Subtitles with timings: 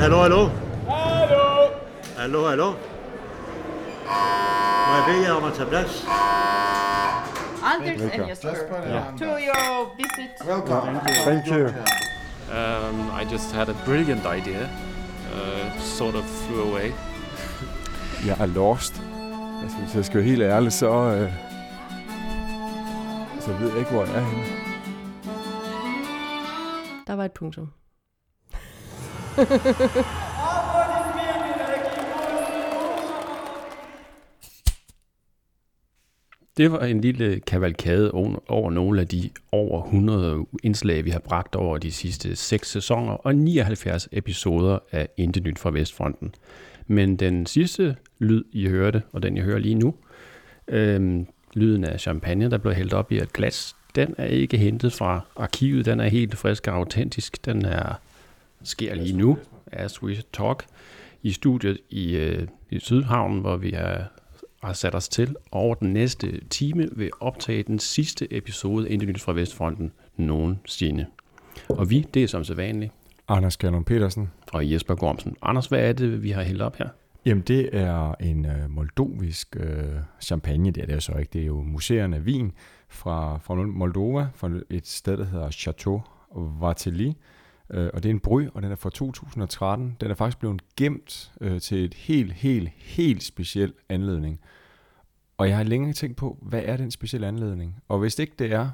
[0.00, 0.50] hallo, hallo.
[0.88, 1.70] Hallo.
[2.16, 2.70] Hallo, hallo.
[4.86, 6.06] Må jeg bede jer om at tage plads?
[7.64, 8.54] Anders and Jesper,
[9.18, 10.48] to your visit.
[10.48, 11.00] Welcome.
[11.24, 11.66] Thank you.
[12.50, 14.68] Um, I just had a brilliant idea.
[15.34, 16.92] Uh, sort of flew away.
[18.28, 19.02] Jeg er lost.
[19.62, 21.32] Altså, hvis jeg skal være helt ærlig, så, øh,
[23.40, 24.44] så ved jeg ikke, hvor jeg er henne.
[27.06, 27.68] Der var et punktum.
[36.56, 38.10] Det var en lille kavalkade
[38.48, 43.12] over nogle af de over 100 indslag, vi har bragt over de sidste 6 sæsoner
[43.12, 46.34] og 79 episoder af Intet Nyt fra Vestfronten.
[46.86, 49.94] Men den sidste lyd, I hørte, og den jeg hører lige nu,
[50.68, 54.92] øhm, lyden af champagne, der blev hældt op i et glas, den er ikke hentet
[54.92, 55.86] fra arkivet.
[55.86, 57.44] Den er helt frisk og autentisk.
[57.44, 58.00] Den er
[58.64, 59.38] sker lige nu,
[59.72, 60.64] as we talk,
[61.22, 64.12] i studiet i, øh, i Sydhavnen, hvor vi har,
[64.62, 65.36] har sat os til.
[65.50, 71.06] Og over den næste time vil optage den sidste episode Intet Nyt fra Vestfronten nogensinde.
[71.68, 72.92] Og vi, det er som sædvanligt,
[73.28, 74.30] Anders Kjellum Petersen.
[74.52, 75.36] og Jesper Gormsen.
[75.42, 76.88] Anders, hvad er det, vi har hældt op her?
[77.26, 79.84] Jamen, det er en øh, moldovisk øh,
[80.20, 80.70] champagne.
[80.70, 81.30] Det er det jo så ikke.
[81.32, 82.52] Det er jo museerne vin
[82.88, 86.02] fra, fra Moldova, fra et sted, der hedder Chateau
[86.60, 87.16] Varteli.
[87.70, 89.96] Øh, og det er en bry, og den er fra 2013.
[90.00, 94.40] Den er faktisk blevet gemt øh, til et helt, helt, helt speciel anledning.
[95.36, 97.82] Og jeg har længe tænkt på, hvad er den specielle anledning?
[97.88, 98.70] Og hvis ikke det er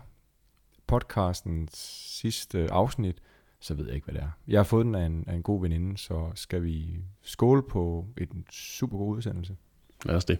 [0.86, 1.76] podcastens
[2.20, 3.16] sidste afsnit,
[3.60, 4.30] så ved jeg ikke, hvad det er.
[4.48, 8.06] Jeg har fået den af en, af en god veninde, så skal vi skåle på
[8.18, 9.56] en super god udsendelse.
[10.04, 10.38] Lad os det.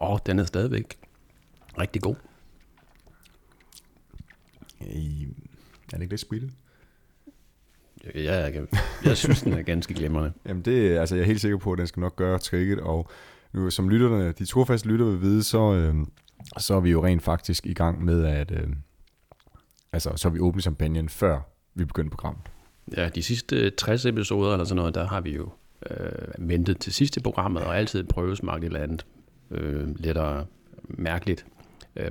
[0.00, 1.05] Åh, oh, den er stadigvæk
[1.78, 2.14] rigtig god.
[4.80, 5.28] I,
[5.92, 6.52] er det ikke lidt spillet?
[8.14, 8.66] Jeg, jeg,
[9.04, 10.32] jeg synes, den er ganske glimrende.
[10.46, 13.10] Jamen det, altså jeg er helt sikker på, at den skal nok gøre tricket, og
[13.52, 15.94] nu som lytterne, de trofaste lytter vil vide, så, øh,
[16.58, 18.68] så er vi jo rent faktisk i gang med at, øh,
[19.92, 21.40] altså så vi åbnet champagnen før
[21.74, 22.42] vi begyndte programmet.
[22.96, 25.50] Ja, de sidste 60 episoder eller sådan noget, der har vi jo
[25.90, 29.06] øh, ventet til sidste programmet og altid prøvesmagt et eller andet
[29.50, 30.46] øh, lettere
[30.84, 31.55] mærkeligt øh,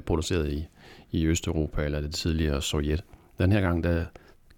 [0.06, 0.68] produceret i,
[1.12, 3.03] i Østeuropa eller det tidligere Sovjet.
[3.40, 4.06] Den her gang, der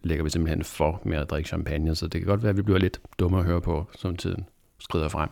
[0.03, 2.61] lægger vi simpelthen for med at drikke champagne, så det kan godt være, at vi
[2.61, 4.45] bliver lidt dumme at høre på, som tiden
[4.79, 5.29] skrider frem.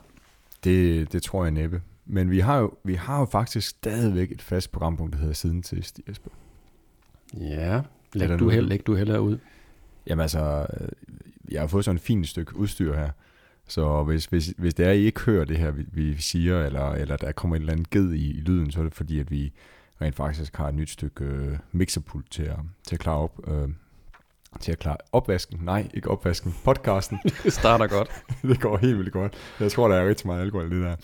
[0.63, 1.81] Det, det tror jeg næppe.
[2.05, 5.63] Men vi har, jo, vi har jo faktisk stadigvæk et fast programpunkt, der hedder Siden
[5.63, 6.29] sidst, Jesper.
[7.33, 7.81] Ja,
[8.13, 9.37] læg du, held, læg du heller ud.
[10.07, 10.87] Jamen altså, øh,
[11.51, 13.09] jeg har fået sådan et fint stykke udstyr her,
[13.67, 16.65] så hvis, hvis, hvis det er, at I ikke hører det her, vi, vi siger,
[16.65, 19.19] eller, eller der kommer et eller andet ged i, i lyden, så er det fordi,
[19.19, 19.51] at vi
[20.01, 23.39] rent faktisk har et nyt stykke øh, mixerpult til at, til at klare op.
[23.47, 23.69] Øh,
[24.59, 25.59] til at klare opvasken.
[25.63, 26.55] Nej, ikke opvasken.
[26.63, 27.19] Podcasten.
[27.43, 28.25] Det starter godt.
[28.49, 29.33] det går helt vildt godt.
[29.59, 30.95] Jeg tror, der er rigtig meget alkohol i det der.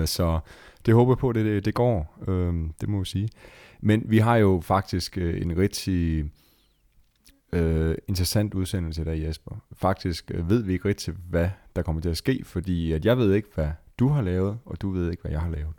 [0.00, 0.40] Øh, så
[0.86, 2.18] det håber jeg på, det, det, det går.
[2.28, 3.28] Øh, det må jeg sige.
[3.80, 6.30] Men vi har jo faktisk øh, en rigtig
[7.52, 9.56] øh, interessant udsendelse der, Jesper.
[9.72, 13.18] Faktisk øh, ved vi ikke rigtig, hvad der kommer til at ske, fordi at jeg
[13.18, 15.74] ved ikke, hvad du har lavet, og du ved ikke, hvad jeg har lavet.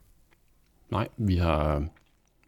[0.89, 1.81] Nej, vi har øh,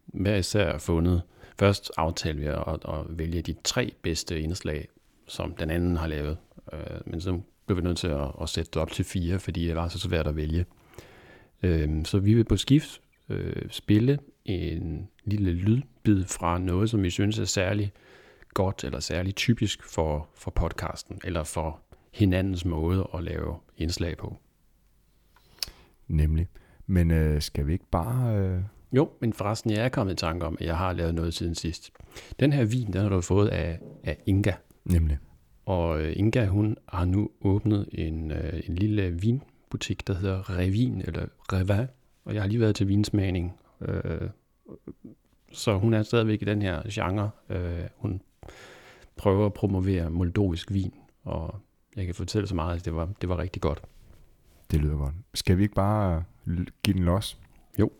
[0.06, 1.22] hver især fundet,
[1.58, 4.88] først aftalte vi at, at vælge de tre bedste indslag,
[5.26, 6.38] som den anden har lavet.
[6.72, 9.66] Øh, men så blev vi nødt til at, at sætte det op til fire, fordi
[9.66, 10.64] det var så svært at vælge.
[11.62, 13.00] Øh, så vi vil på skift
[13.70, 17.92] spille en lille lydbid fra noget, som vi synes er særlig
[18.54, 21.80] godt eller særlig typisk for, for podcasten, eller for
[22.12, 24.36] hinandens måde at lave indslag på.
[26.08, 26.48] Nemlig.
[26.90, 28.36] Men øh, skal vi ikke bare...
[28.36, 28.60] Øh,
[28.92, 31.54] Jo, men forresten, jeg er kommet i tanke om, at jeg har lavet noget siden
[31.54, 31.90] sidst.
[32.40, 34.52] Den her vin, den har du fået af, af Inga.
[34.84, 35.18] nemlig.
[35.66, 41.00] Og øh, Inga, hun har nu åbnet en, øh, en lille vinbutik, der hedder Revin,
[41.00, 41.86] eller Revin.
[42.24, 43.52] Og jeg har lige været til vinsmagning.
[43.80, 44.28] Øh,
[45.52, 47.30] så hun er stadigvæk i den her genre.
[47.50, 48.20] Øh, hun
[49.16, 50.92] prøver at promovere moldovisk vin,
[51.24, 51.60] og
[51.96, 53.82] jeg kan fortælle så meget, at det var, det var rigtig godt.
[54.70, 55.14] Det lyder godt.
[55.34, 56.24] Skal vi ikke bare
[56.82, 57.38] give den los?
[57.78, 57.90] Jo.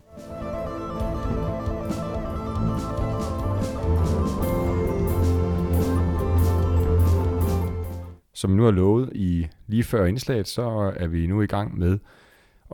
[8.33, 11.99] Som nu er lovet i lige før indslaget, så er vi nu i gang med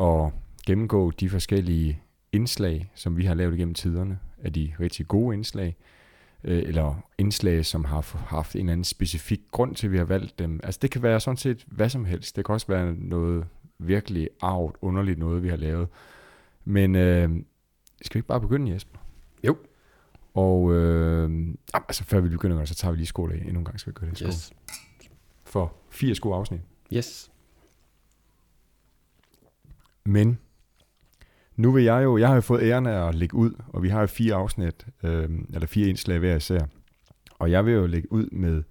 [0.00, 0.32] at
[0.66, 2.02] gennemgå de forskellige
[2.32, 5.76] indslag, som vi har lavet igennem tiderne, af de rigtig gode indslag,
[6.44, 10.04] øh, eller indslag, som har haft en eller anden specifik grund til, at vi har
[10.04, 10.60] valgt dem.
[10.62, 12.36] Altså det kan være sådan set hvad som helst.
[12.36, 13.46] Det kan også være noget
[13.78, 15.88] virkelig arvet, underligt noget, vi har lavet.
[16.64, 17.30] Men øh,
[18.02, 18.98] skal vi ikke bare begynde, Jesper?
[19.44, 19.56] Jo.
[20.34, 23.80] Og øh, altså, før vi begynder, så tager vi lige skole af endnu en gang,
[23.80, 24.28] skal vi gøre det skole.
[24.28, 24.52] Yes.
[25.44, 26.60] For fire sko afsnit.
[26.92, 27.30] Yes.
[30.04, 30.38] Men
[31.56, 33.88] nu vil jeg jo, jeg har jo fået æren af at lægge ud, og vi
[33.88, 36.60] har jo fire afsnit, øh, eller fire indslag hver især.
[37.38, 38.62] Og jeg vil jo lægge ud med,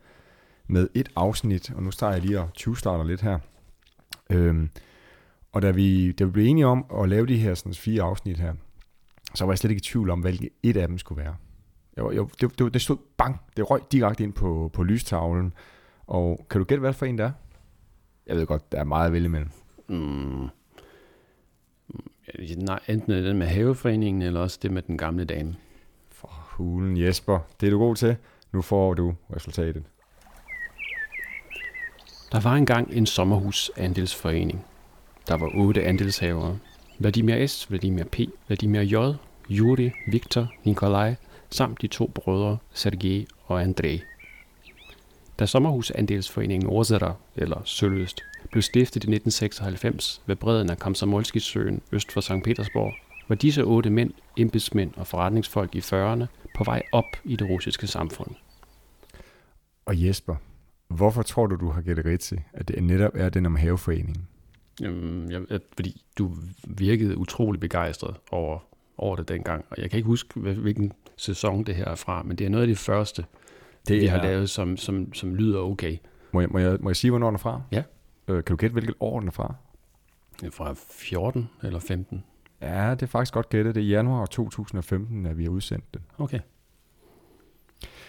[0.68, 3.40] med et afsnit, og nu starter jeg lige og 20 starter lidt her.
[4.30, 4.68] Øh,
[5.56, 8.38] og da vi, da vi blev enige om at lave de her sådan, fire afsnit
[8.40, 8.54] her,
[9.36, 11.36] så var jeg slet ikke i tvivl om, hvilket et af dem skulle være.
[11.98, 15.54] Jeg, jeg, det, det, det stod bang, det røg direkte ind på, på lystavlen.
[16.08, 17.32] Og kan du gætte, hvad for en der er?
[18.28, 19.50] Jeg ved godt, der er meget at vælge imellem.
[19.88, 20.48] Mm.
[22.58, 25.56] Nej, enten den med haveforeningen, eller også det med den gamle dame.
[26.10, 28.16] For hulen Jesper, det er du god til.
[28.52, 29.84] Nu får du resultatet.
[32.32, 34.66] Der var engang en sommerhusandelsforening.
[35.28, 36.60] Der var otte andelshavere.
[37.00, 39.16] Vladimir S., Vladimir P., Vladimir J.,
[39.52, 41.16] Yuri, Viktor, Nikolaj,
[41.50, 44.02] samt de to brødre Sergej og Andrei.
[45.40, 52.22] Da sommerhusandelsforeningen Ozera, eller Sølvøst, blev stiftet i 1996 ved bredden af Komsomolskisøen øst for
[52.22, 52.44] St.
[52.44, 52.94] Petersborg,
[53.28, 56.26] var disse otte mænd, embedsmænd og forretningsfolk i 40'erne
[56.56, 58.30] på vej op i det russiske samfund.
[59.86, 60.36] Og Jesper,
[60.88, 64.28] hvorfor tror du, du har gættet rigtigt, at det netop er den om haveforeningen?
[64.82, 66.32] Jamen, jeg, fordi du
[66.64, 68.60] virkede utrolig begejstret over,
[68.98, 69.66] over det dengang.
[69.70, 72.62] Og jeg kan ikke huske, hvilken sæson det her er fra, men det er noget
[72.62, 73.26] af det første,
[73.88, 74.12] det vi er...
[74.12, 75.98] har lavet, som, som, som lyder okay.
[76.32, 77.62] Må jeg, må, jeg, må jeg sige, hvornår den er fra?
[77.72, 77.84] Ja.
[78.28, 79.56] Øh, kan du gætte, hvilket år den er fra?
[80.44, 82.24] Er fra 14 eller 15.
[82.62, 83.76] Ja, det er faktisk godt gættet.
[83.76, 86.02] Det er januar 2015, at vi har udsendt den.
[86.18, 86.40] Okay.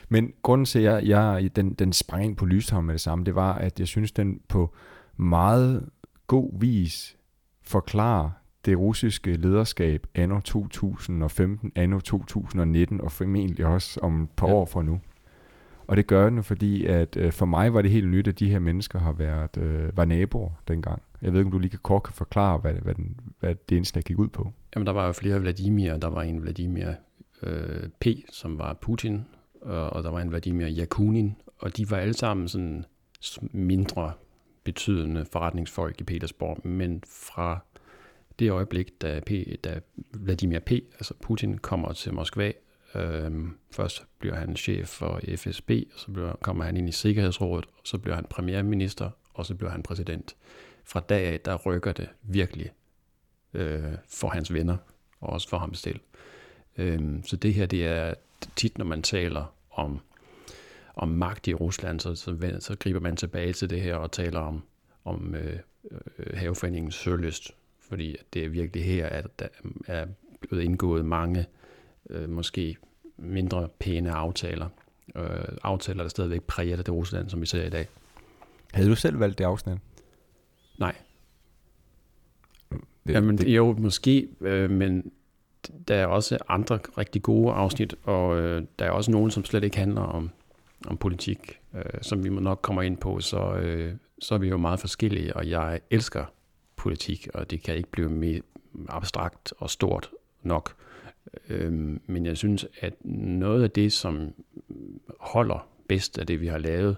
[0.08, 3.24] Men grunden til, at jeg, jeg den, den sprang ind på Lysthavn med det samme,
[3.24, 4.74] det var, at jeg synes, den på
[5.16, 5.88] meget
[6.26, 7.16] god vis
[7.62, 8.30] forklarer
[8.64, 14.54] det russiske lederskab anno 2015, anno 2019 og formentlig også om et par ja.
[14.54, 15.00] år fra nu.
[15.86, 18.50] Og det gør den, fordi at øh, for mig var det helt nyt, at de
[18.50, 21.02] her mennesker har været øh, var naboer dengang.
[21.22, 23.76] Jeg ved ikke, om du lige kan kort kan forklare, hvad, hvad, den, hvad det
[23.76, 24.52] indslag gik ud på.
[24.74, 25.96] Jamen, der var jo flere Vladimir.
[25.96, 26.88] Der var en Vladimir
[27.42, 29.24] øh, P., som var Putin,
[29.60, 32.84] og, og der var en Vladimir Yakunin, og de var alle sammen sådan
[33.52, 34.12] mindre
[34.66, 37.58] betydende forretningsfolk i Petersborg, men fra
[38.38, 39.30] det øjeblik, da, P,
[39.64, 39.80] da
[40.14, 42.52] Vladimir P., altså Putin, kommer til Moskva,
[42.94, 43.32] øh,
[43.70, 47.80] først bliver han chef for FSB, og så bliver, kommer han ind i Sikkerhedsrådet, og
[47.84, 50.36] så bliver han premierminister, og så bliver han præsident.
[50.84, 52.70] Fra dag af, der rykker det virkelig
[53.54, 54.76] øh, for hans venner,
[55.20, 56.00] og også for ham selv.
[56.78, 58.14] Øh, så det her, det er
[58.56, 60.00] tit, når man taler om
[60.96, 64.40] om magt i Rusland, så, så, så griber man tilbage til det her og taler
[64.40, 64.62] om,
[65.04, 65.58] om øh,
[65.90, 67.50] øh, haveforeningens sørlyst,
[67.88, 69.48] fordi det er virkelig her, at der
[69.86, 70.06] er
[70.40, 71.46] blevet indgået mange
[72.10, 72.76] øh, måske
[73.16, 74.68] mindre pæne aftaler.
[75.16, 75.24] Øh,
[75.62, 77.88] aftaler, der stadigvæk præger det Rusland, som vi ser i dag.
[78.72, 79.78] Havde du selv valgt det afsnit?
[80.78, 80.94] Nej.
[83.06, 83.48] Det, Jamen, det...
[83.48, 85.12] jo, måske, øh, men
[85.88, 89.64] der er også andre rigtig gode afsnit, og øh, der er også nogen, som slet
[89.64, 90.30] ikke handler om
[90.86, 94.48] om politik, øh, som vi må nok kommer ind på, så, øh, så er vi
[94.48, 96.24] jo meget forskellige, og jeg elsker
[96.76, 98.40] politik, og det kan ikke blive mere
[98.88, 100.10] abstrakt og stort
[100.42, 100.74] nok.
[101.48, 101.72] Øh,
[102.06, 104.32] men jeg synes, at noget af det, som
[105.20, 106.96] holder bedst af det, vi har lavet,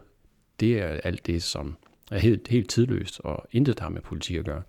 [0.60, 1.76] det er alt det, som
[2.10, 4.62] er helt, helt tidløst, og intet har med politik at gøre.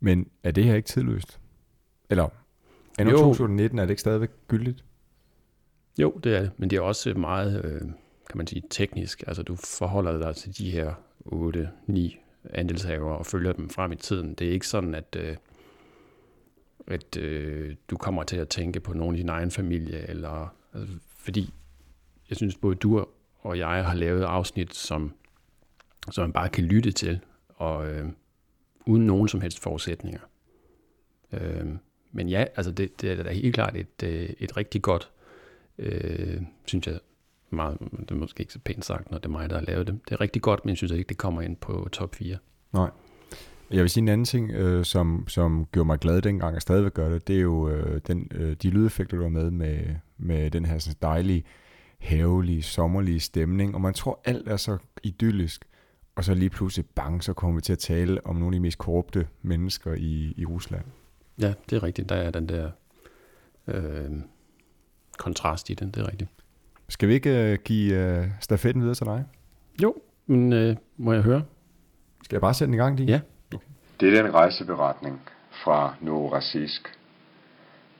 [0.00, 1.40] Men er det her ikke tidløst?
[2.10, 2.28] Eller
[2.98, 4.84] er 2019, er det ikke stadigvæk gyldigt?
[5.98, 7.80] Jo, det er det, men det er også meget øh,
[8.34, 9.24] kan man sige, teknisk.
[9.26, 10.94] Altså du forholder dig til de her
[11.26, 12.16] 8-9
[12.50, 14.34] andelshaver og følger dem frem i tiden.
[14.34, 15.36] Det er ikke sådan, at, øh,
[16.86, 20.94] at øh, du kommer til at tænke på nogen i din egen familie, eller, altså,
[21.16, 21.52] fordi
[22.30, 23.06] jeg synes, både du
[23.40, 25.12] og jeg har lavet afsnit, som,
[26.10, 28.08] som man bare kan lytte til, og øh,
[28.86, 30.20] uden nogen som helst forudsætninger.
[31.32, 31.66] Øh,
[32.12, 35.10] men ja, altså det, det er da helt klart et, øh, et rigtig godt,
[35.78, 36.98] øh, synes jeg,
[37.50, 39.86] meget, det er måske ikke så pænt sagt, når det er mig, der har lavet
[39.86, 40.00] det.
[40.08, 42.36] Det er rigtig godt, men jeg synes ikke, det kommer ind på top 4.
[42.72, 42.90] Nej.
[43.70, 46.94] Jeg vil sige en anden ting, øh, som, som gjorde mig glad dengang, og stadigvæk
[46.94, 49.78] gør det, det er jo øh, den, øh, de lydeffekter, du har med, med,
[50.18, 51.44] med den her sådan dejlige,
[51.98, 55.64] havelige, sommerlige stemning, og man tror, alt er så idyllisk,
[56.16, 58.60] og så lige pludselig bang, så kommer vi til at tale om nogle af de
[58.60, 60.84] mest korrupte mennesker i, i Rusland.
[61.40, 62.08] Ja, det er rigtigt.
[62.08, 62.70] Der er den der
[63.66, 64.10] øh,
[65.18, 66.30] kontrast i den, det er rigtigt.
[66.94, 69.24] Skal vi ikke uh, give uh, stafetten videre til dig?
[69.82, 69.94] Jo,
[70.26, 71.42] men uh, må jeg høre?
[72.22, 73.08] Skal jeg bare sætte den i gang, din?
[73.08, 73.20] Ja.
[73.54, 73.66] Okay.
[74.00, 75.20] Det er en rejseberetning
[75.50, 76.98] fra Novorossisk.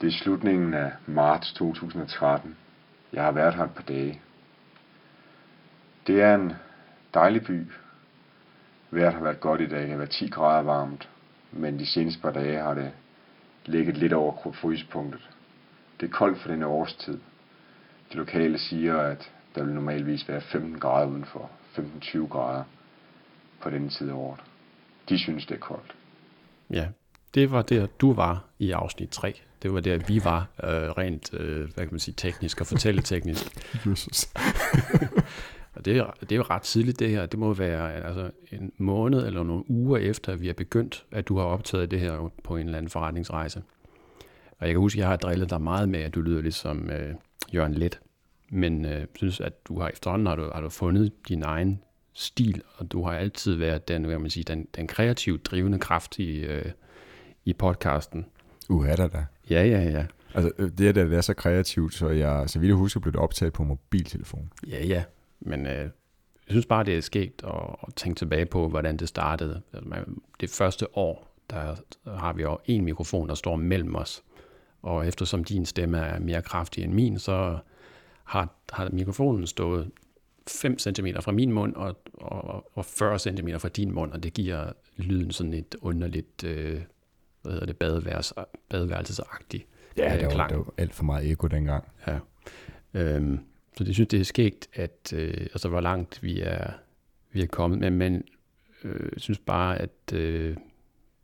[0.00, 2.56] Det er slutningen af marts 2013.
[3.12, 4.20] Jeg har været her et par dage.
[6.06, 6.52] Det er en
[7.14, 7.66] dejlig by.
[8.90, 9.82] Vejret har været godt i dag.
[9.82, 11.08] Det har været 10 grader varmt.
[11.52, 12.90] Men de seneste par dage har det
[13.66, 15.30] ligget lidt over frysepunktet.
[16.00, 17.18] Det er koldt for denne årstid.
[18.14, 21.50] De lokale siger, at der vil normalvis være 15 grader udenfor.
[21.76, 22.64] 15-20 grader
[23.62, 24.40] på denne tid af året.
[25.08, 25.94] De synes, det er koldt.
[26.70, 26.88] Ja,
[27.34, 29.34] det var der, du var i afsnit 3.
[29.62, 33.44] Det var der, vi var øh, rent, øh, hvad kan man sige, teknisk og fortælleteknisk.
[35.74, 37.26] og det er, det er jo ret tidligt det her.
[37.26, 41.28] Det må være altså, en måned eller nogle uger efter, at vi har begyndt, at
[41.28, 43.62] du har optaget det her på en eller anden forretningsrejse.
[44.58, 46.54] Og jeg kan huske, at jeg har drillet dig meget med, at du lyder lidt
[46.54, 47.14] som øh,
[47.54, 48.00] Jørgen Let.
[48.48, 51.82] Men øh, synes, at du har efterhånden har du, har du fundet din egen
[52.12, 56.18] stil, og du har altid været den, hvad man sige, den, den kreativt drivende kraft
[56.18, 56.72] i, øh,
[57.44, 58.26] i podcasten.
[58.68, 59.24] Uh, er der da.
[59.50, 60.06] Ja, ja, ja.
[60.34, 63.12] Altså, øh, det er, det er så kreativt, så jeg, så vidt jeg husker, blev
[63.12, 64.50] det optaget på mobiltelefon.
[64.66, 65.04] Ja, ja.
[65.40, 65.90] Men øh,
[66.46, 69.62] jeg synes bare, det er sket at, at tænke tilbage på, hvordan det startede.
[69.72, 70.04] Altså,
[70.40, 74.22] det første år, der har vi jo en mikrofon, der står mellem os.
[74.84, 77.58] Og eftersom din stemme er mere kraftig end min, så
[78.24, 79.90] har, har mikrofonen stået
[80.48, 84.32] 5 cm fra min mund og, og, og 40 cm fra din mund, og det
[84.32, 86.80] giver lyden sådan et underligt, øh,
[87.42, 88.32] hvad hedder det, badeværs,
[88.68, 90.50] badeværelsesagtigt Ja, det var, klang.
[90.50, 91.84] det var alt for meget eko dengang.
[92.06, 92.18] Ja.
[92.94, 93.38] Øhm,
[93.76, 96.70] så det synes det er skægt, at øh, altså, hvor langt vi er,
[97.32, 98.24] vi er kommet, men, men
[98.84, 100.56] øh, synes bare, at øh,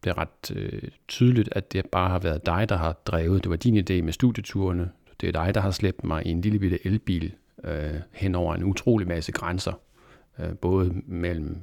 [0.04, 3.44] det er ret øh, tydeligt, at det bare har været dig, der har drevet.
[3.44, 4.90] Det var din idé med studieturene.
[5.20, 7.32] Det er dig, der har slæbt mig i en lille bitte elbil
[7.64, 9.72] øh, hen over en utrolig masse grænser,
[10.38, 11.62] øh, både mellem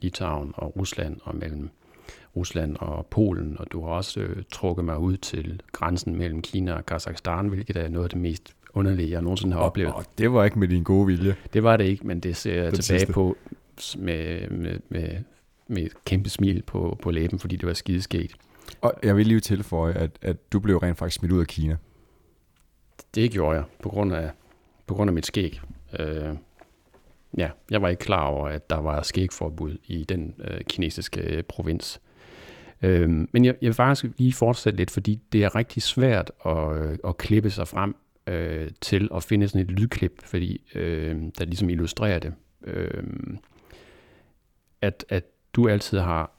[0.00, 1.70] Litauen og Rusland og mellem
[2.36, 6.72] Rusland og Polen, og du har også øh, trukket mig ud til grænsen mellem Kina
[6.72, 9.94] og Kazakhstan, hvilket er noget af det mest underlige, jeg nogensinde har og, oplevet.
[9.94, 11.34] Og det var ikke med din gode vilje.
[11.52, 13.12] Det var det ikke, men det ser jeg tilbage sidste.
[13.12, 13.36] på
[13.98, 15.08] med, med, med,
[15.68, 18.36] med et kæmpe smil på, på læben, fordi det var skidesket.
[18.80, 21.76] Og jeg vil lige tilføje, at, at du blev rent faktisk smidt ud af Kina.
[23.14, 24.30] Det gjorde jeg, på grund af,
[24.86, 25.60] på grund af mit skæg.
[25.98, 26.36] Øh,
[27.38, 31.42] ja, jeg var ikke klar over, at der var skægforbud i den øh, kinesiske øh,
[31.42, 32.00] provins.
[32.82, 36.76] Øh, men jeg, jeg vil faktisk lige fortsætte lidt, fordi det er rigtig svært at,
[36.76, 41.44] øh, at klippe sig frem øh, til at finde sådan et lydklip, fordi øh, der
[41.44, 42.34] ligesom illustrerer det.
[42.64, 43.04] Øh,
[44.82, 45.24] at, at
[45.54, 46.30] du altid har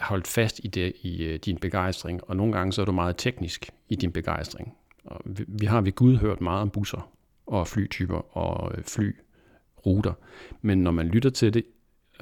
[0.00, 3.16] holdt fast i det i øh, din begejstring, og nogle gange så er du meget
[3.16, 4.74] teknisk i din begejstring.
[5.04, 7.10] Og vi, vi har ved Gud hørt meget om busser
[7.46, 10.12] og flytyper og øh, flyruter,
[10.60, 11.64] men når man lytter til det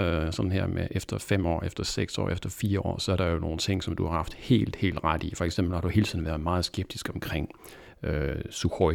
[0.00, 3.16] øh, sådan her med efter fem år, efter seks år, efter fire år, så er
[3.16, 5.34] der jo nogle ting, som du har haft helt, helt ret i.
[5.34, 7.50] For eksempel har du hele tiden været meget skeptisk omkring
[8.02, 8.94] øh, Sukhoi,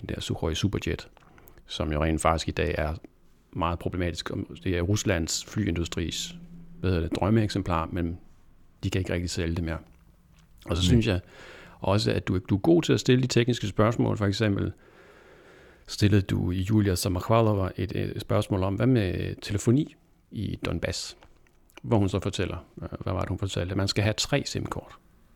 [0.00, 1.08] den der Sukhoi Superjet,
[1.66, 2.94] som jo rent faktisk i dag er
[3.52, 4.30] meget problematisk.
[4.64, 6.36] Det er Ruslands flyindustris
[6.82, 8.18] hvad hedder det, drømmeeksemplar, men
[8.84, 9.78] de kan ikke rigtig sælge det mere.
[10.66, 10.86] Og så mm.
[10.86, 11.20] synes jeg
[11.80, 14.16] også, at du, du er god til at stille de tekniske spørgsmål.
[14.16, 14.72] For eksempel
[15.86, 19.94] stillede du Julia Samakhvalova et, et spørgsmål om, hvad med telefoni
[20.30, 21.16] i Donbass?
[21.82, 23.74] Hvor hun så fortæller, hvad var det, hun fortalte?
[23.74, 24.92] Man skal have tre SIM-kort.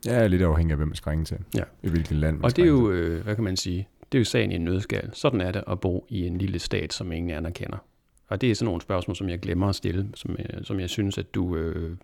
[0.06, 1.38] Ja, lidt afhængig af, hvem man skal ringe til.
[1.54, 1.62] Ja.
[1.82, 4.20] I hvilket land man Og det er jo, øh, hvad kan man sige, det er
[4.20, 5.11] jo sagen i en nødskal.
[5.12, 7.78] Sådan er det at bo i en lille stat, som ingen anerkender.
[8.27, 10.89] Og det er sådan nogle spørgsmål, som jeg glemmer at stille, som jeg, som jeg
[10.89, 11.98] synes, at du øh,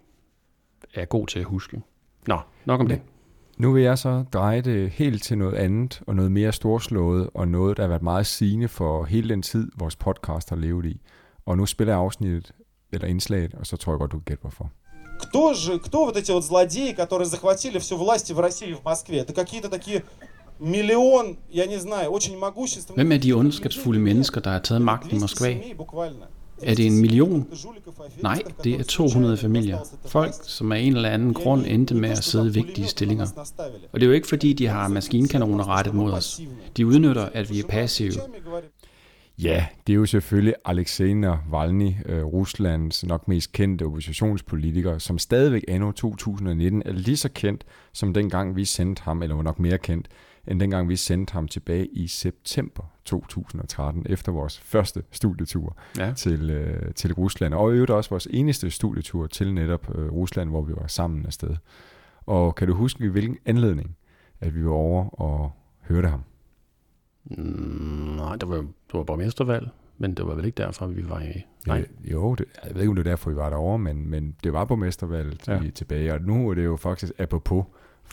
[0.93, 1.81] er god til at huske.
[2.27, 3.01] Nå, nok om det.
[3.57, 7.47] Nu vil jeg så dreje det helt til noget andet, og noget mere storslået, og
[7.47, 11.01] noget, der har været meget sigende for hele den tid, vores podcast har levet i.
[11.45, 12.51] Og nu spiller jeg afsnittet,
[12.91, 14.71] eller indslaget, og så tror jeg godt, du kan gætte hvorfor.
[15.19, 19.17] Кто же, кто вот эти вот злодеи, которые захватили всю власть в России, в Москве?
[19.23, 20.03] Это какие-то такие
[20.61, 22.95] миллион, я не знаю, очень могущественные...
[22.95, 25.57] Hvem er de ondskabsfulde mennesker, der har taget magten i Moskva?
[26.61, 27.47] Er det en million?
[28.21, 29.79] Nej, det er 200 familier.
[30.05, 33.27] Folk, som af en eller anden grund endte med at sidde i vigtige stillinger.
[33.93, 36.41] Og det er jo ikke fordi, de har maskinkanoner rettet mod os.
[36.77, 38.13] De udnytter, at vi er passive.
[39.41, 45.63] Ja, det er jo selvfølgelig Alexei Navalny, øh, Ruslands nok mest kendte oppositionspolitiker, som stadigvæk
[45.67, 49.77] anno 2019 er lige så kendt, som dengang vi sendte ham, eller var nok mere
[49.77, 50.07] kendt,
[50.48, 56.12] end dengang vi sendte ham tilbage i september 2013, efter vores første studietur ja.
[56.16, 57.54] til, øh, til Rusland.
[57.54, 61.26] Og i øvrigt også vores eneste studietur til netop øh, Rusland, hvor vi var sammen
[61.26, 61.56] afsted.
[62.26, 63.96] Og kan du huske, hvilken anledning,
[64.40, 66.22] at vi var over og hørte ham?
[67.24, 69.68] Mm, nej, det var, det var borgmestervalg,
[69.98, 71.46] men det var vel ikke derfor, vi var i...
[71.66, 71.86] Nej.
[72.04, 74.52] Jo, det, jeg ved ikke, om det var derfor, vi var derovre, men, men det
[74.52, 75.60] var borgmestervalget ja.
[75.74, 77.64] tilbage, og nu er det jo faktisk apropos,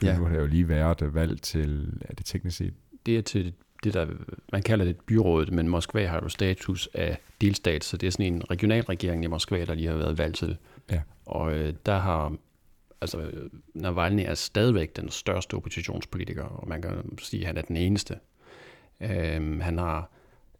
[0.06, 0.18] ja.
[0.18, 2.74] nu har det jo lige været valg til, er det teknisk set?
[3.06, 3.52] Det er til
[3.84, 4.06] det der,
[4.52, 8.32] man kalder det byrådet, men Moskva har jo status af delstat, så det er sådan
[8.32, 10.56] en regionalregering i Moskva, der lige har været valgt til.
[10.90, 11.00] Ja.
[11.26, 12.36] Og øh, der har,
[13.00, 13.30] altså
[13.74, 18.18] Navalny er stadigvæk den største oppositionspolitiker, og man kan sige, at han er den eneste.
[19.00, 20.10] Øh, han har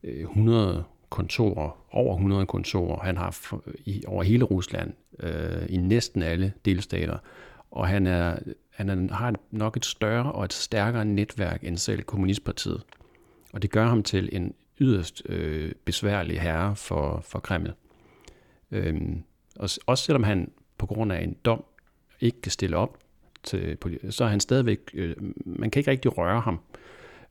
[0.02, 6.52] 100 kontorer, over 100 kontorer, han har i, over hele Rusland, øh, i næsten alle
[6.64, 7.18] delstater,
[7.70, 8.38] og han, er,
[8.70, 12.82] han er, har nok et større og et stærkere netværk end selv Kommunistpartiet.
[13.52, 17.72] Og det gør ham til en yderst øh, besværlig herre for, for Kreml.
[18.70, 19.22] Øhm,
[19.56, 21.64] og, også selvom han på grund af en dom
[22.20, 22.98] ikke kan stille op,
[23.42, 23.78] til,
[24.10, 26.60] så er han stadigvæk, øh, man kan ikke rigtig røre ham.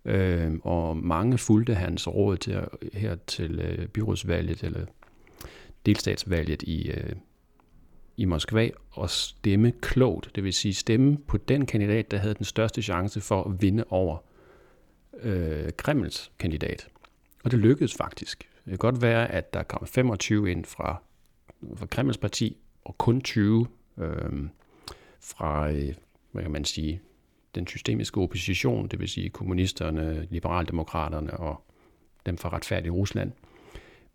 [0.05, 2.61] Øh, og mange fulgte hans råd til,
[2.93, 4.85] her til øh, byrådsvalget, eller
[5.85, 7.15] delstatsvalget i, øh,
[8.19, 10.31] i Moskva, og stemme klogt.
[10.35, 13.83] Det vil sige stemme på den kandidat, der havde den største chance for at vinde
[13.89, 14.17] over
[15.21, 16.87] øh, Kremls kandidat.
[17.43, 18.49] Og det lykkedes faktisk.
[18.65, 21.01] Det kan godt være, at der kom 25 ind fra,
[21.75, 24.05] fra Kremls parti, og kun 20 øh,
[25.19, 25.93] fra, øh,
[26.31, 27.01] hvad kan man sige,
[27.55, 31.63] den systemiske opposition, det vil sige kommunisterne, liberaldemokraterne og
[32.25, 33.31] dem fra retfærdig Rusland.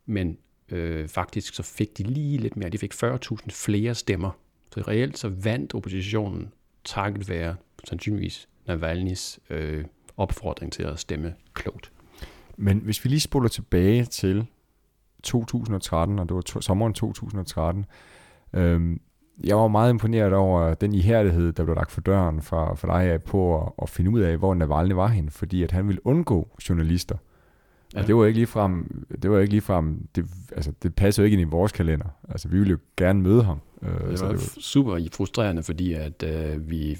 [0.06, 2.70] Men øh, faktisk så fik de lige lidt mere.
[2.70, 4.30] De fik 40.000 flere stemmer.
[4.74, 6.52] Så reelt så vandt oppositionen
[6.84, 9.84] takket være sandsynligvis Navalny's øh,
[10.16, 11.92] opfordring til at stemme klogt.
[12.56, 14.46] Men hvis vi lige spoler tilbage til
[15.22, 17.86] 2013, og det var to, sommeren 2013,
[18.52, 19.00] øhm,
[19.44, 23.22] jeg var meget imponeret over den ihærdighed, der blev lagt for døren for, for dig
[23.22, 26.56] på at, at finde ud af, hvor Navalny var hen, fordi at han ville undgå
[26.68, 27.16] journalister.
[27.94, 28.00] Ja.
[28.00, 31.22] Og det var ikke lige frem, det var ikke lige frem, det, altså, det passede
[31.22, 32.06] jo ikke ind i vores kalender.
[32.28, 33.60] Altså, vi ville jo gerne møde ham.
[33.82, 36.98] Øh, det var, så det var super frustrerende, fordi at øh, vi,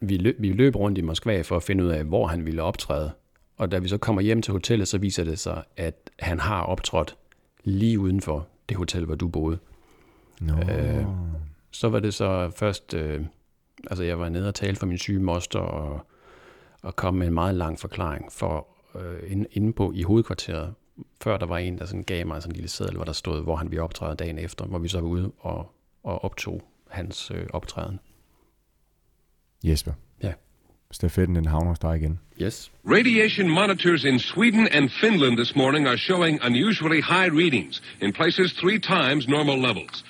[0.00, 2.62] vi, løb, vi løb rundt i Moskva for at finde ud af, hvor han ville
[2.62, 3.10] optræde.
[3.56, 6.62] Og da vi så kommer hjem til hotellet, så viser det sig, at han har
[6.62, 7.16] optrådt
[7.64, 9.58] lige uden for det hotel, hvor du boede.
[10.40, 10.54] No.
[10.54, 11.06] Øh,
[11.70, 13.20] så var det så først, øh,
[13.90, 16.06] altså jeg var nede og tale for min syge moster, og,
[16.82, 18.66] og kom med en meget lang forklaring for
[19.00, 20.74] øh, inde, på i hovedkvarteret,
[21.22, 23.42] før der var en, der sådan gav mig sådan en lille seddel, hvor der stod,
[23.42, 27.30] hvor han ville optræde dagen efter, hvor vi så var ude og, og optog hans
[27.34, 28.00] øh, optræden.
[29.64, 29.92] Jesper.
[30.22, 30.32] Ja.
[30.90, 32.20] Stafetten den havner hos dig igen.
[32.42, 32.72] Yes.
[32.84, 38.52] Radiation monitors in Sweden and Finland this morning are showing unusually high readings, in places
[38.52, 40.04] three times normal levels.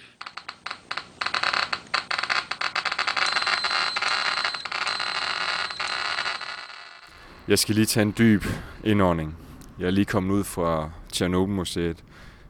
[7.48, 8.42] Jeg skal lige tage en dyb
[8.84, 9.36] indånding.
[9.78, 12.04] Jeg er lige kommet ud fra Tjernobyl-museet.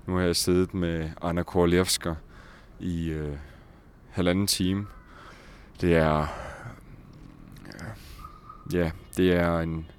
[0.07, 2.15] Nu har jeg siddet med Anna Korlevska
[2.81, 3.37] i øh,
[4.11, 4.87] halvanden time.
[5.81, 6.27] Det er...
[8.73, 9.91] Ja, det er en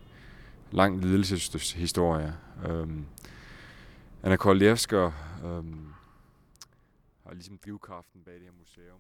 [0.72, 2.34] lang lidelseshistorie.
[2.70, 3.06] Øhm,
[4.24, 4.98] Anna Korlevska
[5.46, 5.94] øhm,
[7.28, 9.00] har ligesom drivkraften bag det her museum.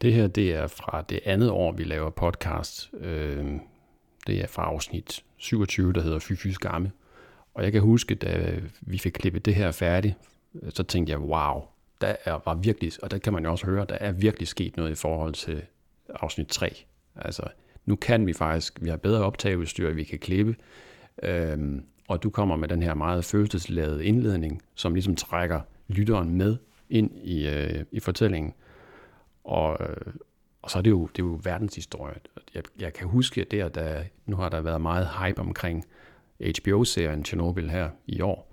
[0.00, 2.90] Det her, det er fra det andet år, vi laver podcast.
[2.94, 3.60] Øhm,
[4.26, 6.92] det er fra afsnit 27, der hedder Fy Fy Skamme.
[7.54, 10.14] Og jeg kan huske, da vi fik klippet det her færdigt,
[10.68, 11.62] så tænkte jeg, wow,
[12.00, 14.76] der er, var virkelig, og der kan man jo også høre, der er virkelig sket
[14.76, 15.62] noget i forhold til
[16.08, 16.84] afsnit 3.
[17.16, 17.42] Altså,
[17.86, 20.56] nu kan vi faktisk, vi har bedre optageudstyr, vi kan klippe,
[21.22, 26.56] øhm, og du kommer med den her meget følelsesladede indledning, som ligesom trækker lytteren med
[26.90, 28.54] ind i, øh, i fortællingen.
[29.44, 30.12] Og, øh,
[30.66, 32.14] og så er det jo, det er jo verdenshistorie.
[32.54, 35.84] Jeg, jeg kan huske, at der, der, nu har der været meget hype omkring
[36.40, 38.52] HBO-serien Chernobyl her i år.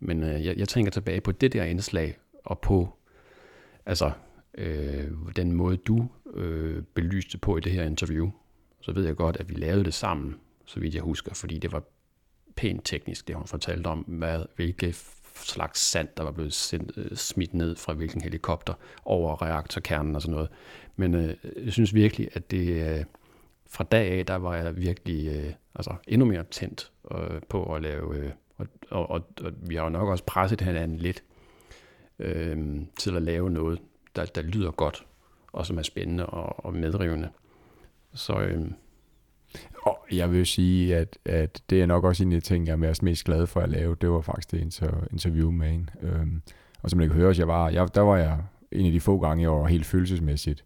[0.00, 2.88] Men øh, jeg, jeg tænker tilbage på det der indslag, og på
[3.86, 4.10] altså,
[4.58, 8.30] øh, den måde, du øh, belyste på i det her interview.
[8.80, 11.72] Så ved jeg godt, at vi lavede det sammen, så vidt jeg husker, fordi det
[11.72, 11.82] var
[12.56, 14.92] pænt teknisk, det hun fortalte om, hvad, hvilke
[15.42, 18.74] slags sand, der var blevet sendt, øh, smidt ned fra hvilken helikopter
[19.04, 20.48] over reaktorkernen og sådan noget.
[20.96, 23.04] Men øh, jeg synes virkelig, at det øh,
[23.70, 27.82] fra dag af, der var jeg virkelig øh, altså endnu mere tændt øh, på at
[27.82, 31.24] lave, øh, og, og, og, og vi har jo nok også presset hinanden lidt
[32.18, 33.78] øh, til at lave noget,
[34.16, 35.06] der, der lyder godt,
[35.52, 37.28] og som er spændende og, og medrivende.
[38.14, 38.70] Så øh,
[39.82, 42.72] og jeg vil sige, at, at det er nok også en af de ting, jeg
[42.72, 43.96] er mest glad for at lave.
[44.00, 45.90] Det var faktisk det inter, interview med en.
[46.02, 46.42] Øhm,
[46.82, 48.38] og som jeg kan høre, jeg var, jeg, der var jeg
[48.72, 50.64] en af de få gange, jeg var helt følelsesmæssigt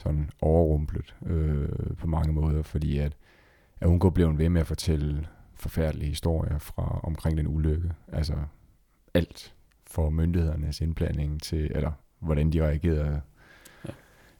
[0.00, 3.16] sådan overrumplet øh, på mange måder, fordi at,
[3.80, 7.90] at hun kunne blive ved med at fortælle forfærdelige historier fra omkring den ulykke.
[8.12, 8.34] Altså
[9.14, 9.54] alt
[9.86, 13.20] for myndighedernes indblanding til, eller hvordan de reagerede.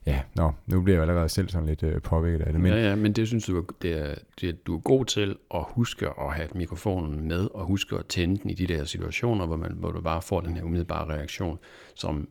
[0.07, 0.23] Ja.
[0.35, 2.61] Nå, nu bliver jeg allerede selv sådan lidt øh, påvirket af det.
[2.61, 2.73] Men...
[2.73, 6.07] Ja, ja, men det synes du, det er, det, du er god til at huske
[6.07, 9.73] at have mikrofonen med, og huske at tænde den i de der situationer, hvor, man,
[9.73, 11.59] hvor du bare får den her umiddelbare reaktion,
[11.95, 12.29] som,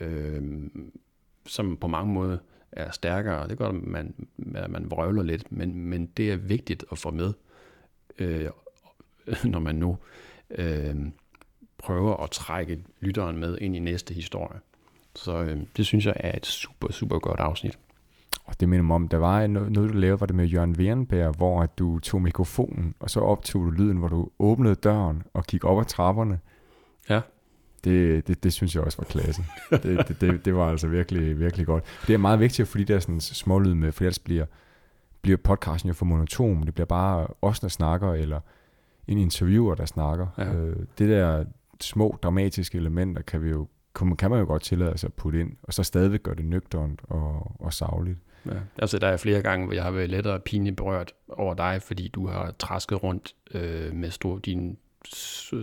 [0.00, 0.42] øh,
[1.46, 2.38] som på mange måder
[2.72, 3.48] er stærkere.
[3.48, 4.14] Det gør, at man,
[4.54, 7.32] at man vrøvler lidt, men, men det er vigtigt at få med,
[8.18, 8.48] øh,
[9.52, 9.98] når man nu
[10.50, 10.96] øh,
[11.78, 14.60] prøver at trække lytteren med ind i næste historie.
[15.14, 17.78] Så øh, det synes jeg er et super, super godt afsnit.
[18.44, 20.76] Og det minder mig om, der var noget, noget du lavede, var det med Jørgen
[20.76, 25.44] Wernberg, hvor du tog mikrofonen, og så optog du lyden, hvor du åbnede døren og
[25.44, 26.38] gik op ad trapperne.
[27.08, 27.20] Ja.
[27.84, 29.44] Det, det, det synes jeg også var klasse.
[29.70, 31.84] det, det, det, det, var altså virkelig, virkelig godt.
[32.06, 34.46] Det er meget vigtigt, fordi der er sådan små lyd med, for ellers bliver,
[35.22, 36.66] bliver podcasten jo for monoton.
[36.66, 38.40] Det bliver bare os, der snakker, eller
[39.08, 40.26] en interviewer, der snakker.
[40.38, 40.54] Ja.
[40.54, 41.44] Øh, det der
[41.80, 45.52] små dramatiske elementer kan vi jo kan man jo godt tillade sig at putte ind,
[45.62, 48.18] og så stadigvæk gøre det nøgternt og, og savligt.
[48.46, 48.50] Ja.
[48.78, 52.08] Altså, der er flere gange, hvor jeg har været lettere pinligt berørt over dig, fordi
[52.08, 54.78] du har træsket rundt øh, med stor, din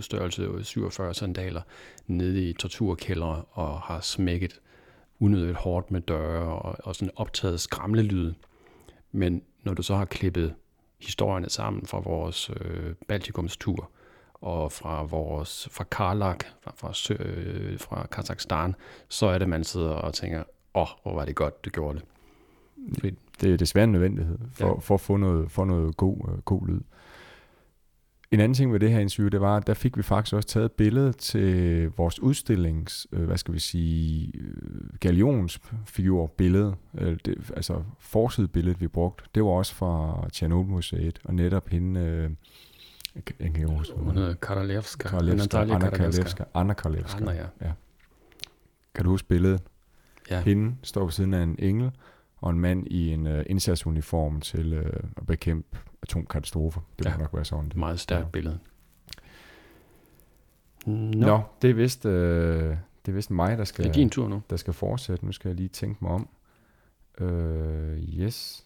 [0.00, 1.62] størrelse øh, 47 sandaler
[2.06, 4.60] nede i torturkældre og har smækket
[5.20, 8.32] unødigt hårdt med døre og, og sådan optaget skramlelyd.
[9.12, 10.54] Men når du så har klippet
[10.98, 13.90] historierne sammen fra vores øh, Baltikumstur,
[14.40, 18.74] og fra vores fra Karlak, fra, fra, øh, fra Kazakhstan,
[19.08, 20.42] så er det, man sidder og tænker,
[20.74, 22.04] åh, oh, hvor var det godt, du gjorde det.
[22.94, 24.72] Fordi det er desværre en nødvendighed for, ja.
[24.72, 26.80] for at få noget, få noget god, øh, god lyd.
[28.30, 30.48] En anden ting ved det her interview, det var, at der fik vi faktisk også
[30.48, 37.50] taget billede til vores udstillings, øh, hvad skal vi sige, øh, galionsfigur billede, øh, det,
[37.56, 42.30] altså forsidebilledet, vi brugte, det var også fra Tjernobyl-museet, og netop hende, øh,
[43.26, 45.08] jeg kan ikke huske, Hun hedder Karalevska.
[45.08, 45.58] Karalevska.
[45.58, 46.44] Anna Karalevska.
[46.54, 47.18] Anna Karalevska.
[47.20, 47.46] Anna, ja.
[47.60, 47.72] ja.
[48.94, 49.62] Kan du huske billedet?
[50.30, 50.40] Ja.
[50.40, 51.90] Hende står på siden af en engel,
[52.36, 56.80] og en mand i en uh, indsatsuniform til uh, at bekæmpe atomkatastrofer.
[56.98, 57.16] Det ja.
[57.16, 57.68] må nok være sådan.
[57.68, 57.76] Det.
[57.76, 58.30] Meget stærkt ja.
[58.30, 58.58] billede.
[60.86, 61.26] No.
[61.26, 62.78] Nå, det er vist, uh, det
[63.08, 64.42] er vist mig, der skal, er din tur nu.
[64.50, 65.26] der skal fortsætte.
[65.26, 66.28] Nu skal jeg lige tænke mig om.
[67.20, 67.28] Uh,
[67.98, 68.64] yes.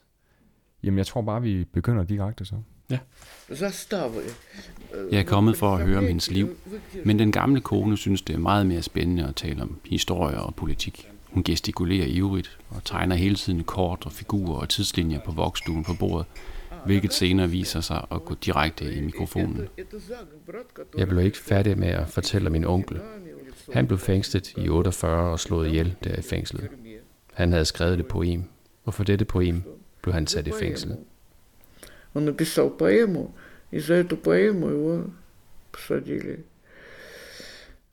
[0.82, 2.56] Jamen, jeg tror bare, vi begynder direkte så.
[2.90, 2.99] Ja.
[5.11, 6.57] Jeg er kommet for at høre om hendes liv,
[7.05, 10.55] men den gamle kone synes, det er meget mere spændende at tale om historie og
[10.55, 11.09] politik.
[11.27, 15.95] Hun gestikulerer ivrigt og tegner hele tiden kort og figurer og tidslinjer på vokstuen på
[15.99, 16.27] bordet,
[16.87, 19.68] hvilket senere viser sig at gå direkte i mikrofonen.
[20.99, 23.01] Jeg blev ikke færdig med at fortælle min onkel.
[23.73, 26.68] Han blev fængslet i 48 og slået ihjel der i fængslet.
[27.35, 28.45] Han havde skrevet det poem,
[28.85, 29.62] og for dette poem
[30.03, 30.97] blev han sat i fængsel.
[32.13, 33.36] Он написал поэму,
[33.71, 35.06] и за эту поэму его
[35.71, 36.45] посадили.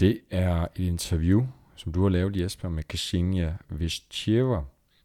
[0.00, 4.62] Det er et interview, som du har lavet, Jesper, med Ksenia Vistcheva.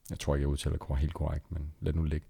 [0.10, 2.28] Jeg tror ikke, jeg udtaler det helt korrekt, men lad nu ligge.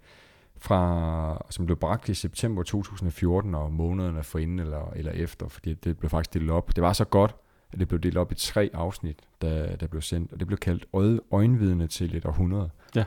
[0.57, 5.73] Fra, som blev bragt i september 2014, og månederne for inden eller, eller efter, fordi
[5.73, 6.75] det blev faktisk delt op.
[6.75, 7.35] Det var så godt,
[7.71, 10.57] at det blev delt op i tre afsnit, der, der blev sendt, og det blev
[10.57, 10.85] kaldt
[11.31, 12.69] øjenvidne til et århundrede.
[12.95, 13.05] Ja.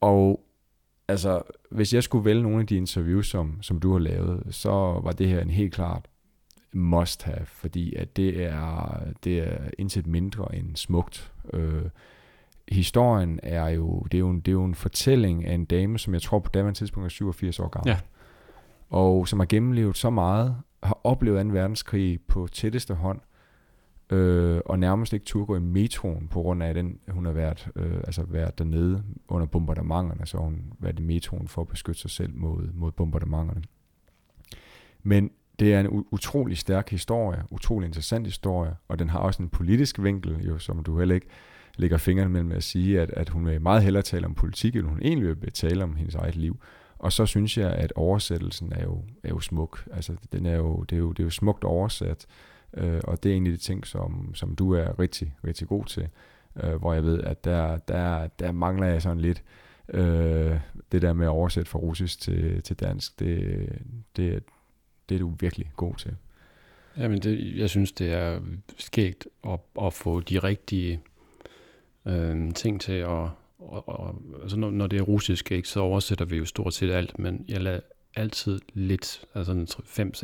[0.00, 0.40] Og
[1.07, 4.71] altså, hvis jeg skulle vælge nogle af de interviews, som, som du har lavet, så
[5.03, 6.07] var det her en helt klart
[6.73, 11.31] must have, fordi at det er, det er intet mindre end smukt.
[11.53, 11.83] Øh,
[12.69, 15.99] historien er jo, det er jo, en, det er jo en fortælling af en dame,
[15.99, 17.89] som jeg tror på daværende tidspunkt er 87 år gammel.
[17.89, 17.99] Ja.
[18.89, 21.51] Og som har gennemlevet så meget, har oplevet 2.
[21.51, 23.19] verdenskrig på tætteste hånd,
[24.11, 27.67] øh, og nærmest ikke turde gå i metroen, på grund af den, hun har været,
[27.75, 32.11] øh, altså været dernede under bombardementerne, så hun været i metroen for at beskytte sig
[32.11, 33.63] selv mod, mod bombardementerne.
[35.03, 39.49] Men det er en utrolig stærk historie, utrolig interessant historie, og den har også en
[39.49, 41.27] politisk vinkel, jo, som du heller ikke
[41.77, 44.85] lægger fingrene mellem at sige, at, at hun vil meget hellere tale om politik, end
[44.85, 46.59] hun egentlig vil tale om hendes eget liv.
[46.99, 49.87] Og så synes jeg, at oversættelsen er jo, er jo smuk.
[49.91, 52.25] Altså, den er jo, det, er jo, det er jo smukt oversat,
[52.73, 56.07] Øh, og det er egentlig de ting, som, som du er rigtig, rigtig god til.
[56.63, 59.43] Øh, hvor jeg ved, at der, der, der mangler jeg sådan lidt
[59.93, 60.59] øh,
[60.91, 63.19] det der med at oversætte fra russisk til, til dansk.
[63.19, 63.69] Det,
[64.15, 64.43] det,
[65.09, 66.15] det er du virkelig god til.
[66.97, 68.39] Jamen, det, jeg synes, det er
[68.77, 71.01] skægt at, at få de rigtige
[72.05, 73.29] øh, ting til at...
[73.59, 76.91] Og, og, altså når, når det er russisk, ikke, så oversætter vi jo stort set
[76.91, 77.79] alt, men jeg lader
[78.15, 79.51] altid lidt, altså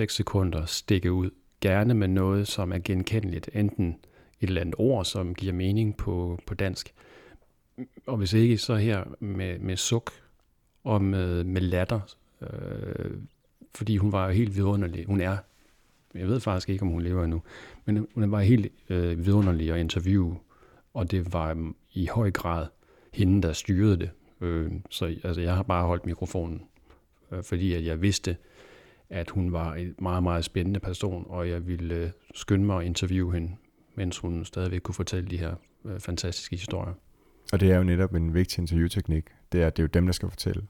[0.02, 1.30] 5-6 sekunder, stikke ud
[1.62, 3.98] gerne med noget, som er genkendeligt, enten
[4.42, 6.94] et eller andet ord, som giver mening på, på dansk,
[8.06, 10.12] og hvis ikke, så her med, med suk
[10.84, 12.00] og med, med latter,
[12.42, 13.12] øh,
[13.76, 15.06] fordi hun var helt vidunderlig.
[15.06, 15.38] Hun er,
[16.16, 17.42] jeg ved faktisk ikke, om hun lever endnu,
[17.86, 20.38] men hun var helt øh, vidunderlig at interviewe,
[20.94, 22.68] og det var i høj grad
[23.14, 24.10] hende, der styrede det.
[24.42, 26.62] Øh, så altså, jeg har bare holdt mikrofonen,
[27.32, 28.38] øh, fordi at jeg vidste,
[29.10, 32.86] at hun var en meget, meget spændende person, og jeg ville øh, skynde mig at
[32.86, 33.56] interviewe hende,
[33.96, 36.94] mens hun stadigvæk kunne fortælle de her øh, fantastiske historier.
[37.54, 39.26] Og det er jo netop en vigtig interviewteknik.
[39.52, 40.64] Det er, at det er jo dem, der skal fortælle.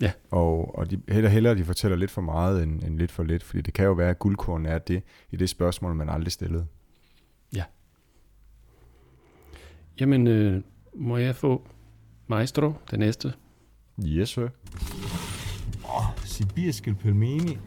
[0.00, 0.12] Ja.
[0.30, 3.42] Og, og de, heller, hellere de fortæller lidt for meget end, end lidt for lidt,
[3.42, 6.66] fordi det kan jo være, at guldkorn er det i det spørgsmål, man aldrig stillede.
[7.54, 7.64] Ja.
[10.00, 10.62] Jamen, øh,
[10.94, 11.68] må jeg få
[12.26, 13.32] Maestro, det næste?
[14.04, 14.48] Yes, sir.
[16.38, 17.58] Åh, oh, sibirske pelmeni.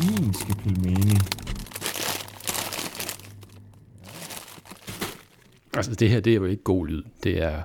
[0.00, 1.16] Ukrainske pelmeni.
[5.74, 7.02] Altså det her, det er jo ikke god lyd.
[7.24, 7.62] Det er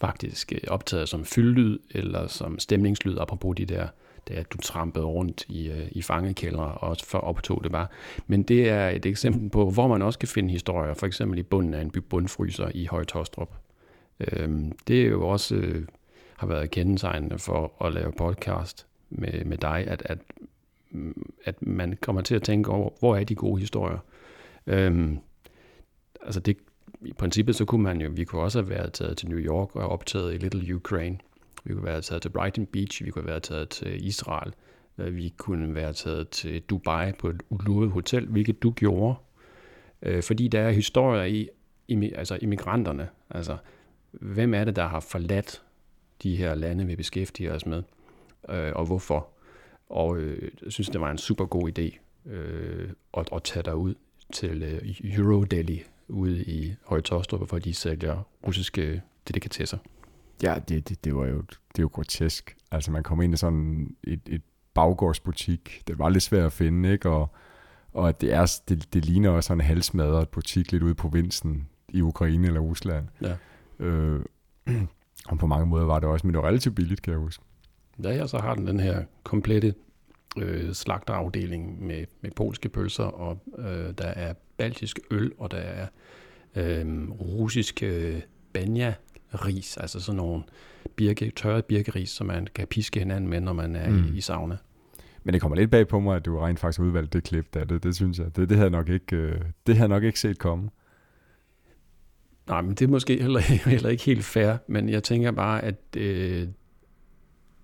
[0.00, 3.88] faktisk øh, optaget som fyldlyd eller som stemningslyd, apropos de der,
[4.30, 7.86] at du trampede rundt i, øh, i fangekældre og for optog det bare.
[8.26, 11.42] Men det er et eksempel på, hvor man også kan finde historier, for eksempel i
[11.42, 13.56] bunden af en bundfryser i Højtostrup.
[14.20, 15.86] Øhm, det er jo også øh,
[16.36, 20.18] har været kendetegnende for at lave podcast med, med dig, at, at,
[20.90, 23.98] mm, at man kommer til at tænke over, hvor er de gode historier.
[24.66, 25.18] Øhm,
[26.22, 26.56] altså det,
[27.04, 29.76] i princippet så kunne man jo, vi kunne også have været taget til New York
[29.76, 31.18] og optaget i Little Ukraine.
[31.66, 34.52] Vi kunne være taget til Brighton Beach, vi kunne være taget til Israel,
[34.98, 39.14] øh, vi kunne være taget til Dubai på et ulovet hotel, hvilket du gjorde.
[40.02, 41.48] Øh, fordi der er historier i,
[42.14, 43.56] altså immigranterne, altså
[44.12, 45.62] hvem er det, der har forladt
[46.22, 47.82] de her lande, vi beskæftiger os med,
[48.48, 49.28] øh, og hvorfor.
[49.88, 51.98] Og jeg synes, det var en super god idé
[53.18, 53.94] at, at tage dig ud
[54.32, 59.78] til Eurodeli ude i Højtostrup, hvor de sælger russiske delikatesser.
[60.42, 62.56] Ja, det, det, det var jo, det er jo grotesk.
[62.70, 64.42] Altså man kom ind i sådan et, et
[64.74, 65.82] baggårdsbutik.
[65.86, 67.10] Det var lidt svært at finde, ikke?
[67.10, 67.30] Og,
[67.92, 71.68] og det, er, det, det ligner også sådan en halsmadret butik lidt ude i provinsen
[71.88, 73.08] i Ukraine eller Rusland.
[73.22, 73.36] Ja.
[73.78, 74.24] Øh,
[75.30, 77.44] og på mange måder var det også, men det var relativt billigt, kan jeg huske.
[78.02, 79.74] Ja, ja, så har den den her komplette
[80.38, 85.86] øh, slagterafdeling med, med polske pølser, og øh, der er baltisk øl, og der er
[86.54, 88.20] øh, russisk øh,
[88.52, 88.94] banja
[89.34, 90.42] ris, altså sådan nogle
[90.96, 94.04] birke, tørret birkeris, som man kan piske hinanden med, når man er mm.
[94.14, 94.56] i, i sauna.
[95.24, 97.54] Men det kommer lidt bag på mig, at du rent faktisk har udvalgt det klip
[97.54, 97.64] der.
[97.64, 98.36] Det, det synes jeg.
[98.36, 100.70] Det, det havde nok ikke, øh, det havde nok ikke set komme.
[102.48, 105.76] Nej, men det er måske heller, heller ikke helt fair, men jeg tænker bare, at
[105.96, 106.48] øh,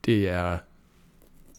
[0.04, 0.58] det er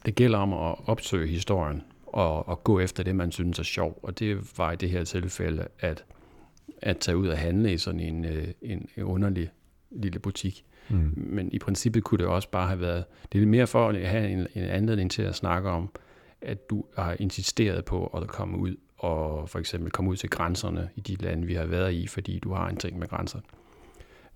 [0.05, 3.99] det gælder om at opsøge historien og, og gå efter det, man synes er sjov.
[4.03, 6.05] Og det var i det her tilfælde, at,
[6.81, 9.49] at tage ud og handle i sådan en, øh, en, en underlig
[9.95, 10.65] lille butik.
[10.89, 11.13] Mm.
[11.15, 14.29] Men i princippet kunne det også bare have været, det er mere for at have
[14.29, 15.89] en, en anledning til at snakke om,
[16.41, 20.89] at du har insisteret på at komme ud og for eksempel komme ud til grænserne
[20.95, 23.39] i de lande, vi har været i, fordi du har en ting med grænser.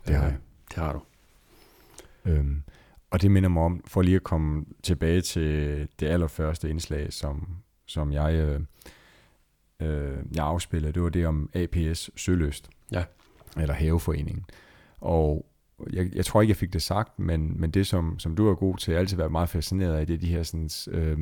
[0.08, 0.34] Det har jeg.
[0.34, 0.40] Øh,
[0.70, 1.02] det har du.
[2.26, 2.64] Øhm,
[3.10, 7.48] og det minder mig om, for lige at komme tilbage til det allerførste indslag, som,
[7.86, 8.60] som jeg, øh,
[9.80, 12.70] øh, jeg afspillede, det var det om APS Søløst.
[12.92, 13.04] Ja.
[13.58, 14.46] Eller Haveforeningen.
[14.98, 15.46] Og
[15.94, 18.56] jeg, jeg tror ikke, jeg fik det sagt, men, men det, som, som du er
[18.56, 21.18] god til, har altid være meget fascineret af, det er de her sådan, øh,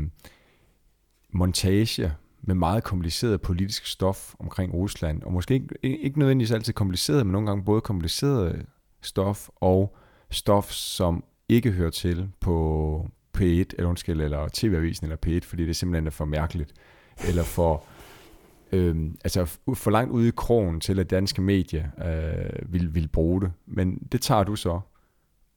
[1.34, 5.24] montage med meget kompliceret politisk stof omkring Rusland.
[5.24, 8.66] Og måske ikke, ikke nødvendigvis altid kompliceret, men nogle gange både kompliceret
[9.02, 9.98] stof og
[10.32, 15.76] stof, som ikke hører til på P1, eller undskyld, eller TV-avisen eller P1, fordi det
[15.76, 16.74] simpelthen er for mærkeligt,
[17.28, 17.84] eller for,
[18.72, 23.42] øh, altså for langt ude i krogen til, at danske medier øh, vil, vil bruge
[23.42, 23.52] det.
[23.66, 24.80] Men det tager du så,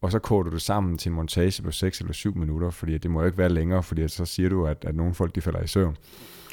[0.01, 2.99] og så koder du det sammen til en montage på 6 eller 7 minutter, fordi
[2.99, 5.41] det må jo ikke være længere, fordi så siger du, at, at nogle folk de
[5.41, 5.97] falder i søvn.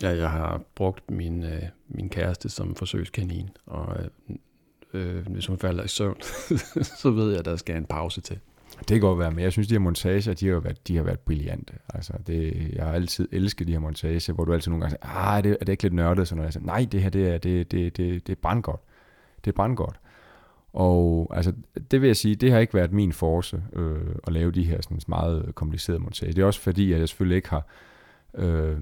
[0.01, 4.35] Ja, jeg har brugt min, øh, min kæreste som forsøgskanin, og øh,
[4.93, 6.21] øh hvis hun falder i søvn,
[7.01, 8.39] så ved jeg, at der skal en pause til.
[8.79, 11.03] Det kan godt være, men jeg synes, de her montager, de har været, de har
[11.03, 11.73] været brillante.
[11.93, 15.17] Altså, det, jeg har altid elsket de her montager, hvor du altid nogle gange siger,
[15.17, 16.27] ah, er det, er det ikke lidt nørdet?
[16.27, 16.53] Sådan noget.
[16.53, 18.81] Siger, Nej, det her, det er, det, det, det, det er brandgodt.
[19.45, 19.99] Det er brandgodt.
[20.73, 21.53] Og altså,
[21.91, 24.81] det vil jeg sige, det har ikke været min force øh, at lave de her
[24.81, 26.33] sådan, meget komplicerede montager.
[26.33, 27.67] Det er også fordi, at jeg selvfølgelig ikke har
[28.35, 28.77] øh,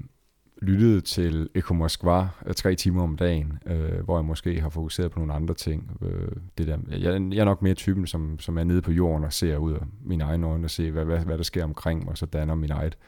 [0.64, 5.10] lyttet til Eko Moskva øh, tre timer om dagen, øh, hvor jeg måske har fokuseret
[5.10, 5.98] på nogle andre ting.
[6.02, 9.24] Øh, det der, jeg, jeg er nok mere typen, som, som er nede på jorden
[9.24, 12.00] og ser ud af mine egne øjne og ser, hvad, hvad, hvad der sker omkring
[12.00, 12.98] mig, og så danner min eget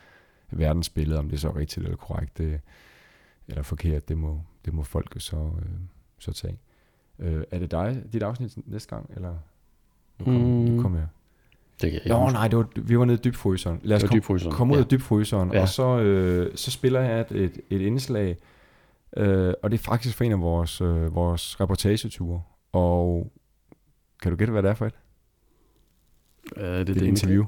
[0.50, 2.60] verdensbillede, om det er så rigtigt eller korrekt det,
[3.48, 5.68] eller forkert, det må, det må folket så, øh,
[6.18, 6.58] så tage.
[7.18, 9.34] Øh, er det dig, dit afsnit næste gang, eller
[10.18, 10.82] nu kommer mm.
[10.82, 11.06] kom jeg?
[11.81, 13.79] Det kan jeg Nå, nej, det var, vi var nede i dybfryseren.
[13.83, 14.81] Lad os komme kom ud ja.
[14.81, 15.61] af dybfryseren, ja.
[15.61, 18.37] og så, øh, så spiller jeg et, et, et indslag
[19.17, 22.41] Øh, og det er faktisk for en af vores, øh, vores reportageture.
[22.71, 23.31] Og
[24.21, 24.95] kan du gætte, hvad det er for et?
[26.57, 27.45] Uh, det, det er et interview.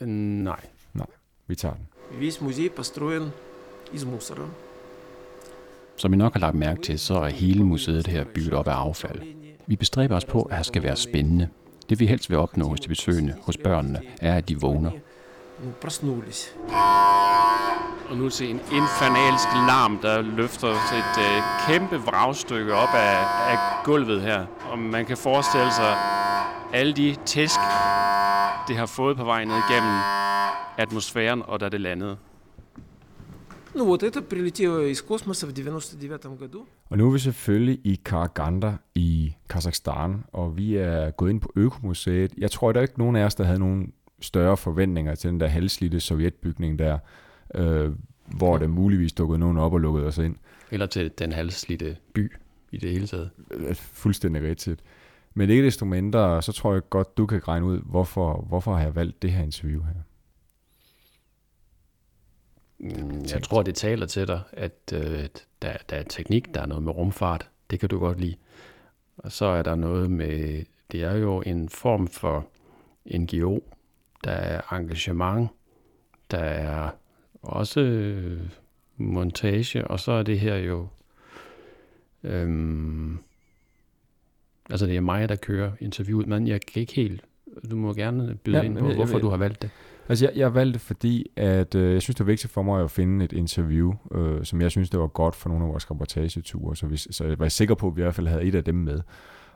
[0.00, 0.60] Uh, nej.
[0.94, 1.06] Nej,
[1.46, 1.88] vi tager den.
[2.20, 3.30] Весь музей построен
[3.92, 4.48] из мусора.
[5.96, 8.72] Som I nok har lagt mærke til, så er hele museet her bygget op af
[8.72, 9.22] affald.
[9.71, 11.47] Vi bestræber os på, at det skal være spændende.
[11.89, 14.91] Det vi helst vil opnå hos de besøgende, hos børnene, er, at de vågner.
[18.09, 23.17] Og nu til en infernalsk larm, der løfter et øh, kæmpe vragstykke op af,
[23.51, 24.45] af gulvet her.
[24.71, 25.95] Og man kan forestille sig
[26.73, 27.59] alle de tæsk,
[28.67, 29.99] det har fået på vej ned igennem
[30.77, 32.17] atmosfæren, og da det landede.
[33.74, 36.66] Ну вот это прилетело из космоса в 99 году.
[36.90, 41.52] Og nu er vi selvfølgelig i Karaganda i Kazakhstan, og vi er gået ind på
[41.56, 42.32] Økomuseet.
[42.38, 45.40] Jeg tror, der er ikke nogen af os, der havde nogen større forventninger til den
[45.40, 46.98] der halvslidte sovjetbygning der,
[47.54, 47.92] øh,
[48.26, 50.36] hvor der muligvis dukkede nogen op og lukkede os ind.
[50.70, 52.32] Eller til den halvslidte by
[52.72, 53.30] i det hele taget.
[53.50, 54.80] Øh, fuldstændig rigtigt.
[55.34, 58.82] Men ikke desto mindre, så tror jeg godt, du kan regne ud, hvorfor, hvorfor har
[58.82, 60.02] jeg valgt det her interview her.
[63.31, 65.27] Jeg tror, det taler til dig, at øh,
[65.61, 67.49] der, der er teknik, der er noget med rumfart.
[67.71, 68.35] Det kan du godt lide.
[69.17, 72.47] Og så er der noget med, det er jo en form for
[73.05, 73.59] NGO.
[74.23, 75.49] Der er engagement.
[76.31, 76.89] Der er
[77.41, 78.41] også øh,
[78.97, 79.87] montage.
[79.87, 80.87] Og så er det her jo...
[82.23, 83.19] Øhm,
[84.69, 87.23] altså det er mig, der kører interviewet, men jeg kan ikke helt...
[87.71, 89.69] Du må gerne byde ja, ind på, hvorfor du har valgt det.
[90.11, 92.91] Altså, jeg, jeg valgte fordi at, øh, jeg synes, det var vigtigt for mig at
[92.91, 96.75] finde et interview, øh, som jeg synes, det var godt for nogle af vores reportageture,
[96.75, 98.63] så, vi, så jeg var sikker på, at vi i hvert fald havde et af
[98.63, 98.99] dem med.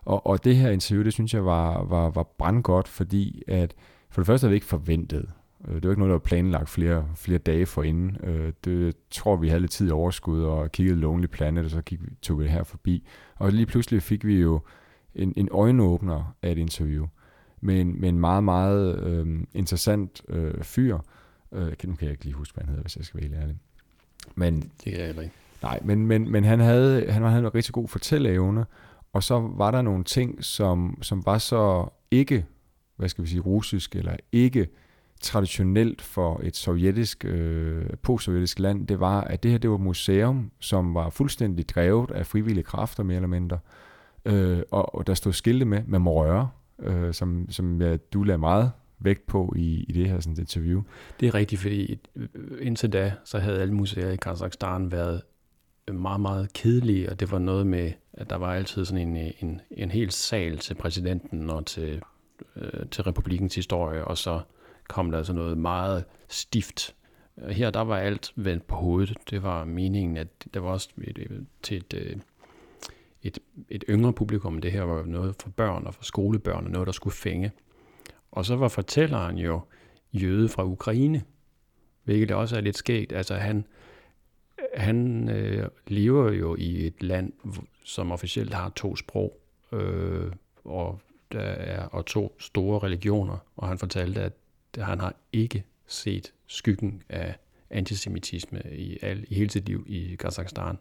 [0.06, 3.74] Og, og det her interview, det synes jeg var, var, var brandgodt, fordi at
[4.10, 5.30] for det første havde vi ikke forventet.
[5.68, 8.18] Øh, det var ikke noget, der var planlagt flere, flere dage forinden.
[8.24, 11.82] Øh, det tror vi havde lidt tid i overskud og kiggede Lonely Planet, og så
[11.82, 13.08] gik, tog vi det her forbi.
[13.36, 14.60] Og lige pludselig fik vi jo
[15.16, 17.06] en, en øjenåbner af et interview
[17.66, 20.98] med en, med en meget, meget øh, interessant øh, fyr.
[21.52, 23.42] Øh, nu kan jeg ikke lige huske, hvad han hedder, hvis jeg skal være helt
[23.42, 23.58] ærlig.
[24.36, 25.32] Men, det er jeg ikke.
[25.62, 28.66] Nej, men, men, men han, havde, han havde en rigtig god fortælleevne,
[29.14, 32.46] og så var der nogle ting, som, som var så ikke,
[32.96, 34.68] hvad skal vi sige, russisk, eller ikke
[35.22, 39.82] traditionelt for et sovjetisk, øh, post-sovjetisk land, det var, at det her det var et
[39.82, 43.60] museum, som var fuldstændig drevet af frivillige kræfter, mere eller mindre.
[44.26, 48.24] Øh, og, og der stod skilte med, man må røre, øh, som, som jeg, du
[48.24, 50.82] lagde meget vægt på i, i det her sådan, interview.
[51.20, 52.00] Det er rigtigt, fordi
[52.60, 55.22] indtil da, så havde alle museer i Kazakhstan været
[55.94, 59.62] meget, meget kedelige, og det var noget med, at der var altid sådan en, en,
[59.72, 62.02] en hel sal til præsidenten og til,
[62.56, 64.42] øh, til republikens historie, og så
[64.88, 66.96] kom der altså noget meget stift.
[67.50, 69.18] Her der var alt vendt på hovedet.
[69.30, 72.22] Det var meningen, at der var også et, til et, et
[73.26, 74.62] et, et yngre publikum.
[74.62, 77.52] Det her var noget for børn og for skolebørn, og noget, der skulle fænge.
[78.32, 79.62] Og så var fortælleren jo
[80.14, 81.24] jøde fra Ukraine,
[82.04, 83.12] hvilket også er lidt skægt.
[83.12, 83.66] Altså han,
[84.76, 87.34] han øh, lever jo i et land,
[87.84, 89.40] som officielt har to sprog,
[89.72, 90.32] øh,
[90.64, 91.00] og
[91.32, 94.34] der er og to store religioner, og han fortalte, at
[94.78, 97.36] han har ikke set skyggen af
[97.70, 100.78] antisemitisme i, al, i hele sit liv i Kazakhstan.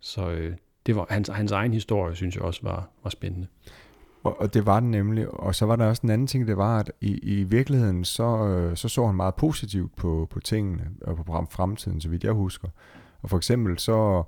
[0.00, 3.46] Så øh, det var hans, hans egen historie, synes jeg også var, var spændende.
[4.24, 5.30] Og, og det var den nemlig.
[5.30, 8.46] Og så var der også en anden ting, det var, at i, i virkeligheden, så,
[8.46, 12.32] øh, så så han meget positivt på, på tingene og på fremtiden, så vidt jeg
[12.32, 12.68] husker.
[13.22, 14.22] Og for eksempel så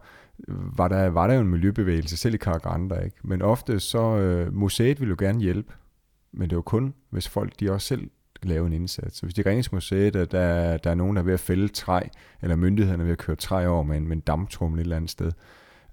[0.49, 3.17] øh, var der, var der jo en miljøbevægelse, selv i Karaganda, ikke?
[3.23, 5.73] Men ofte så, øh, museet ville jo gerne hjælpe,
[6.33, 8.11] men det var kun, hvis folk de også selv
[8.43, 9.17] lave en indsats.
[9.17, 11.41] Så hvis de ringer til museet, at der, der er nogen, der er ved at
[11.41, 12.01] fælde træ,
[12.43, 14.97] eller myndighederne er ved at køre træ over med en, med en damptrummel et eller
[14.97, 15.33] andet sted,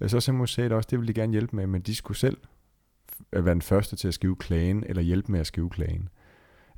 [0.02, 2.38] Øh, så sagde museet også, det ville de gerne hjælpe med, men de skulle selv
[3.32, 6.10] være den første til at skrive klagen, eller hjælpe med at skrive klagen.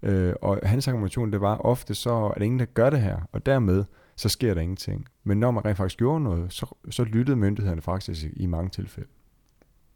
[0.03, 3.45] Øh, og hans argumentation, det var ofte så, at ingen, der gør det her, og
[3.45, 5.07] dermed, så sker der ingenting.
[5.23, 8.69] Men når man rent faktisk gjorde noget, så, så lyttede myndighederne faktisk i, i mange
[8.69, 9.09] tilfælde.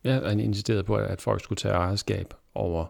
[0.03, 2.85] Ja, han insisterede på, at folk skulle tage ejerskab over,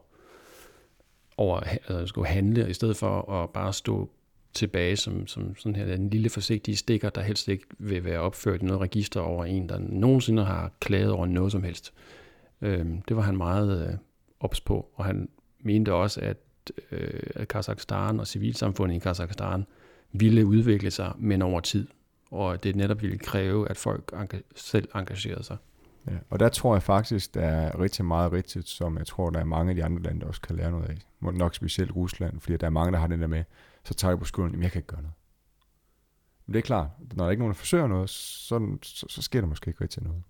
[1.38, 4.10] over at skulle handle, i stedet for at bare stå
[4.54, 8.62] tilbage som, som sådan her en lille forsigtig stikker, der helst ikke vil være opført
[8.62, 11.94] i noget register over en, der nogensinde har klaget over noget som helst.
[12.62, 13.94] Øh, det var han meget øh,
[14.40, 15.30] ops på, og han
[15.60, 16.38] mente også, at,
[16.92, 19.66] øh, at Kazakhstan og civilsamfundet i Kazakhstan
[20.12, 21.88] ville udvikle sig, men over tid,
[22.32, 24.14] og det netop ville kræve, at folk
[24.56, 25.58] selv engagerede sig.
[26.08, 29.40] Ja, og der tror jeg faktisk, der er rigtig meget rigtigt, som jeg tror, der
[29.40, 30.98] er mange af de andre lande, der også kan lære noget af.
[31.34, 33.44] Nok specielt Rusland, fordi der er mange, der har det der med,
[33.84, 35.16] så tager jeg på skulderen, jamen jeg kan ikke gøre noget.
[36.46, 39.22] Men det er klart, når der ikke er nogen, der forsøger noget, så, så, så
[39.22, 40.24] sker der måske ikke rigtig noget.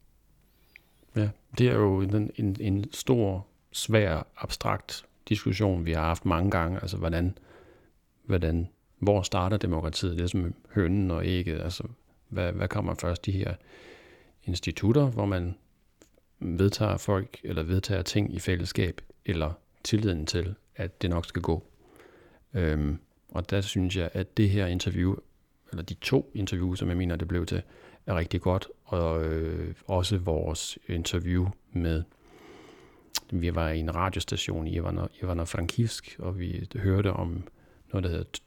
[1.16, 6.52] Ja, det er jo en, en, en stor, svær, abstrakt diskussion, vi har haft mange
[6.52, 6.80] gange.
[6.82, 7.38] Altså, hvordan,
[8.24, 10.18] hvordan, hvor starter demokratiet?
[10.18, 11.62] Det er som hønnen og ægget.
[11.62, 11.84] Altså,
[12.30, 13.26] hvad, hvad kommer først?
[13.26, 13.56] De her
[14.44, 15.56] institutter, hvor man
[16.40, 21.64] vedtager folk, eller vedtager ting i fællesskab, eller tilliden til, at det nok skal gå.
[22.54, 23.00] Øhm,
[23.32, 25.16] og der synes jeg, at det her interview,
[25.72, 27.62] eller de to interviews, som jeg mener, det blev til,
[28.06, 28.68] er rigtig godt.
[28.86, 32.04] Og øh, også vores interview med,
[33.32, 37.44] vi var i en radiostation i Ivano, Ivano Frankivsk, og vi hørte om
[37.92, 38.40] noget, der hedder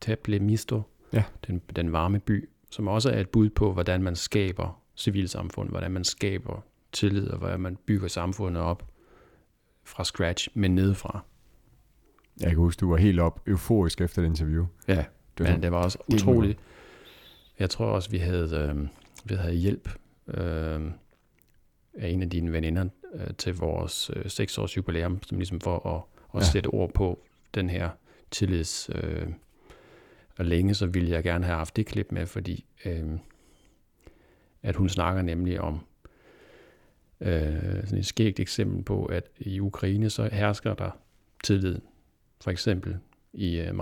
[0.00, 1.24] Teple Misto, ja.
[1.46, 5.90] den, den varme by, som også er et bud på, hvordan man skaber civilsamfund, hvordan
[5.90, 8.86] man skaber tillid, og hvordan man bygger samfundet op
[9.84, 11.24] fra scratch, men nedefra.
[12.40, 14.66] Jeg kan huske, du var helt op euforisk efter det interview.
[14.88, 15.04] Ja, det
[15.38, 16.58] men sådan, det var også utroligt.
[17.58, 18.88] Jeg tror også, vi havde, øh,
[19.24, 19.88] vi havde hjælp
[20.28, 20.80] øh,
[21.94, 25.86] af en af dine veninder øh, til vores øh, 6 års jubilæum, som ligesom for
[25.96, 26.02] at,
[26.34, 26.50] at ja.
[26.52, 27.22] sætte ord på
[27.54, 27.90] den her
[28.30, 28.90] tillids.
[28.94, 29.28] Øh,
[30.38, 33.10] og længe så ville jeg gerne have haft det klip med, fordi øh,
[34.62, 35.80] at hun snakker nemlig om
[37.20, 40.90] øh, sådan et skægt eksempel på, at i Ukraine så hersker der
[41.44, 41.78] tillid.
[42.40, 42.96] For eksempel
[43.32, 43.74] i øh.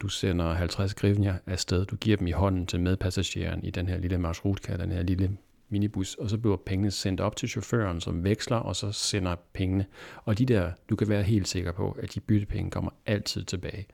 [0.00, 3.98] Du sender 50 grivnjer afsted, du giver dem i hånden til medpassageren i den her
[3.98, 5.36] lille maršrutka, den her lille
[5.68, 9.86] minibus, og så bliver pengene sendt op til chaufføren, som veksler, og så sender pengene.
[10.24, 13.86] Og de der, du kan være helt sikker på, at de byttepenge kommer altid tilbage.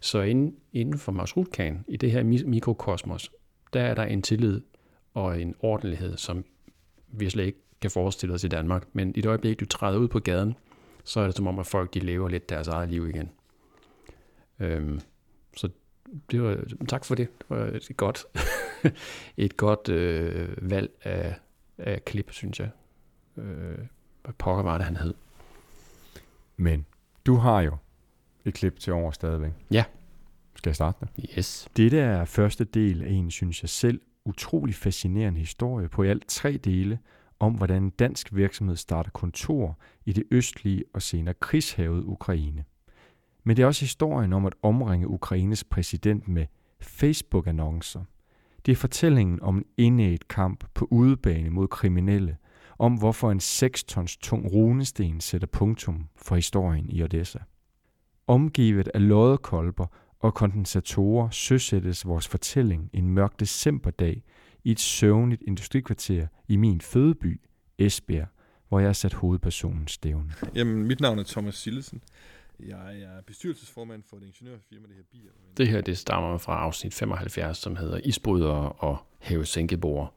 [0.00, 3.30] Så inden, inden for maršrutkagen, i det her mikrokosmos,
[3.72, 4.60] der er der en tillid
[5.14, 6.44] og en ordentlighed, som
[7.08, 8.84] vi slet ikke kan forestille os i Danmark.
[8.92, 10.54] Men i det øjeblik, du træder ud på gaden,
[11.04, 13.30] så er det som om, at folk de lever lidt deres eget liv igen.
[14.60, 15.00] Øhm,
[15.56, 15.68] så
[16.30, 17.28] det var, tak for det.
[17.38, 18.24] Det var et godt,
[19.36, 21.34] et godt øh, valg af,
[21.78, 22.70] af klip, synes jeg.
[23.36, 23.78] Øh,
[24.22, 25.14] hvad pokker var det, han hed?
[26.56, 26.86] Men
[27.26, 27.76] du har jo
[28.44, 29.52] et klip til over stadigvæk.
[29.70, 29.84] Ja.
[30.54, 31.30] Skal jeg starte det?
[31.38, 31.68] Yes.
[31.76, 36.28] Dette er første del af en, synes jeg selv, utrolig fascinerende historie på i alt
[36.28, 36.98] tre dele
[37.42, 42.64] om, hvordan en dansk virksomhed starter kontor i det østlige og senere krigshavet Ukraine.
[43.44, 46.46] Men det er også historien om at omringe Ukraines præsident med
[46.80, 48.00] Facebook-annoncer.
[48.66, 52.36] Det er fortællingen om en indæget kamp på udebane mod kriminelle,
[52.78, 57.38] om hvorfor en 6 tons tung runesten sætter punktum for historien i Odessa.
[58.26, 59.86] Omgivet af loddekolber
[60.20, 64.22] og kondensatorer søsættes vores fortælling en mørk decemberdag
[64.64, 67.40] i et søvnigt industrikvarter i min fødeby,
[67.78, 68.28] Esbjerg,
[68.68, 70.32] hvor jeg har sat hovedpersonen stævne.
[70.54, 72.02] Jamen, mit navn er Thomas Sillesen.
[72.60, 75.30] Jeg er bestyrelsesformand for et ingeniørfirma, det her Bier.
[75.56, 80.14] Det her, det stammer fra afsnit 75, som hedder Isbrydere og hævesænkebord.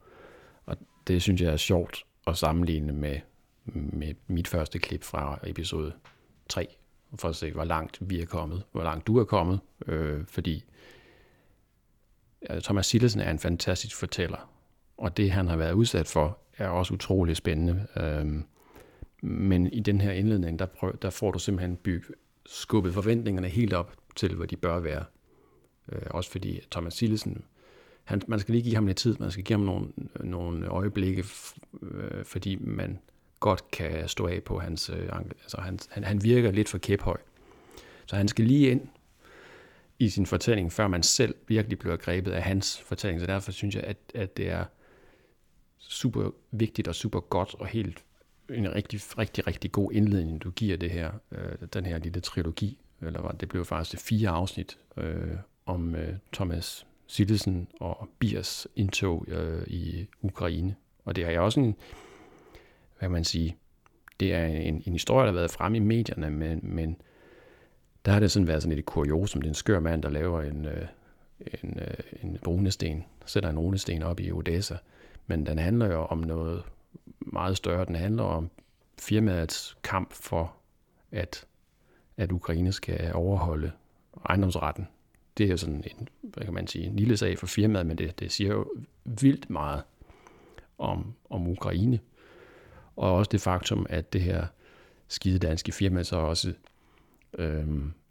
[0.66, 0.76] Og
[1.06, 3.20] det synes jeg er sjovt at sammenligne med,
[3.64, 5.92] med mit første klip fra episode
[6.48, 6.76] 3,
[7.14, 10.64] for at se, hvor langt vi er kommet, hvor langt du er kommet, øh, fordi
[12.62, 14.50] Thomas Sillesen er en fantastisk fortæller,
[14.96, 17.86] og det han har været udsat for, er også utrolig spændende.
[17.96, 18.42] Øh,
[19.22, 22.14] men i den her indledning, der, prøv, der får du simpelthen bygget
[22.46, 25.04] skubbet forventningerne helt op til, hvor de bør være.
[25.92, 27.44] Øh, også fordi Thomas Sillesen,
[28.04, 29.88] han, man skal lige give ham lidt tid, man skal give ham nogle,
[30.20, 31.24] nogle øjeblikke,
[31.82, 32.98] øh, fordi man
[33.40, 35.08] godt kan stå af på hans, øh,
[35.42, 37.16] altså han, han, han virker lidt for kæphøj.
[38.06, 38.88] Så han skal lige ind
[39.98, 43.20] i sin fortælling, før man selv virkelig bliver grebet af hans fortælling.
[43.20, 44.64] Så derfor synes jeg, at, at det er
[45.78, 48.04] super vigtigt og super godt og helt
[48.50, 52.78] en rigtig, rigtig, rigtig god indledning, du giver det her, øh, den her lille trilogi,
[53.00, 55.36] eller det blev faktisk fire afsnit øh,
[55.66, 60.74] om øh, Thomas Sillesen og Biers indtog øh, i Ukraine.
[61.04, 61.76] Og det er også en,
[62.98, 63.56] hvad kan man sige,
[64.20, 66.96] det er en, en historie, der har været fremme i medierne, men, men
[68.06, 69.42] der har det sådan været sådan lidt kuriosum.
[69.42, 70.86] Det er en skør mand, der laver en, øh,
[71.62, 74.76] en, øh, en runesten, sætter en runesten op i Odessa.
[75.26, 76.62] Men den handler jo om noget
[77.18, 77.84] meget større.
[77.84, 78.50] Den handler om
[78.98, 80.54] firmaets kamp for,
[81.12, 81.46] at,
[82.16, 83.72] at Ukraine skal overholde
[84.28, 84.88] ejendomsretten.
[85.38, 87.98] Det er jo sådan en, hvad kan man sige, en lille sag for firmaet, men
[87.98, 88.66] det, det siger jo
[89.04, 89.82] vildt meget
[90.78, 92.00] om, om Ukraine.
[92.96, 94.46] Og også det faktum, at det her
[95.08, 96.52] skide danske firma så også
[97.38, 97.66] øh,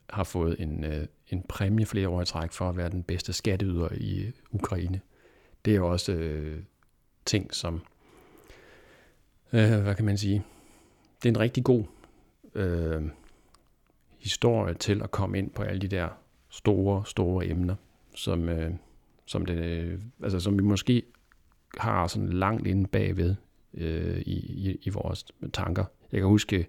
[0.09, 3.33] har fået en, øh, en præmie flere år i træk for at være den bedste
[3.33, 5.01] skatteyder i Ukraine.
[5.65, 6.59] Det er jo også øh,
[7.25, 7.81] ting, som
[9.53, 10.43] øh, hvad kan man sige,
[11.23, 11.83] det er en rigtig god
[12.55, 13.03] øh,
[14.19, 16.09] historie til at komme ind på alle de der
[16.49, 17.75] store, store emner,
[18.15, 18.71] som, øh,
[19.25, 21.03] som, det, øh, altså, som vi måske
[21.77, 23.35] har sådan langt inde bagved
[23.73, 25.85] øh, i, i, i vores tanker.
[26.11, 26.67] Jeg kan huske,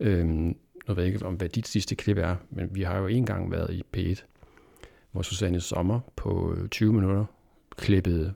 [0.00, 0.54] øh,
[0.88, 3.50] nu ved jeg ikke, om hvad dit sidste klip er, men vi har jo engang
[3.50, 4.24] været i P1,
[5.12, 7.24] hvor Susanne Sommer på øh, 20 minutter
[7.76, 8.34] klippede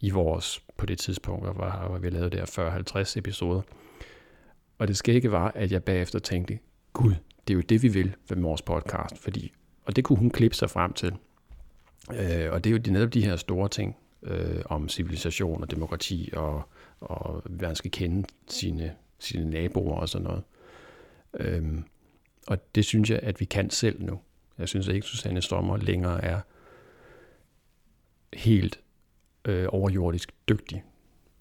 [0.00, 3.62] i vores, på det tidspunkt, hvor, hvor vi lavede der 40-50 episoder.
[4.78, 6.58] Og det skægge var, at jeg bagefter tænkte,
[6.92, 7.14] gud,
[7.48, 9.52] det er jo det, vi vil med vores podcast, fordi,
[9.84, 11.14] og det kunne hun klippe sig frem til.
[12.10, 16.30] Øh, og det er jo netop de her store ting øh, om civilisation og demokrati,
[16.32, 16.62] og,
[17.00, 20.42] og hvad man skal kende sine, sine naboer og sådan noget.
[20.42, 20.57] Øh,
[22.46, 24.20] og det synes jeg, at vi kan selv nu.
[24.58, 26.40] Jeg synes ikke, Susanne Sommer længere er
[28.32, 28.80] helt
[29.44, 30.82] øh, overjordisk dygtig.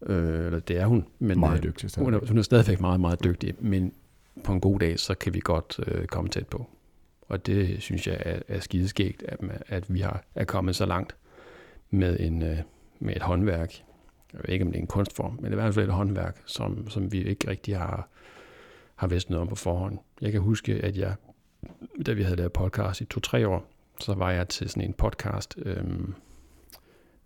[0.06, 1.06] Øh, eller det er hun.
[1.20, 1.90] Men, meget øh, dygtig.
[1.98, 3.54] Hun er, hun er stadigvæk meget, meget dygtig.
[3.60, 3.94] Men
[4.44, 6.70] på en god dag, så kan vi godt øh, komme tæt på.
[7.22, 11.16] Og det synes jeg er, er skideskægt, at, at vi har, er kommet så langt
[11.90, 12.58] med, en, øh,
[13.00, 13.74] med et håndværk.
[14.34, 16.90] Jeg ved ikke, om det er en kunstform, men i hvert fald et håndværk, som,
[16.90, 18.10] som vi ikke rigtig har,
[18.98, 20.00] har vidst noget om på forhånd.
[20.22, 21.16] Jeg kan huske, at jeg,
[22.06, 23.70] da vi havde lavet podcast i to-tre år,
[24.00, 25.84] så var jeg til sådan en podcast, øh,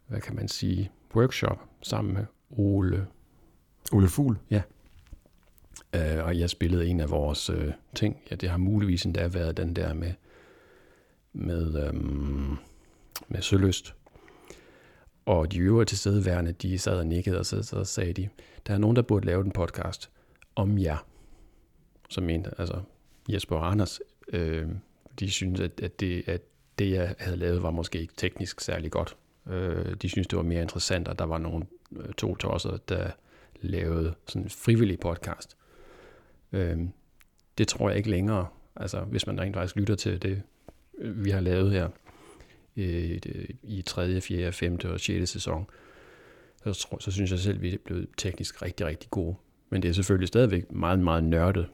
[0.07, 3.07] hvad kan man sige, workshop sammen med Ole.
[3.91, 4.38] Ole Fugl?
[4.49, 4.61] Ja.
[5.95, 8.17] Øh, og jeg spillede en af vores øh, ting.
[8.32, 10.13] Ja, det har muligvis endda været den der med,
[11.34, 12.55] med, øhm,
[13.28, 13.95] med Søløst.
[15.26, 18.30] Og de øvrige tilstedeværende, de sad og nikkede, og så, så sagde de,
[18.67, 20.09] der er nogen, der burde lave en podcast
[20.55, 21.11] om jer.
[22.12, 22.82] Som mente, altså
[23.30, 23.99] Jesper og Anders,
[24.34, 24.68] øh,
[25.20, 26.41] de synes, at, at, det, at
[26.80, 29.18] det, jeg havde lavet, var måske ikke teknisk særlig godt.
[29.47, 33.12] Øh, de synes, det var mere interessant, at der var nogle øh, to tosser, der
[33.62, 35.57] lavede sådan en frivillig podcast.
[36.51, 36.78] Øh,
[37.57, 40.41] det tror jeg ikke længere, altså hvis man rent faktisk lytter til det,
[40.97, 41.89] øh, vi har lavet her
[42.78, 44.80] øh, øh i 3., 4., 5.
[44.84, 45.30] og 6.
[45.30, 45.66] sæson,
[46.64, 49.36] så, tror, så synes jeg selv, at vi er blevet teknisk rigtig, rigtig gode.
[49.70, 51.68] Men det er selvfølgelig stadigvæk meget, meget nørdet,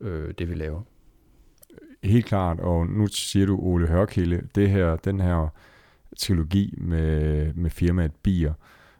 [0.00, 0.82] øh, det vi laver.
[2.02, 5.48] Helt klart, og nu siger du Ole Hørkilde, det her, den her
[6.18, 8.52] trilogi med, med firmaet Bier,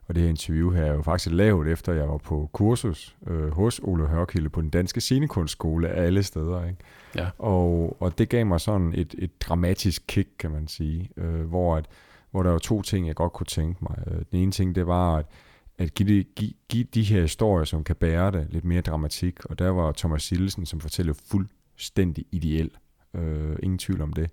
[0.08, 3.50] og det her interview her er jo faktisk lavet efter, jeg var på kursus øh,
[3.50, 6.66] hos Ole Hørkilde på den danske scenekunstskole af alle steder.
[6.66, 6.78] Ikke?
[7.14, 7.28] Ja.
[7.38, 11.76] Og, og det gav mig sådan et, et dramatisk kick, kan man sige, øh, hvor,
[11.76, 11.86] at,
[12.30, 13.98] hvor der var to ting, jeg godt kunne tænke mig.
[14.06, 15.26] Øh, den ene ting, det var at,
[15.80, 19.44] at give, det, give, give de her historier, som kan bære det, lidt mere dramatik.
[19.44, 22.70] Og der var Thomas Sillesen, som fortæller fuldstændig ideel.
[23.14, 24.30] Øh, ingen tvivl om det.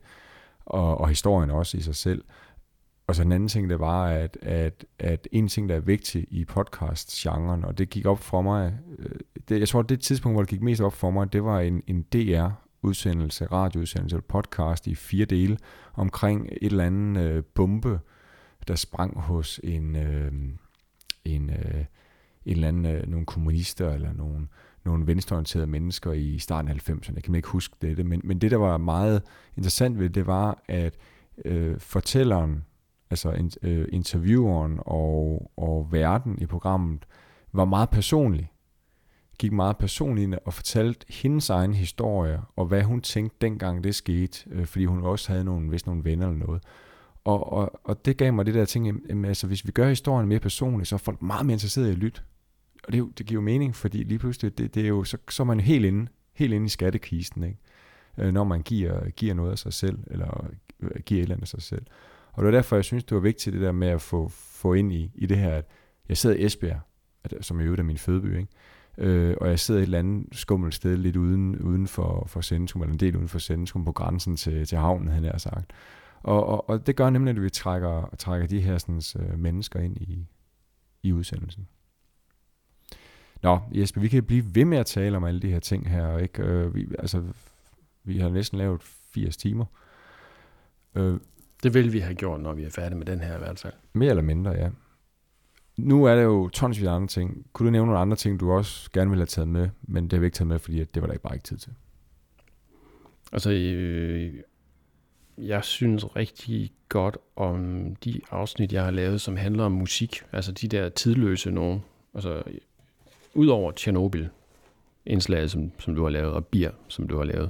[0.65, 2.23] Og, og historien også i sig selv.
[3.07, 6.27] Og så en anden ting, det var, at, at, at en ting, der er vigtig
[6.29, 9.19] i podcast-genren, og det gik op for mig, øh,
[9.49, 11.83] det, jeg tror, det tidspunkt, hvor det gik mest op for mig, det var en,
[11.87, 15.57] en DR-udsendelse, radioudsendelse eller podcast i fire dele,
[15.93, 17.99] omkring et eller andet øh, bombe,
[18.67, 20.31] der sprang hos en, øh,
[21.35, 21.85] en, øh,
[22.45, 24.47] en eller anden, øh, nogle kommunister eller nogle,
[24.85, 27.15] nogle venstreorienterede mennesker i starten af 90'erne.
[27.15, 29.23] Jeg kan ikke huske det, men, men det, der var meget
[29.57, 30.97] interessant ved det, var, at
[31.45, 32.63] øh, fortælleren,
[33.09, 37.05] altså in, øh, intervieweren og, og verden i programmet,
[37.53, 38.51] var meget personlig.
[39.39, 43.95] Gik meget personligt ind og fortalte hendes egen historie, og hvad hun tænkte dengang det
[43.95, 46.63] skete, øh, fordi hun også havde nogle, vist nogle venner eller noget.
[47.27, 50.27] Og, og, og det gav mig det der ting, at altså, hvis vi gør historien
[50.27, 52.21] mere personlig, så er folk meget mere interesserede i at lytte.
[52.83, 55.43] Og det, det giver jo mening, fordi lige pludselig, det, det er jo, så, så
[55.43, 57.57] er man helt inde, helt inde i skattekisten, ikke?
[58.17, 61.43] Øh, når man giver, giver noget af sig selv, eller øh, giver et eller andet
[61.43, 61.85] af sig selv.
[62.33, 64.73] Og det var derfor, jeg synes, det var vigtigt det der med at få, få
[64.73, 65.65] ind i, i det her, at
[66.09, 66.79] jeg sidder i Esbjerg,
[67.41, 68.51] som i øvrigt er min fødeby, ikke?
[68.97, 72.81] Øh, og jeg sidder et eller andet skummelt sted lidt uden, uden for, for centrum,
[72.81, 75.73] eller en del uden for centrum, på grænsen til, til havnen, han har sagt.
[76.27, 79.79] Og, og, og det gør nemlig, at vi trækker, trækker de her sådan, uh, mennesker
[79.79, 80.27] ind i,
[81.03, 81.67] i udsendelsen.
[83.41, 86.17] Nå, Jesper, vi kan blive ved med at tale om alle de her ting her,
[86.17, 86.43] ikke?
[86.43, 87.23] Øh, vi, altså,
[88.03, 89.65] vi har næsten lavet 80 timer.
[90.95, 91.19] Øh,
[91.63, 93.73] det vil vi have gjort, når vi er færdige med den her i hvert fald.
[93.93, 94.69] Mere eller mindre, ja.
[95.77, 97.45] Nu er der jo tonsvis af andre ting.
[97.53, 100.13] Kunne du nævne nogle andre ting, du også gerne ville have taget med, men det
[100.13, 101.73] har vi ikke taget med, fordi det var der ikke bare ikke tid til?
[103.31, 104.33] Altså, øh,
[105.37, 110.21] jeg synes rigtig godt om de afsnit, jeg har lavet, som handler om musik.
[110.33, 111.83] Altså de der tidløse nogen.
[112.13, 112.43] Altså,
[113.33, 114.27] udover Tjernobyl,
[115.05, 117.49] indslaget, som, som du har lavet, og Bier, som du har lavet,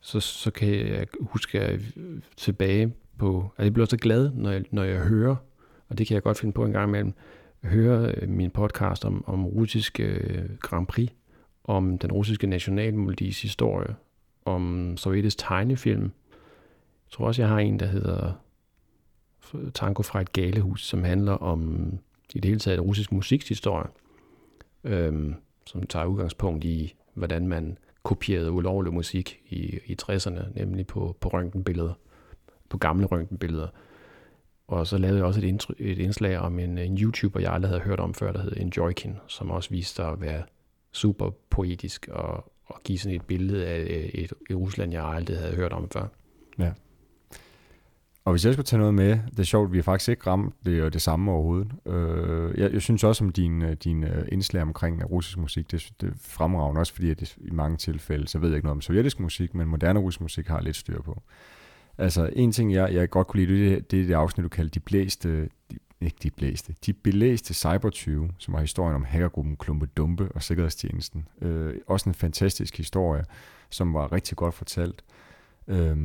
[0.00, 1.80] så, så kan jeg huske at
[2.36, 5.36] tilbage på, Altså, jeg bliver så glad, når jeg, når jeg hører,
[5.88, 7.12] og det kan jeg godt finde på en gang imellem,
[7.62, 11.08] høre øh, min podcast om, om russiske øh, Grand Prix,
[11.64, 13.94] om den russiske nationalmelodis historie,
[14.44, 16.10] om sovjetisk tegnefilm.
[17.10, 18.32] Jeg tror også, jeg har en, der hedder
[19.74, 21.92] Tango fra et galehus, som handler om
[22.34, 23.86] i det hele taget russisk musikshistorie,
[24.84, 25.34] øhm,
[25.66, 31.28] som tager udgangspunkt i, hvordan man kopierede ulovlig musik i, i 60'erne, nemlig på, på
[31.28, 31.92] røntgenbilleder,
[32.68, 33.68] på gamle røntgenbilleder.
[34.68, 37.70] Og så lavede jeg også et, intry- et indslag om en, en YouTuber, jeg aldrig
[37.70, 40.42] havde hørt om før, der hed Enjoykin, som også viste sig at være
[40.92, 43.80] super poetisk og, og give sådan et billede af
[44.14, 46.06] et, et Rusland, jeg aldrig havde hørt om før.
[46.58, 46.72] Ja.
[48.24, 50.54] Og hvis jeg skulle tage noget med, det er sjovt, vi har faktisk ikke ramt
[50.66, 51.72] det, og det samme overhovedet.
[51.86, 55.92] Øh, jeg, jeg synes også om din, øh, din øh, indslag omkring russisk musik, det,
[56.00, 58.80] det fremragende også, fordi at det, i mange tilfælde, så ved jeg ikke noget om
[58.80, 61.22] sovjetisk musik, men moderne russisk musik har lidt styr på.
[61.98, 64.70] Altså en ting, jeg, jeg godt kunne lide, det, det er det afsnit, du kalder
[64.70, 69.86] de blæste, de, ikke de blæste, de belæste Cyber20, som var historien om hackergruppen Klumpe
[69.86, 71.28] Dumpe og Sikkerhedstjenesten.
[71.42, 73.24] Øh, også en fantastisk historie,
[73.70, 75.04] som var rigtig godt fortalt.
[75.68, 75.96] Øh,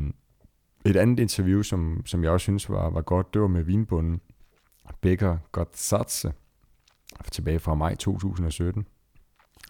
[0.86, 4.22] et andet interview, som, som jeg også synes var, var godt, det var med vinbunden
[5.02, 6.34] Becker Gottsatze,
[7.32, 8.86] tilbage fra maj 2017.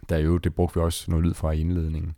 [0.09, 2.15] Der jo, det brugte vi også noget lyd fra i indledningen.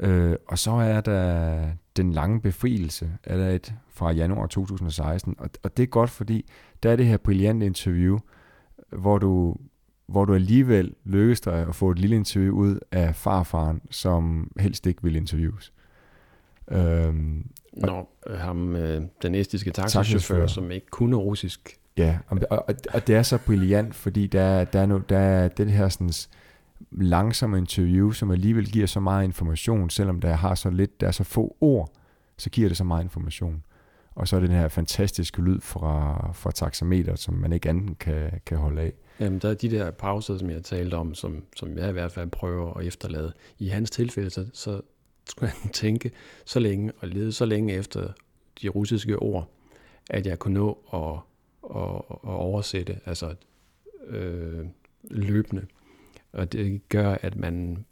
[0.00, 5.34] Øh, og så er der Den Lange Befrielse, er der et fra januar 2016.
[5.38, 6.50] Og, og det er godt, fordi
[6.82, 8.18] der er det her brillante interview,
[8.88, 9.56] hvor du,
[10.06, 14.86] hvor du alligevel lykkes dig at få et lille interview ud af farfaren, som helst
[14.86, 15.72] ikke vil interviews.
[16.70, 21.78] Øhm, Nå, øh, ham, øh, den estiske taxichauffør, som ikke kunne russisk.
[21.96, 22.64] Ja, og, og,
[22.94, 26.10] og det er så brilliant, fordi der, der, er, no, der er det her sådan,
[26.90, 31.10] langsomme interview, som alligevel giver så meget information, selvom der har så lidt, der er
[31.10, 31.92] så få ord,
[32.36, 33.62] så giver det så meget information.
[34.14, 37.98] Og så er det den her fantastiske lyd fra, fra taxameter, som man ikke andet
[37.98, 38.92] kan, kan holde af.
[39.20, 42.12] Jamen, der er de der pauser, som jeg talte om, som, som jeg i hvert
[42.12, 43.32] fald prøver at efterlade.
[43.58, 44.80] I hans tilfælde, så, så
[45.28, 46.10] skulle han tænke
[46.44, 48.12] så længe og lede så længe efter
[48.62, 49.50] de russiske ord,
[50.10, 51.18] at jeg kunne nå at,
[51.76, 53.34] at, at oversætte, altså
[54.06, 54.66] øh,
[55.10, 55.66] løbende.
[56.32, 57.84] Og det gør, at man,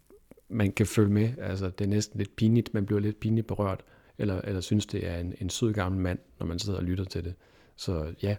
[0.49, 1.29] man kan følge med.
[1.37, 2.73] Altså, det er næsten lidt pinligt.
[2.73, 3.83] Man bliver lidt pinligt berørt,
[4.17, 7.03] eller, eller synes, det er en, en sød gammel mand, når man sidder og lytter
[7.03, 7.33] til det.
[7.75, 8.35] Så ja,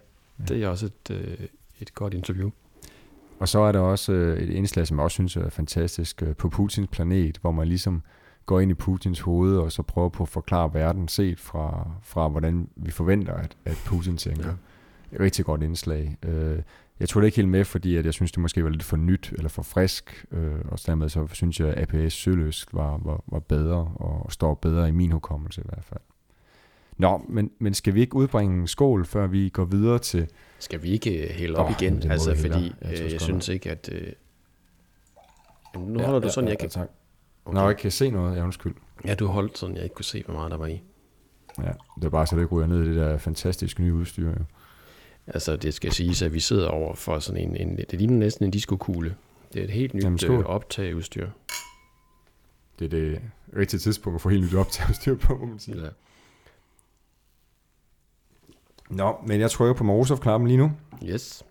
[0.47, 1.47] det er også et, øh,
[1.79, 2.49] et godt interview.
[3.39, 6.35] Og så er der også øh, et indslag, som jeg også synes er fantastisk, øh,
[6.35, 8.01] på Putins planet, hvor man ligesom
[8.47, 12.27] går ind i Putins hoved, og så prøver på at forklare verden set fra, fra
[12.27, 14.47] hvordan vi forventer, at, at Putin tænker.
[15.11, 15.15] Ja.
[15.15, 16.17] Et rigtig godt indslag.
[16.23, 16.59] Øh,
[16.99, 18.97] jeg tror det ikke helt med, fordi at jeg synes, det måske var lidt for
[18.97, 23.23] nyt eller for frisk, øh, og dermed så synes jeg, at APS Søløsk var, var,
[23.27, 26.01] var bedre, og står bedre i min hukommelse i hvert fald.
[26.97, 30.27] Nå, men, men skal vi ikke udbringe en skål, før vi går videre til...
[30.59, 32.11] Skal vi ikke hælde op oh, igen?
[32.11, 33.89] Altså, fordi jeg, øh, jeg synes ikke, at...
[33.91, 34.13] Øh,
[35.75, 36.69] nu holder ja, du sådan, ja, jeg kan...
[36.69, 36.87] Tak.
[37.47, 37.59] Okay.
[37.59, 38.75] Nå, jeg kan se noget, ja undskyld.
[39.05, 40.81] Ja, du holdt sådan, jeg ikke kunne se, hvor meget der var i.
[41.57, 44.29] Ja, det er bare så, det ikke ryger ned i det der fantastiske nye udstyr.
[44.29, 44.35] Jo.
[45.27, 48.45] Altså, det skal siges, at vi sidder over for sådan en, en det ligner næsten
[48.45, 49.15] en diskokugle.
[49.53, 51.29] Det er et helt nyt Jamen, øh, optageudstyr.
[52.79, 53.21] Det er det
[53.57, 55.81] rigtige tidspunkt at få helt nyt optageudstyr på, må man sige.
[55.81, 55.89] Ja.
[58.89, 60.71] Nå, men jeg trykker på Microsoft-knappen lige nu.
[61.03, 61.43] Yes.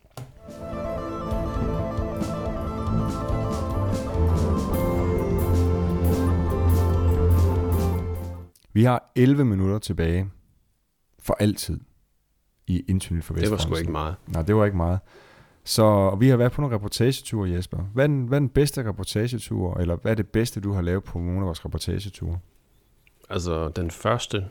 [8.77, 10.31] Vi har 11 minutter tilbage
[11.19, 11.81] for altid
[12.67, 14.15] i Internet for Det var sgu ikke meget.
[14.27, 14.99] Nej, det var ikke meget.
[15.65, 17.79] Så vi har været på nogle reportageture, Jesper.
[17.79, 20.83] Hvad er, den, hvad er den bedste reportagetur, eller hvad er det bedste, du har
[20.83, 22.39] lavet på nogle af vores reportageture?
[23.31, 24.47] Altså, den første,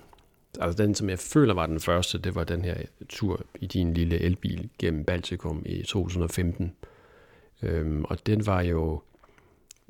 [0.59, 2.77] altså den, som jeg føler var den første, det var den her
[3.09, 6.73] tur i din lille elbil gennem Baltikum i 2015.
[7.63, 9.01] Øhm, og den var jo,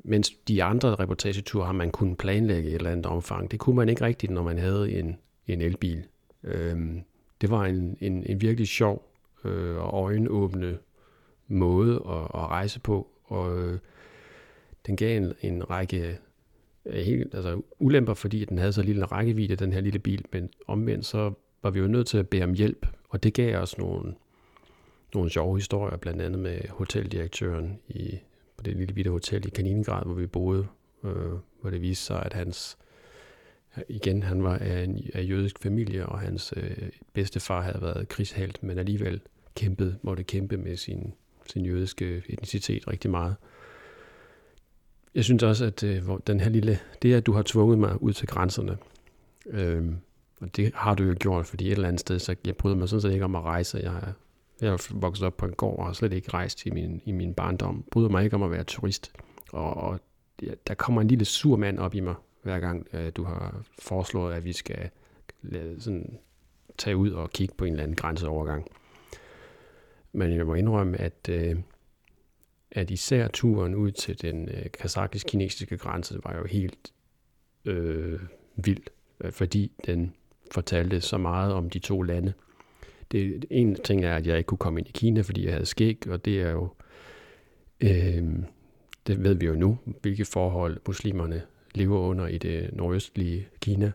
[0.06, 3.50] mens de andre reportageture har man kunnet planlægge i et eller andet omfang.
[3.50, 6.04] Det kunne man ikke rigtigt, når man havde en, en elbil.
[6.44, 7.02] Øhm,
[7.40, 9.12] det var en, en, en virkelig sjov
[9.44, 10.78] øh, og øjenåbne
[11.48, 13.78] måde at, at rejse på, og øh,
[14.86, 16.18] den gav en, en række
[16.86, 20.24] øh, helt, altså, ulemper, fordi den havde så lille en rækkevidde, den her lille bil,
[20.32, 21.32] men omvendt så
[21.62, 24.14] var vi jo nødt til at bede om hjælp, og det gav os nogle,
[25.14, 28.18] nogle sjove historier, blandt andet med hoteldirektøren i,
[28.56, 30.66] på det lille bitte hotel i Kaliningrad, hvor vi boede,
[31.04, 32.78] øh, hvor det viste sig, at hans
[33.88, 38.62] igen, han var af en af jødisk familie, og hans øh, bedstefar havde været krigshelt,
[38.62, 39.20] men alligevel
[39.54, 41.14] kæmpede, måtte kæmpe med sin,
[41.46, 43.34] sin jødiske etnicitet rigtig meget.
[45.14, 47.78] Jeg synes også, at øh, hvor den her lille, det er, at du har tvunget
[47.78, 48.76] mig ud til grænserne,
[49.46, 49.84] øh,
[50.40, 52.88] og det har du jo gjort, fordi et eller andet sted, så jeg bryder mig
[52.88, 53.78] sådan set ikke om at rejse.
[53.82, 54.12] Jeg har,
[54.60, 57.12] jeg har vokset op på en gård og har slet ikke rejst i min, i
[57.12, 57.84] min barndom.
[57.90, 59.12] Bryder mig ikke om at være turist.
[59.52, 60.00] Og, og
[60.42, 63.64] ja, der kommer en lille sur mand op i mig, hver gang øh, du har
[63.78, 64.90] foreslået, at vi skal
[65.42, 66.18] lade sådan
[66.78, 68.66] tage ud og kigge på en eller anden grænseovergang.
[70.12, 71.56] Men jeg må indrømme, at, øh,
[72.70, 76.92] at især turen ud til den øh, kazakisk-kinesiske grænse var jo helt
[77.64, 78.20] øh,
[78.56, 78.82] vild,
[79.20, 80.14] øh, fordi den
[80.50, 82.32] fortalte så meget om de to lande.
[83.12, 85.66] Det, en ting er, at jeg ikke kunne komme ind i Kina, fordi jeg havde
[85.66, 86.68] skæg, og det er jo,
[87.80, 88.24] øh,
[89.06, 91.42] det ved vi jo nu, hvilke forhold muslimerne
[91.74, 93.92] lever under i det nordøstlige Kina.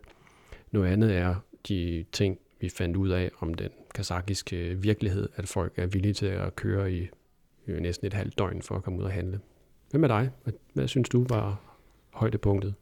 [0.72, 1.36] Noget andet er
[1.68, 6.26] de ting, vi fandt ud af om den kazakiske virkelighed, at folk er villige til
[6.26, 7.08] at køre i
[7.68, 9.40] øh, næsten et halvt døgn for at komme ud og handle.
[9.92, 10.30] Hvem er dig?
[10.44, 11.62] Hvad, hvad synes du var
[12.10, 12.74] højdepunktet?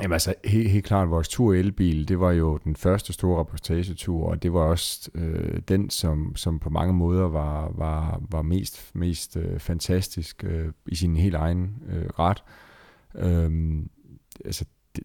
[0.00, 3.40] Jamen altså, helt, helt klart, vores tur i elbil, det var jo den første store
[3.40, 8.42] reportagetur, og det var også øh, den, som, som på mange måder var, var, var
[8.42, 12.42] mest, mest øh, fantastisk øh, i sin helt egen øh, ret.
[13.14, 13.90] Øhm,
[14.44, 14.64] altså,
[14.96, 15.04] det,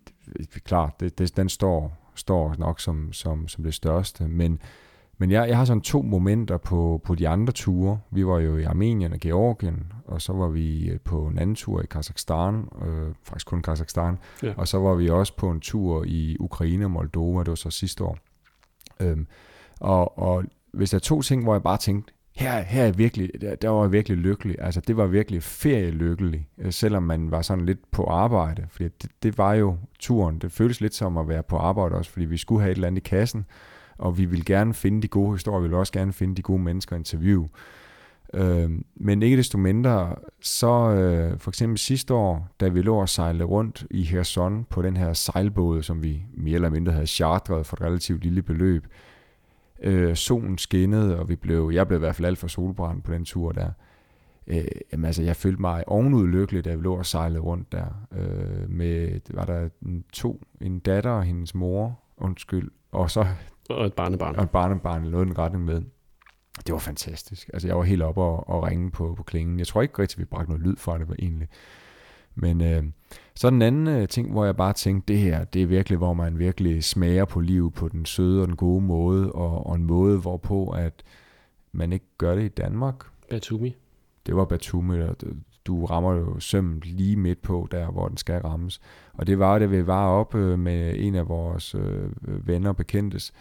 [0.54, 4.60] det, klart, det, det, den står, står nok som, som, som det største, men
[5.18, 8.00] men jeg, jeg har sådan to momenter på, på de andre ture.
[8.12, 11.56] Vi var jo i Armenien og Georgien, og så var vi øh, på en anden
[11.56, 14.54] tur i Kazakhstan, øh, faktisk kun Kazakhstan, ja.
[14.58, 17.70] og så var vi også på en tur i Ukraine og Moldova, det var så
[17.70, 18.18] sidste år.
[19.00, 19.28] Øhm,
[19.80, 20.44] og, og
[20.74, 23.70] hvis der er to ting, hvor jeg bare tænkte, her, her er virkelig, der, der
[23.70, 24.56] var jeg virkelig lykkelig.
[24.60, 28.66] Altså, det var virkelig ferielykkelig, øh, selvom man var sådan lidt på arbejde.
[28.70, 30.40] Fordi det, det var jo turen.
[30.40, 32.88] Det føltes lidt som at være på arbejde også, fordi vi skulle have et eller
[32.88, 33.46] andet i kassen
[33.98, 36.62] og vi vil gerne finde de gode historier, vi vil også gerne finde de gode
[36.62, 37.48] mennesker at interview.
[38.34, 43.10] Øh, men ikke desto mindre, så øh, for eksempel sidste år, da vi lå og
[43.10, 47.66] sejlede rundt i Herson på den her sejlbåd, som vi mere eller mindre havde chartret
[47.66, 48.88] for et relativt lille beløb,
[49.84, 53.14] øh, solen skinnede, og vi blev, jeg blev i hvert fald alt for solbrændt på
[53.14, 53.70] den tur der.
[54.48, 57.86] Øh, jamen altså, jeg følte mig ovenud lykkelig, da vi lå og sejlede rundt der.
[58.12, 63.26] Øh, med, var der en, to, en datter og hendes mor, undskyld, og så
[63.70, 64.36] og et barnebarn.
[64.36, 65.82] Og et barnebarn, eller noget i den retning med.
[66.66, 67.50] Det var fantastisk.
[67.54, 69.60] Altså, jeg var helt oppe og, og ringe på, på klingen.
[69.60, 71.48] Jeg tror ikke rigtig, vi bragte noget lyd fra det egentlig.
[72.36, 72.84] Men øh,
[73.36, 76.14] så den anden øh, ting, hvor jeg bare tænkte, det her, det er virkelig, hvor
[76.14, 79.84] man virkelig smager på liv på den søde og den gode måde, og, og en
[79.84, 81.04] måde, hvorpå at
[81.72, 82.96] man ikke gør det i Danmark.
[83.30, 83.76] Batumi.
[84.26, 85.16] Det var Batumi, og
[85.66, 88.82] du rammer jo sømmen lige midt på, der hvor den skal rammes.
[89.14, 93.34] Og det var det, vi var oppe med en af vores øh, venner bekendtes,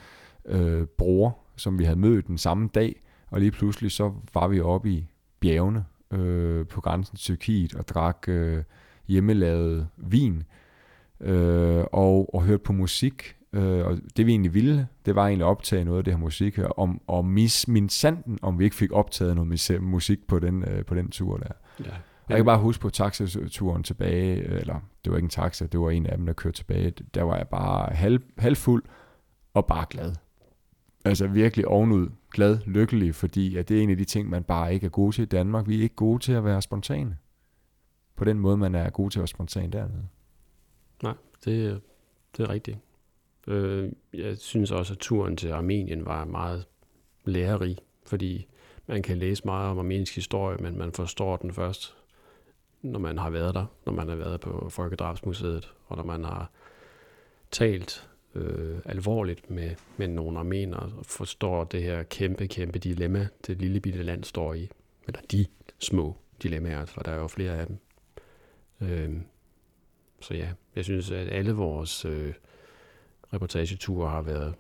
[0.48, 4.60] øh, bror, som vi havde mødt den samme dag, og lige pludselig så var vi
[4.60, 5.08] oppe i
[5.40, 8.62] bjergene øh, på grænsen til Tyrkiet og drak øh,
[9.08, 10.42] hjemmelavet vin
[11.20, 13.36] øh, og, og hørte på musik.
[13.52, 16.18] Øh, og det vi egentlig ville, det var egentlig at optage noget af det her
[16.18, 20.38] musik her, om, og mis, min sanden, om vi ikke fik optaget noget musik på
[20.38, 21.52] den, øh, på den tur der.
[21.84, 21.90] Ja.
[22.28, 25.90] Jeg kan bare huske på taxaturen tilbage, eller det var ikke en taxa, det var
[25.90, 26.92] en af dem, der kørte tilbage.
[27.14, 28.84] Der var jeg bare halv, halvfuld
[29.54, 30.14] og bare glad
[31.08, 34.74] altså virkelig ovenud glad, lykkelig, fordi at det er en af de ting, man bare
[34.74, 35.68] ikke er god til i Danmark.
[35.68, 37.16] Vi er ikke gode til at være spontane.
[38.16, 40.08] På den måde, man er god til at være spontan dernede.
[41.02, 41.80] Nej, det,
[42.36, 42.78] det er rigtigt.
[43.46, 46.66] Øh, jeg synes også, at turen til Armenien var meget
[47.24, 48.46] lærerig, fordi
[48.86, 51.96] man kan læse meget om armensk historie, men man forstår den først,
[52.82, 56.50] når man har været der, når man har været på Folkedrabsmuseet, og når man har
[57.50, 63.58] talt øh, alvorligt med, med nogle armener og forstår det her kæmpe, kæmpe dilemma, det
[63.58, 64.70] lille bitte land står i.
[65.06, 65.46] Eller de
[65.78, 67.78] små dilemmaer, for der er jo flere af dem.
[68.80, 69.20] Øh,
[70.20, 72.34] så ja, jeg synes, at alle vores øh,
[73.32, 74.54] reportageture har været,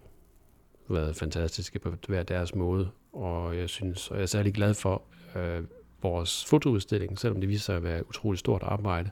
[0.88, 5.02] været fantastiske på hver deres måde, og jeg synes, og jeg er særlig glad for
[5.36, 5.64] øh,
[6.02, 9.10] vores fotoudstilling, selvom det viser sig at være et utroligt stort arbejde,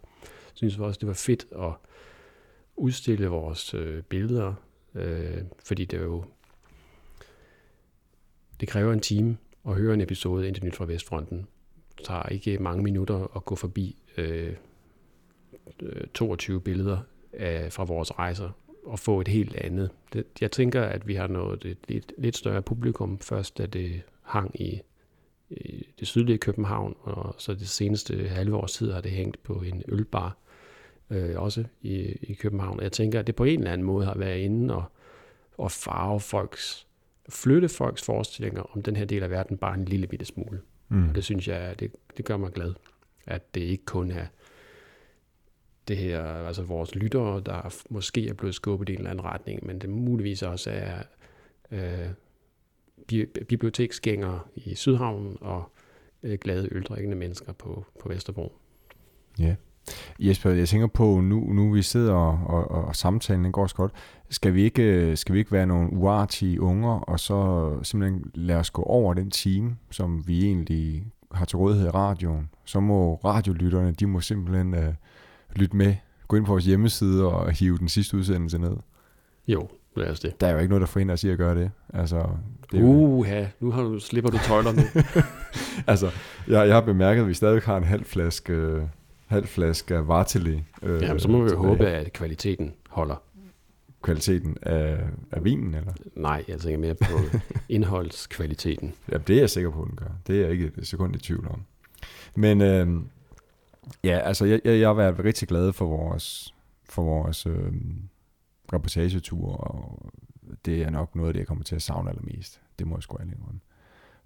[0.54, 1.72] synes også, det var fedt at
[2.76, 4.54] udstille vores øh, billeder,
[4.94, 6.24] øh, fordi det er jo
[8.60, 9.36] det kræver en time
[9.68, 11.46] at høre en episode indtil nyt fra Vestfronten.
[11.96, 14.54] Det tager ikke mange minutter at gå forbi øh,
[15.82, 16.98] øh 22 billeder
[17.32, 18.50] af, fra vores rejser
[18.84, 19.90] og få et helt andet.
[20.12, 24.02] Det, jeg tænker, at vi har nået et lidt, lidt større publikum først, da det
[24.22, 24.80] hang i,
[25.50, 29.52] i det sydlige København, og så det seneste halve års tid har det hængt på
[29.52, 30.36] en ølbar
[31.10, 32.82] øh, også i, i København.
[32.82, 34.84] Jeg tænker, at det på en eller anden måde har været inde og,
[35.58, 36.86] og farve folks,
[37.28, 40.60] flytte folks forestillinger om den her del af verden bare en lille bitte smule.
[40.88, 41.08] Mm.
[41.08, 42.74] Og det synes jeg, det, det gør mig glad,
[43.26, 44.26] at det ikke kun er
[45.88, 49.66] det her, altså vores lyttere, der måske er blevet skubbet i en eller anden retning,
[49.66, 51.02] men det muligvis også er
[51.70, 52.08] øh,
[53.48, 55.72] biblioteksgængere i Sydhavnen og
[56.22, 58.52] øh, glade øldrikkende mennesker på, på Vesterbro.
[59.38, 59.54] Ja.
[60.18, 63.74] Jesper, jeg tænker på, nu, nu vi sidder og, og, og samtalen den går så
[63.74, 63.92] godt,
[64.30, 68.70] skal vi ikke, skal vi ikke være nogle uartige unger, og så simpelthen lade os
[68.70, 72.50] gå over den time, som vi egentlig har til rådighed i radioen?
[72.64, 74.94] Så må radiolytterne, de må simpelthen uh,
[75.54, 75.94] lytte med,
[76.28, 78.76] gå ind på vores hjemmeside og hive den sidste udsendelse ned.
[79.48, 80.40] Jo, lad os det.
[80.40, 81.70] Der er jo ikke noget, der forhindrer os i at gøre det.
[81.94, 82.26] Altså,
[82.72, 84.82] det uh, ja, nu har du, slipper du tøjlerne.
[85.92, 86.10] altså,
[86.48, 88.88] jeg, jeg har bemærket, at vi stadig har en halv flaske,
[89.26, 90.62] halv flaske af Varteli.
[90.82, 93.22] Øh, Jamen, så må vi jo håbe, at kvaliteten holder.
[94.02, 94.98] Kvaliteten af,
[95.32, 95.92] af vinen, eller?
[96.14, 98.94] Nej, jeg tænker mere på indholdskvaliteten.
[99.12, 100.10] Ja, det er jeg sikker på, at den gør.
[100.26, 101.62] Det er jeg ikke et sekund i tvivl om.
[102.34, 102.88] Men øh,
[104.04, 106.54] ja, altså, jeg, jeg, jeg har været rigtig glad for vores,
[106.88, 107.72] for vores øh,
[108.72, 110.12] reportagetur, og
[110.64, 112.60] det er nok noget af det, jeg kommer til at savne allermest.
[112.78, 113.60] Det må jeg sgu ærlig indrømme.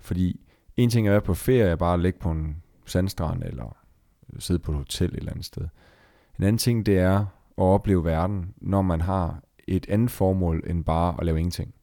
[0.01, 0.41] Fordi
[0.77, 3.77] en ting er at være på ferie, bare at ligge på en sandstrand, eller
[4.39, 5.69] sidde på et hotel et eller andet sted.
[6.39, 10.85] En anden ting, det er at opleve verden, når man har et andet formål, end
[10.85, 11.75] bare at lave ingenting.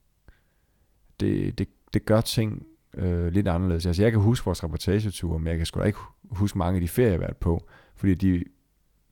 [1.20, 3.86] Det, det, det gør ting øh, lidt anderledes.
[3.86, 6.00] Altså jeg kan huske vores reportageture, men jeg kan sgu da ikke
[6.32, 8.44] huske mange af de ferier, jeg har været på, fordi de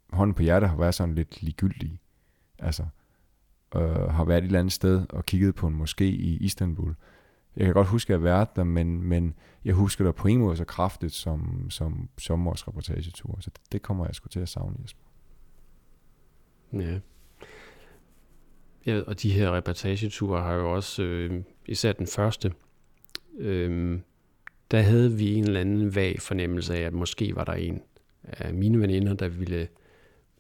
[0.09, 1.99] hånden på hjertet har været sådan lidt ligegyldige.
[2.59, 2.85] Altså,
[3.75, 6.95] øh, har været et eller andet sted og kigget på en moské i Istanbul.
[7.57, 9.33] Jeg kan godt huske, at jeg har været der, men, men
[9.65, 13.37] jeg husker det på en måde så kraftigt som, som, som vores reportagetur.
[13.39, 15.03] Så det, det kommer jeg sgu til at savne, Jesper.
[16.73, 16.99] Ja.
[18.85, 22.53] ja og de her reportageture har jo også, øh, især den første,
[23.37, 23.99] øh,
[24.71, 27.81] der havde vi en eller anden vag fornemmelse af, at måske var der en
[28.23, 29.67] af mine veninder, der ville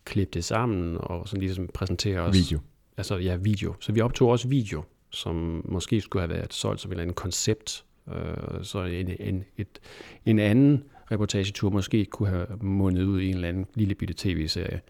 [0.05, 2.35] klippe det sammen og sådan ligesom præsentere os.
[2.35, 2.59] Video.
[2.97, 3.75] Altså ja, video.
[3.79, 4.83] Så vi optog også video,
[5.13, 7.85] som måske skulle have været solgt som en eller anden koncept.
[8.07, 9.79] Øh, så en, en, et,
[10.25, 14.81] en anden reportagetur måske kunne have mundet ud i en eller anden lille bitte tv-serie.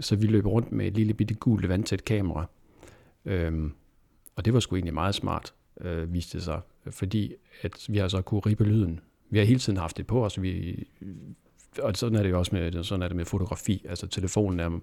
[0.00, 2.46] Så vi løb rundt med et lille bitte gult vandtæt kamera.
[3.24, 3.72] Øhm,
[4.36, 6.60] og det var sgu egentlig meget smart, øh, viste det sig.
[6.90, 9.00] Fordi at vi har så kunne ribe lyden.
[9.30, 10.42] Vi har hele tiden haft det på os.
[10.42, 10.84] Vi,
[11.82, 13.86] og sådan er det jo også med, sådan er det med fotografi.
[13.88, 14.80] Altså telefonen er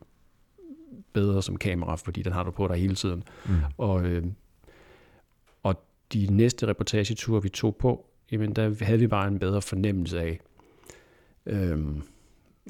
[1.14, 3.24] bedre som kamera, fordi den har du på dig hele tiden.
[3.45, 3.56] Mm.
[3.78, 4.24] Og, øh,
[6.14, 10.39] de næste reportageture, vi tog på, jamen der havde vi bare en bedre fornemmelse af,
[11.45, 12.01] øhm,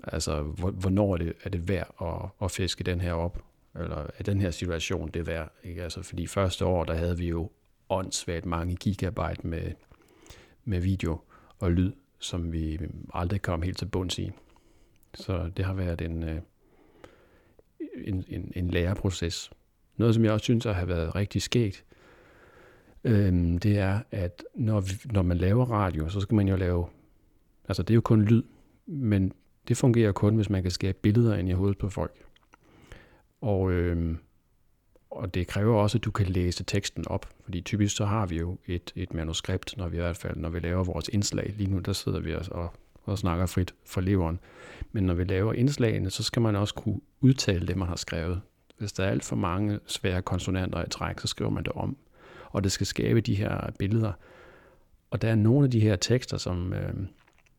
[0.03, 0.41] altså
[0.73, 3.43] hvornår er det, er det værd at, at fiske den her op,
[3.79, 5.83] eller er den her situation det værd, ikke?
[5.83, 7.51] Altså, fordi første år, der havde vi jo
[7.89, 9.71] åndssvagt mange gigabyte med,
[10.65, 11.19] med video
[11.59, 12.79] og lyd, som vi
[13.13, 14.31] aldrig kom helt til bunds i.
[15.13, 16.41] Så det har været en, øh,
[17.95, 19.51] en, en, en læreproces.
[19.97, 21.85] Noget, som jeg også synes har været rigtig skægt,
[23.03, 26.85] øhm, det er, at når, vi, når man laver radio, så skal man jo lave,
[27.67, 28.43] altså det er jo kun lyd,
[28.85, 29.33] men
[29.67, 32.15] det fungerer kun, hvis man kan skabe billeder ind i hovedet på folk.
[33.41, 34.17] Og, øhm,
[35.11, 38.37] og det kræver også, at du kan læse teksten op, fordi typisk så har vi
[38.39, 41.53] jo et, et manuskript, når vi i hvert fald, når vi laver vores indslag.
[41.57, 42.73] Lige nu, der sidder vi og,
[43.03, 44.39] og snakker frit for leveren.
[44.91, 48.41] Men når vi laver indslagene, så skal man også kunne udtale det, man har skrevet.
[48.77, 51.97] Hvis der er alt for mange svære konsonanter i træk, så skriver man det om.
[52.51, 54.11] Og det skal skabe de her billeder.
[55.11, 56.93] Og der er nogle af de her tekster, som, øh,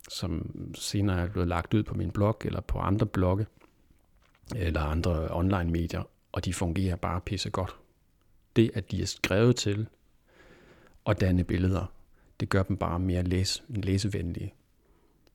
[0.08, 3.46] som senere er blevet lagt ud på min blog, eller på andre blogge,
[4.56, 7.76] eller andre online medier, og de fungerer bare pisse godt.
[8.56, 9.86] Det, at de er skrevet til
[11.06, 11.92] at danne billeder,
[12.40, 14.54] det gør dem bare mere læs, læsevenlige.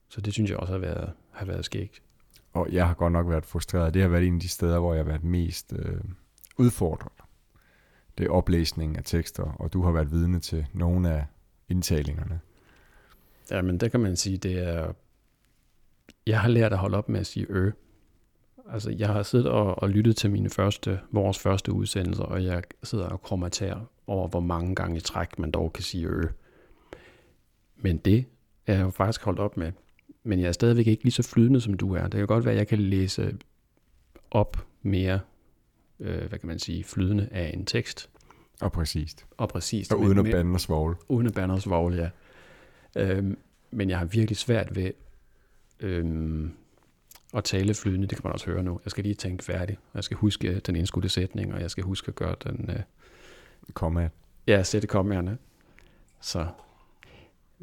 [0.09, 2.01] Så det synes jeg også har været, har været skægt.
[2.53, 3.93] Og jeg har godt nok været frustreret.
[3.93, 6.01] Det har været en af de steder, hvor jeg har været mest øh,
[6.57, 7.11] udfordret.
[8.17, 11.25] Det er oplæsning af tekster, og du har været vidne til nogle af
[11.69, 12.39] indtalingerne.
[13.51, 14.93] Ja, men der kan man sige, det er...
[16.27, 17.71] Jeg har lært at holde op med at sige ø.
[18.69, 22.63] Altså, jeg har siddet og, og lyttet til mine første, vores første udsendelser, og jeg
[22.83, 26.23] sidder og kommenterer over, hvor mange gange i træk man dog kan sige ø.
[27.75, 28.25] Men det
[28.67, 29.71] er jeg jo faktisk holdt op med
[30.27, 32.01] men jeg er stadigvæk ikke lige så flydende, som du er.
[32.01, 33.37] Det kan godt være, at jeg kan læse
[34.31, 35.19] op mere,
[35.99, 38.09] øh, hvad kan man sige, flydende af en tekst.
[38.61, 39.25] Og præcist.
[39.37, 39.93] Og præcist.
[39.93, 40.95] Og uden at bande og svogle.
[41.07, 42.09] Uden at bande og svogle, ja.
[42.95, 43.37] Øhm,
[43.71, 44.91] men jeg har virkelig svært ved
[45.79, 46.51] øhm,
[47.33, 48.07] at tale flydende.
[48.07, 48.79] Det kan man også høre nu.
[48.85, 49.77] Jeg skal lige tænke færdig.
[49.93, 52.69] Jeg skal huske den indskudte sætning, og jeg skal huske at gøre den...
[52.69, 52.79] Øh,
[53.73, 54.09] komma.
[54.47, 55.37] Ja, sætte kommaerne.
[56.21, 56.47] Så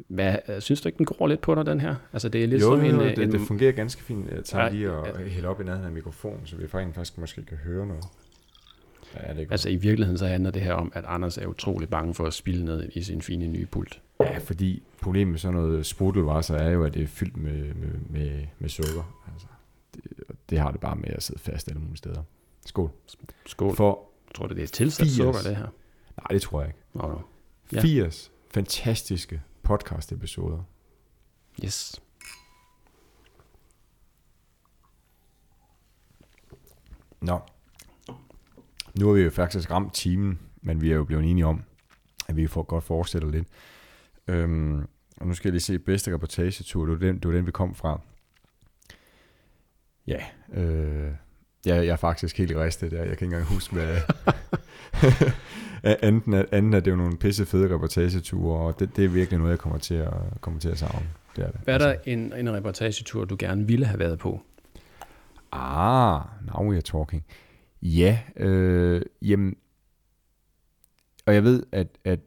[0.07, 1.95] hvad, synes du ikke, den går lidt på dig, den her?
[2.13, 4.31] Altså, det er lidt jo, som jo, en, det, en, det fungerer ganske fint.
[4.31, 5.27] Jeg tager ja, lige og ja.
[5.27, 8.05] hælder op i nærheden af mikrofonen, så vi faktisk måske kan høre noget.
[9.13, 12.13] Ja, det altså, i virkeligheden så handler det her om, at Anders er utrolig bange
[12.13, 14.01] for at spille ned i sin fine nye pult.
[14.19, 17.99] Ja, fordi problemet med sådan noget sprudelvasser er jo, at det er fyldt med, med,
[18.09, 19.21] med, med sukker.
[19.33, 19.47] Altså,
[19.95, 20.01] det,
[20.49, 22.23] det har det bare med at sidde fast alle mulige steder.
[22.65, 22.91] Skål.
[23.45, 23.75] Skål.
[23.75, 25.67] For jeg tror du, det er tilsat sukker, det her?
[26.17, 26.79] Nej, det tror jeg ikke.
[26.93, 27.19] Nå, no.
[27.73, 27.81] ja.
[27.81, 30.63] 80 fantastiske podcast-episoder.
[31.63, 32.01] Yes.
[37.21, 37.39] Nå.
[38.99, 41.63] Nu har vi jo faktisk ramt timen, men vi er jo blevet enige om,
[42.27, 43.47] at vi får godt fortsætte lidt.
[44.27, 44.85] Øhm,
[45.17, 46.85] og nu skal jeg lige se bedste reportagetur.
[46.85, 48.01] Det var den, det var den vi kom fra.
[50.07, 50.19] Ja,
[50.53, 51.11] øh,
[51.65, 52.97] jeg, jeg er faktisk helt ristet der.
[52.97, 53.97] Jeg kan ikke engang huske, hvad...
[56.07, 59.51] anden, anden er det jo nogle pisse fede reportageture, og det, det er virkelig noget,
[59.51, 61.07] jeg kommer til at, kommer til at savne.
[61.35, 61.59] Det er det.
[61.63, 62.09] Hvad er der altså.
[62.09, 64.41] en, en reportagetur, du gerne ville have været på?
[65.51, 67.23] Ah, now we are talking.
[67.85, 69.55] Ja, øh, jamen,
[71.25, 72.19] og jeg ved, at, at,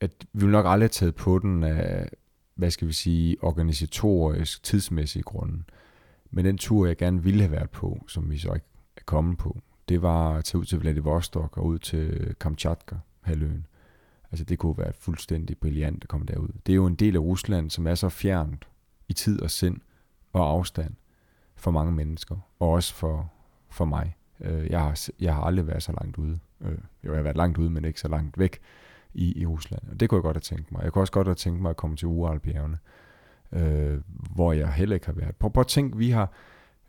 [0.00, 2.08] at vi vil nok aldrig have taget på den af,
[2.54, 5.62] hvad skal vi sige, organisatorisk, tidsmæssige grunde.
[6.30, 9.38] Men den tur, jeg gerne ville have været på, som vi så ikke er kommet
[9.38, 9.58] på,
[9.88, 13.66] det var at tage ud til Vladivostok og ud til Kamchatka, halvøen.
[14.30, 16.48] Altså det kunne være fuldstændig brilliant at komme derud.
[16.66, 18.68] Det er jo en del af Rusland, som er så fjernt
[19.08, 19.80] i tid og sind
[20.32, 20.94] og afstand
[21.56, 23.32] for mange mennesker, og også for,
[23.70, 24.16] for mig.
[24.40, 26.38] Øh, jeg har, jeg har aldrig været så langt ude.
[26.60, 28.60] Øh, jo, jeg har været langt ude, men ikke så langt væk
[29.14, 29.82] i, i Rusland.
[29.90, 30.82] Og det kunne jeg godt have tænkt mig.
[30.82, 32.78] Jeg kunne også godt have tænkt mig at komme til Uralbjergene,
[33.52, 34.00] øh,
[34.34, 35.36] hvor jeg heller ikke har været.
[35.36, 36.32] Prøv, prøv at tænk, vi har,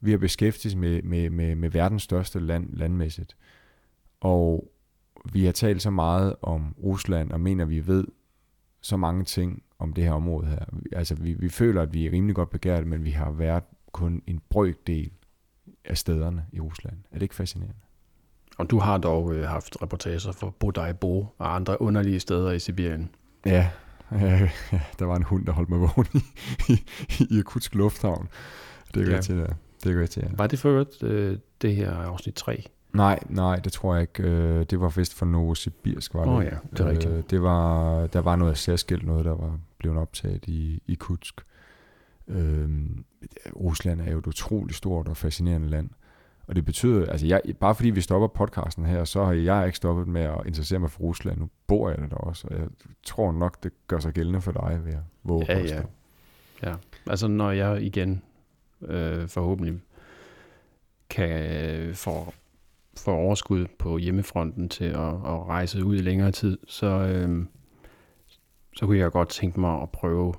[0.01, 3.37] vi har beskæftiget med, med, med, med verdens største land landmæssigt.
[4.21, 4.71] Og
[5.33, 8.07] vi har talt så meget om Rusland, og mener, vi ved
[8.81, 10.65] så mange ting om det her område her.
[10.91, 14.21] Altså, vi, vi føler, at vi er rimelig godt begæret, men vi har været kun
[14.27, 15.11] en brøkdel
[15.85, 16.97] af stederne i Rusland.
[17.11, 17.75] Er det ikke fascinerende?
[18.57, 23.09] Og du har dog øh, haft reportager for Bodaibo og andre underlige steder i Sibirien.
[23.45, 23.69] Ja,
[24.11, 24.49] ja,
[24.99, 26.23] der var en hund, der holdt mig vågen i,
[26.73, 26.83] i,
[27.19, 28.29] i Irkutsk Lufthavn.
[28.93, 29.21] Det gør ja.
[29.21, 29.55] til det.
[29.83, 30.29] Det gør til, ja.
[30.37, 32.63] Var det for øvrigt øh, det her afsnit 3?
[32.93, 34.23] Nej, nej, det tror jeg ikke.
[34.23, 36.29] Øh, det var vist for Novosibirsk, var det.
[36.29, 37.13] Åh oh, ja, det er rigtigt.
[37.13, 41.41] Øh, det var, der var noget særskilt noget, der var blevet optaget i, i Kutsk.
[42.31, 42.69] Øh,
[43.55, 45.89] Rusland er jo et utroligt stort og fascinerende land.
[46.47, 49.77] Og det betyder, altså jeg, bare fordi vi stopper podcasten her, så har jeg ikke
[49.77, 51.39] stoppet med at interessere mig for Rusland.
[51.39, 52.67] Nu bor jeg der også, og jeg
[53.03, 55.81] tror nok, det gør sig gældende for dig ved at våge ja, ja.
[56.63, 56.75] ja,
[57.07, 58.21] altså når jeg igen
[58.81, 59.81] øh, forhåbentlig
[61.09, 62.33] kan øh, få,
[62.97, 67.45] få overskud på hjemmefronten til at, at rejse ud i længere tid, så, øh,
[68.75, 70.33] så kunne jeg godt tænke mig at prøve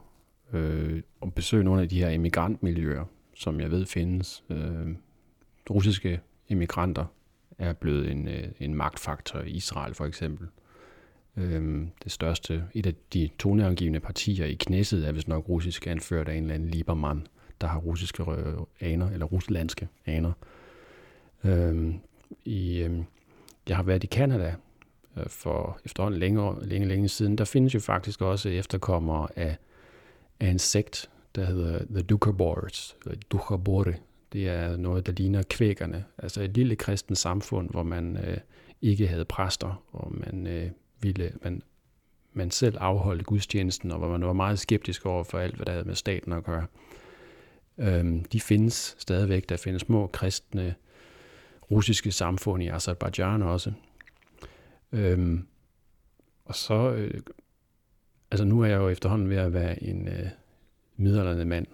[0.53, 4.44] øh, og besøge nogle af de her emigrantmiljøer, som jeg ved findes.
[4.50, 4.88] Øh,
[5.70, 7.05] russiske immigranter
[7.59, 10.48] er blevet en, øh, en magtfaktor i Israel for eksempel.
[11.36, 16.28] Øh, det største, et af de toneangivende partier i knæsset er vist nok russisk anført
[16.28, 17.26] af en eller anden Liebermann,
[17.61, 20.32] der har russiske øh, aner, eller ruslandske aner.
[21.44, 21.94] Øh,
[22.44, 22.98] i, øh,
[23.68, 24.55] jeg har været i Kanada
[25.16, 27.38] øh, for efterhånden længere, længe, længe siden.
[27.38, 29.57] Der findes jo faktisk også efterkommere af,
[30.43, 33.95] af en sekt, der hedder The Dukhabors, eller Dukhabore.
[34.32, 36.05] Det er noget, der ligner kvækerne.
[36.18, 38.38] Altså et lille kristen samfund, hvor man øh,
[38.82, 40.70] ikke havde præster, og man øh,
[41.01, 41.62] ville, man,
[42.32, 45.72] man selv afholdt gudstjenesten, og hvor man var meget skeptisk over for alt, hvad der
[45.72, 46.66] havde med staten at gøre.
[47.78, 49.49] Øhm, de findes stadigvæk.
[49.49, 50.74] Der findes små kristne
[51.70, 53.72] russiske samfund i Azerbaijan også.
[54.93, 55.47] Øhm,
[56.45, 57.20] og så, øh,
[58.33, 60.26] altså nu er jeg jo efterhånden ved at være en øh,
[60.97, 61.66] middelalderne mand.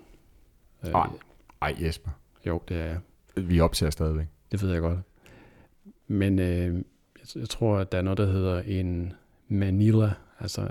[0.86, 1.08] Øh, ej,
[1.62, 2.10] ej Jesper.
[2.46, 3.00] Jo, det er jeg.
[3.36, 4.26] Vi optager stadigvæk.
[4.52, 4.98] Det ved jeg godt.
[6.06, 9.12] Men øh, jeg, jeg tror, at der er noget, der hedder en
[9.48, 10.68] Manila, altså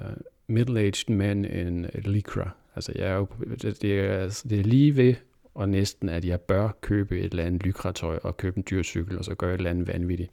[0.47, 2.49] middle-aged man in Lycra.
[2.75, 3.27] Altså, jeg er jo,
[3.61, 5.15] det, er, det er lige ved
[5.55, 9.17] og næsten, at jeg bør købe et eller andet lykratøj og købe en dyr cykel,
[9.17, 10.31] og så gøre et eller andet vanvittigt.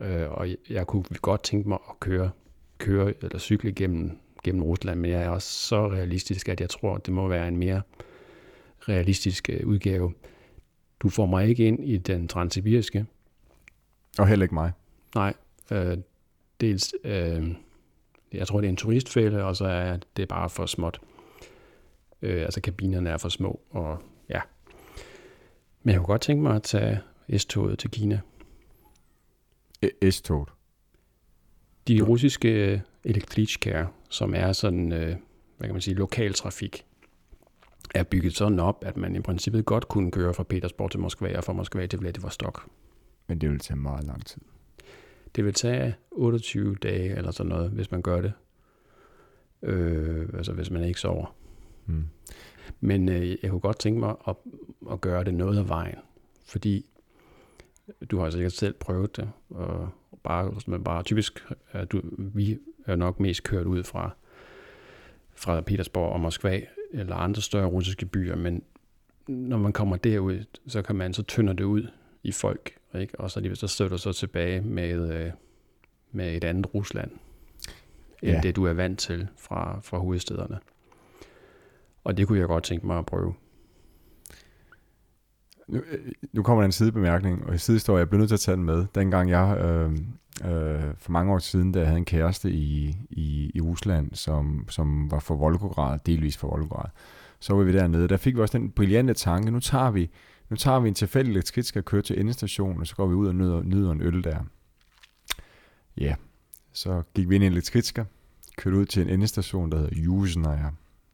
[0.00, 2.30] Øh, og jeg, jeg kunne godt tænke mig at køre,
[2.78, 6.94] køre eller cykle gennem, gennem Rusland, men jeg er også så realistisk, at jeg tror,
[6.94, 7.82] at det må være en mere
[8.88, 10.14] realistisk øh, udgave.
[11.00, 13.06] Du får mig ikke ind i den transsibiriske.
[14.18, 14.72] Og heller ikke mig.
[15.14, 15.34] Nej.
[15.70, 15.98] Øh,
[16.60, 17.54] dels, øh,
[18.32, 21.00] jeg tror, det er en turistfælde, og så er det bare for småt.
[22.22, 24.40] Øh, altså kabinerne er for små, og ja.
[25.82, 27.00] Men jeg kunne godt tænke mig at tage
[27.36, 28.20] S-toget til Kina.
[30.10, 30.48] S-toget?
[31.88, 35.16] De russiske elektriskær, som er sådan, øh,
[35.58, 36.84] hvad kan man sige, lokaltrafik,
[37.94, 41.36] er bygget sådan op, at man i princippet godt kunne køre fra Petersborg til Moskva
[41.36, 42.68] og fra Moskva til Vladivostok.
[43.26, 44.40] Men det vil tage meget lang tid.
[45.36, 48.32] Det vil tage 28 dage eller sådan noget, hvis man gør det.
[49.62, 51.36] Øh, altså hvis man ikke sover.
[51.86, 52.04] Mm.
[52.80, 54.36] Men øh, jeg kunne godt tænke mig at,
[54.90, 55.98] at gøre det noget af vejen.
[56.46, 56.86] fordi
[58.10, 59.88] du har sikkert selv prøvet det, og
[60.22, 64.10] bare, men bare typisk, at du, vi er nok mest kørt ud fra,
[65.34, 66.60] fra Petersborg og Moskva,
[66.92, 68.62] eller andre større russiske byer, men
[69.28, 71.86] når man kommer derud, så kan man så tynder det ud
[72.22, 73.20] i folk, ikke?
[73.20, 75.30] og så, så står du så tilbage med, øh,
[76.12, 77.10] med et andet Rusland,
[78.22, 78.40] end ja.
[78.40, 80.58] det du er vant til fra, fra hovedstederne.
[82.04, 83.34] Og det kunne jeg godt tænke mig at prøve.
[85.68, 88.40] Nu, øh, nu kommer der en sidebemærkning, og i sidehistorie, jeg bliver nødt til at
[88.40, 88.86] tage den med.
[88.94, 89.92] Dengang jeg øh,
[90.52, 94.66] øh, for mange år siden, da jeg havde en kæreste i, i, i Rusland, som,
[94.68, 96.90] som var for Volgograd, delvis for Volgograd,
[97.40, 98.08] så var vi dernede.
[98.08, 100.10] Der fik vi også den brillante tanke, nu tager vi,
[100.50, 103.26] nu tager vi en tilfældig elektrisk skal køre til endestationen, og så går vi ud
[103.26, 104.38] og nyder, nyder en øl der.
[105.98, 106.14] Ja,
[106.72, 108.04] så gik vi ind i en elektrisker,
[108.56, 110.70] kørte ud til en endestation, der hedder Yuzhnaya,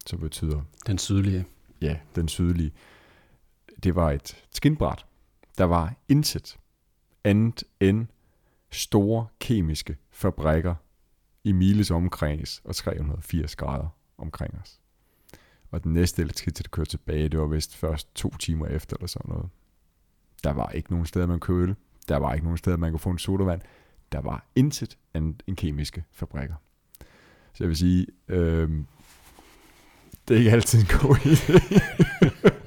[0.07, 0.61] som betyder...
[0.87, 1.45] Den sydlige.
[1.81, 2.73] Ja, den sydlige.
[3.83, 5.07] Det var et skinbræt.
[5.59, 6.59] Der var intet
[7.25, 8.07] andet end
[8.71, 10.75] store kemiske fabrikker
[11.45, 14.81] i miles omkreds og 380 grader omkring os.
[15.71, 19.07] Og den næste elektricitet, der kørte tilbage, det var vist først to timer efter eller
[19.07, 19.49] sådan noget.
[20.45, 21.77] Der var ikke nogen steder, man kunne øl.
[22.09, 23.61] Der var ikke nogen steder, man kunne få en sodavand.
[24.13, 26.55] Der var intet andet end kemiske fabrikker.
[27.53, 28.71] Så jeg vil sige, øh,
[30.29, 31.81] det er ikke altid en god idé.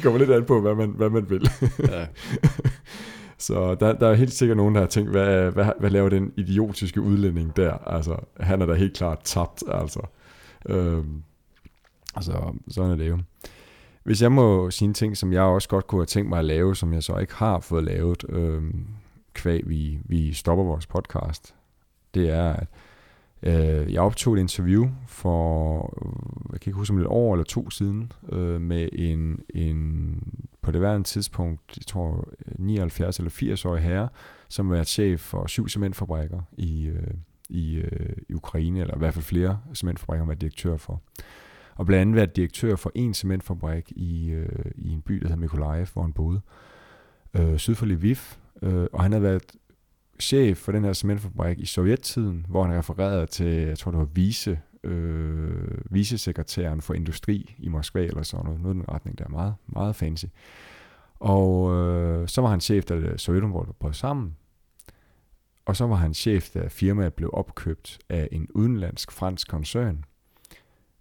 [0.00, 1.50] det kommer lidt an på, hvad man, hvad man vil.
[1.88, 2.06] Ja.
[3.38, 6.32] Så der, der er helt sikkert nogen, der har tænkt, hvad, hvad, hvad laver den
[6.36, 7.72] idiotiske udlænding der?
[7.72, 10.00] Altså, han er da helt klart tabt, altså.
[10.68, 11.22] Øhm,
[12.14, 13.18] altså, sådan er det jo.
[14.02, 16.44] Hvis jeg må sige en ting, som jeg også godt kunne have tænkt mig at
[16.44, 18.86] lave, som jeg så ikke har fået lavet, øhm,
[19.34, 21.54] kvæg vi, vi stopper vores podcast,
[22.14, 22.66] det er, at
[23.42, 27.34] øh, jeg optog et interview for, øh, jeg kan ikke huske om det et år
[27.34, 30.22] eller to siden, øh, med en, en
[30.62, 34.08] på det værende tidspunkt, jeg tror øh, 79 eller 80 årig herre,
[34.48, 37.14] som var chef for syv cementfabrikker i, øh,
[37.48, 41.02] i, øh, i Ukraine, eller i hvert fald flere cementfabrikker, han var direktør for.
[41.74, 45.40] Og blandt andet været direktør for en cementfabrik i, øh, i en by, der hedder
[45.40, 46.40] Mikolajev, hvor han boede,
[47.34, 48.16] øh, syd for Lviv.
[48.62, 49.42] Øh, og han havde været
[50.20, 54.08] chef for den her cementfabrik i sovjettiden, hvor han refererede til, jeg tror det var
[54.14, 59.24] vice, øh, vicesekretæren for industri i Moskva eller sådan noget, noget i den retning, der
[59.24, 60.24] er meget, meget fancy.
[61.20, 64.36] Og øh, så var han chef, da Sovjetunionen brød sammen,
[65.66, 70.04] og så var han chef, da firmaet blev opkøbt af en udenlandsk fransk koncern.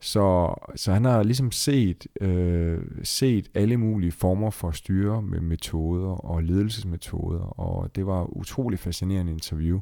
[0.02, 6.10] Så, så han har ligesom set, øh, set alle mulige former for styre med metoder
[6.10, 9.80] og ledelsesmetoder, og det var utrolig fascinerende interview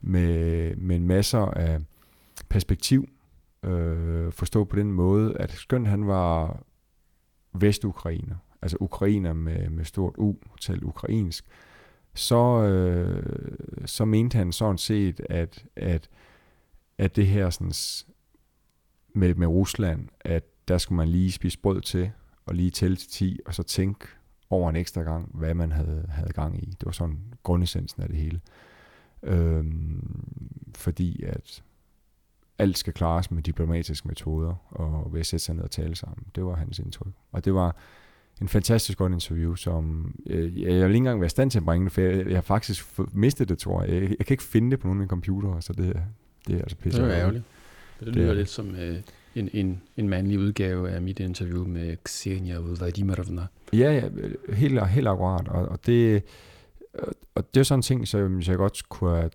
[0.00, 1.80] med, med masser af
[2.48, 3.08] perspektiv.
[3.62, 6.62] Øh, forstå på den måde, at skønt han var
[7.54, 11.44] vestukrainer, altså ukrainer med, med stort U, talt ukrainsk,
[12.14, 16.08] så, øh, så mente han sådan set, at, at,
[16.98, 17.72] at det her sådan,
[19.16, 22.10] med, med Rusland, at der skulle man lige spise brød til,
[22.46, 24.06] og lige tælle til 10, og så tænke
[24.50, 26.66] over en ekstra gang, hvad man havde, havde gang i.
[26.66, 28.40] Det var sådan grundessensen af det hele.
[29.22, 30.24] Øhm,
[30.74, 31.62] fordi at
[32.58, 36.26] alt skal klares med diplomatiske metoder, og ved at sætte sig ned og tale sammen.
[36.34, 37.12] Det var hans indtryk.
[37.32, 37.76] Og det var
[38.40, 41.64] en fantastisk godt interview, som øh, jeg vil ikke engang være i stand til at
[41.64, 43.92] bringe det, for jeg, jeg har faktisk mistet det, tror jeg.
[43.92, 44.02] jeg.
[44.02, 46.02] Jeg kan ikke finde det på nogen af mine computere, så det,
[46.46, 47.02] det er altså pisse.
[47.02, 47.44] Det er ærgerligt.
[48.00, 48.96] Det lyder det, lidt som øh,
[49.34, 53.46] en, en, en mandlig udgave af mit interview med Ksenia Vladimirovna.
[53.72, 54.08] Ja, ja,
[54.54, 55.48] helt, helt akkurat.
[55.48, 56.22] Og, og, det,
[57.34, 59.30] og det er sådan en ting, som jeg godt kunne have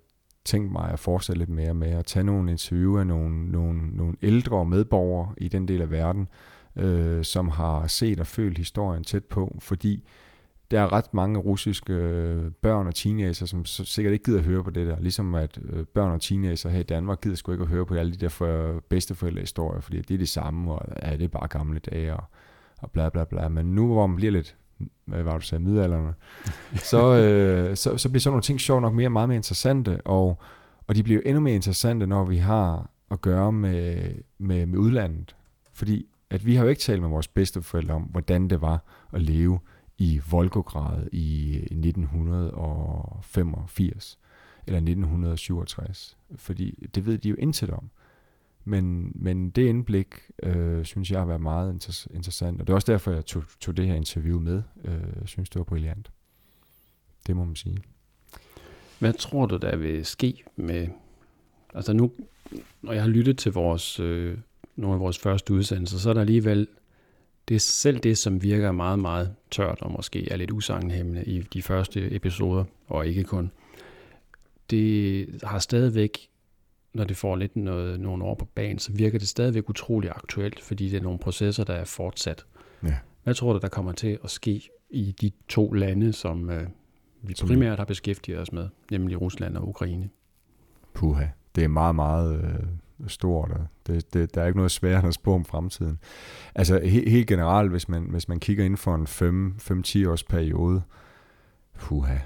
[0.45, 4.15] tænkt mig at fortsætte lidt mere med, at tage nogle interview af nogle, nogle, nogle
[4.21, 6.27] ældre medborgere i den del af verden,
[6.75, 10.03] øh, som har set og følt historien tæt på, fordi
[10.71, 14.63] der er ret mange russiske øh, børn og teenager, som sikkert ikke gider at høre
[14.63, 14.99] på det der.
[14.99, 17.95] Ligesom at øh, børn og teenager her i Danmark gider sgu ikke at høre på
[17.95, 21.27] alle de der for bedsteforældre historier, fordi det er det samme, og ja, det er
[21.27, 22.23] bare gamle dage, og,
[22.81, 23.49] og bla bla bla.
[23.49, 24.55] Men nu hvor man bliver lidt,
[25.05, 26.13] hvad var du sagde, middelalderne,
[26.91, 30.41] så, øh, så, så bliver sådan nogle ting sjovt nok mere, meget mere interessante, og,
[30.87, 35.35] og de bliver endnu mere interessante, når vi har at gøre med, med, med udlandet.
[35.73, 38.83] Fordi at vi har jo ikke talt med vores bedsteforældre om, hvordan det var
[39.13, 39.59] at leve
[40.01, 44.19] i Volgograd i 1985
[44.67, 47.89] eller 1967, fordi det ved de jo intet om.
[48.63, 50.07] Men, men det indblik,
[50.43, 53.43] øh, synes jeg har været meget inter- interessant, og det er også derfor, jeg tog,
[53.59, 54.63] tog det her interview med.
[54.85, 56.11] Øh, jeg synes, det var brilliant.
[57.27, 57.77] Det må man sige.
[58.99, 60.87] Hvad tror du, der vil ske med...
[61.73, 62.11] Altså nu,
[62.81, 64.37] når jeg har lyttet til vores, øh,
[64.75, 66.67] nogle af vores første udsendelser, så er der alligevel
[67.47, 71.41] det er selv det, som virker meget, meget tørt og måske er lidt usangenhæmmende i
[71.41, 73.51] de første episoder, og ikke kun.
[74.69, 76.29] Det har stadigvæk,
[76.93, 80.59] når det får lidt noget, nogle år på banen, så virker det stadigvæk utrolig aktuelt,
[80.59, 82.45] fordi det er nogle processer, der er fortsat.
[82.83, 82.95] Ja.
[83.23, 86.67] Hvad tror du, der kommer til at ske i de to lande, som øh,
[87.21, 90.09] vi primært har beskæftiget os med, nemlig Rusland og Ukraine?
[90.93, 92.67] Puha, det er meget, meget øh,
[93.09, 95.99] stort, og det, det, der er ikke noget end at spå om fremtiden.
[96.55, 99.07] Altså he, helt generelt, hvis man, hvis man kigger inden for en
[100.05, 100.81] 5-10 års periode,
[101.79, 102.17] puha,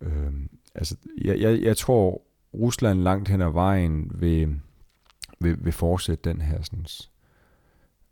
[0.00, 0.32] øh,
[0.74, 2.22] altså jeg, jeg, jeg tror,
[2.54, 4.60] Rusland langt hen ad vejen vil,
[5.40, 6.86] vil, vil fortsætte den her sådan,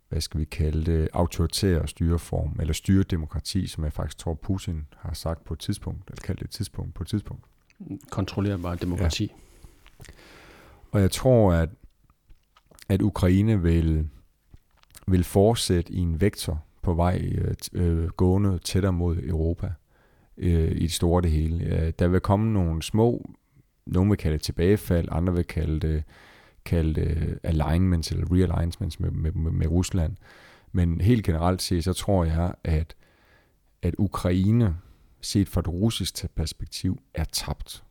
[0.09, 5.13] hvad skal vi kalde det, autoritære styreform, eller styredemokrati, som jeg faktisk tror, Putin har
[5.13, 7.43] sagt på et tidspunkt, eller kaldt det et tidspunkt på et tidspunkt.
[8.09, 9.23] Kontrollerbar demokrati.
[9.23, 9.33] Ja.
[10.91, 11.69] Og jeg tror, at,
[12.89, 14.09] at Ukraine vil,
[15.07, 19.73] vil fortsætte i en vektor på vej øh, øh gående tættere mod Europa
[20.37, 21.65] øh, i det store det hele.
[21.65, 23.29] Øh, der vil komme nogle små,
[23.85, 26.03] nogle vil kalde det tilbagefald, andre vil kalde det,
[26.65, 30.15] kalde det alignments eller realignments med, med, med, med Rusland.
[30.71, 32.95] Men helt generelt set, så tror jeg, at,
[33.81, 34.77] at Ukraine,
[35.21, 37.83] set fra et russisk perspektiv, er tabt.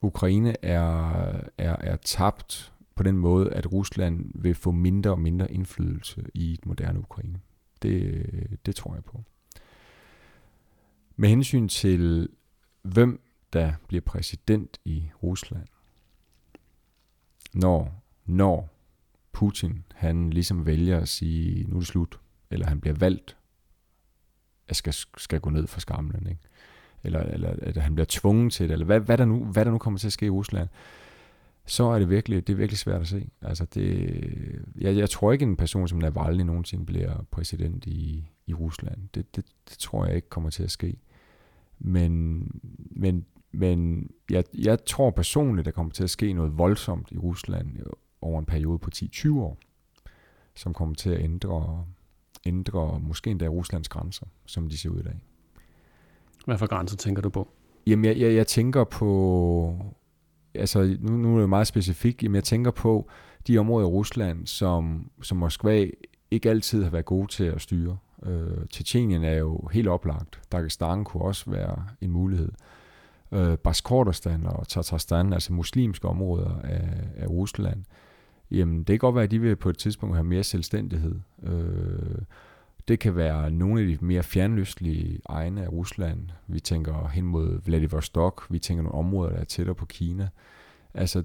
[0.00, 1.10] Ukraine er,
[1.58, 6.52] er, er tabt på den måde, at Rusland vil få mindre og mindre indflydelse i
[6.52, 7.40] et moderne Ukraine.
[7.82, 9.24] Det, det tror jeg på.
[11.16, 12.28] Med hensyn til,
[12.82, 13.20] hvem
[13.52, 15.66] der bliver præsident i Rusland,
[17.54, 18.68] når, når
[19.32, 22.20] Putin han ligesom vælger at sige, nu er det slut,
[22.50, 23.36] eller han bliver valgt,
[24.68, 26.42] at skal, skal gå ned for skamlen, ikke?
[27.04, 29.70] eller, eller at han bliver tvunget til det, eller hvad, hvad, der nu, hvad der
[29.70, 30.68] nu kommer til at ske i Rusland,
[31.68, 33.28] så er det virkelig, det er virkelig svært at se.
[33.42, 38.54] Altså det, jeg, jeg tror ikke, en person som Navalny nogensinde bliver præsident i, i
[38.54, 39.08] Rusland.
[39.14, 40.98] Det, det, det tror jeg ikke kommer til at ske.
[41.78, 42.42] Men,
[42.90, 47.76] men, men jeg, jeg tror personligt, der kommer til at ske noget voldsomt i Rusland
[48.20, 49.58] over en periode på 10-20 år,
[50.54, 51.86] som kommer til at ændre,
[52.46, 55.20] ændre måske endda Ruslands grænser, som de ser ud i dag.
[56.44, 57.48] Hvad for grænser tænker du på?
[57.86, 59.94] Jamen, jeg, jeg, jeg tænker på,
[60.54, 63.08] altså nu, nu er det meget specifikt, men jeg tænker på
[63.46, 65.86] de områder i Rusland, som, som Moskva
[66.30, 67.96] ikke altid har været gode til at styre.
[68.26, 70.40] Øh, Tjetjenien er jo helt oplagt.
[70.52, 72.52] Dagestan kunne også være en mulighed.
[73.32, 77.84] Øh, Baskortostan og Tatarstan, altså muslimske områder af, af Rusland,
[78.50, 81.14] jamen det kan godt være, at de vil på et tidspunkt have mere selvstændighed.
[81.42, 82.18] Øh,
[82.88, 86.28] det kan være nogle af de mere fjernlystlige egne af Rusland.
[86.46, 88.46] Vi tænker hen mod Vladivostok.
[88.50, 90.28] Vi tænker nogle områder, der er tættere på Kina.
[90.94, 91.22] Altså,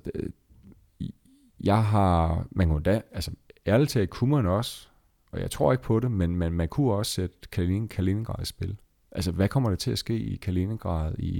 [1.64, 2.48] jeg har...
[2.52, 3.02] Man kunne da...
[3.12, 3.32] Altså,
[3.68, 4.88] ærligt talt kunne man også,
[5.32, 8.46] og jeg tror ikke på det, men man, man kunne også sætte Kalin, Kaliningrad i
[8.46, 8.78] spil.
[9.12, 11.32] Altså, hvad kommer der til at ske i Kaliningrad i,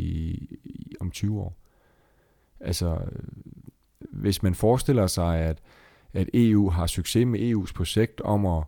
[0.64, 1.58] i, om 20 år?
[2.60, 3.00] Altså,
[4.00, 5.62] hvis man forestiller sig, at,
[6.14, 8.64] at EU har succes med EU's projekt om at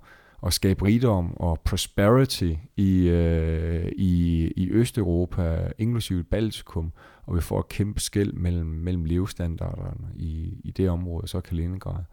[0.46, 6.92] at skabe rigdom og prosperity i, øh, i, i Østeuropa, inklusive Baltikum,
[7.24, 12.04] og vi får et kæmpe skæld mellem, mellem levestandarderne i, i det område, så Kaliningrad.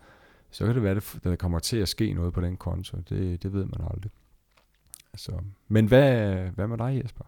[0.51, 2.97] Så kan det være, at der kommer til at ske noget på den konto.
[3.09, 4.11] Det, det ved man aldrig.
[5.15, 5.33] Så,
[5.69, 7.25] men hvad, hvad med dig, Jesper?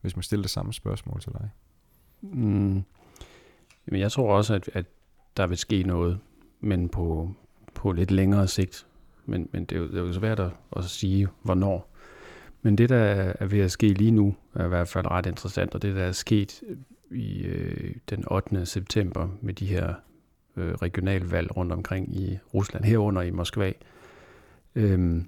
[0.00, 1.50] Hvis man stiller det samme spørgsmål til dig.
[2.22, 2.82] Mm.
[3.86, 4.86] Jamen, jeg tror også, at, at
[5.36, 6.18] der vil ske noget,
[6.60, 7.34] men på,
[7.74, 8.85] på lidt længere sigt
[9.26, 11.92] men, men det, er jo, det er jo svært at, at sige, hvornår.
[12.62, 12.96] Men det, der
[13.38, 16.02] er ved at ske lige nu, er i hvert fald ret interessant, og det, der
[16.02, 16.62] er sket
[17.10, 18.66] i øh, den 8.
[18.66, 19.94] september med de her
[20.56, 23.72] øh, regionalvalg rundt omkring i Rusland, herunder i Moskva,
[24.74, 25.22] øh,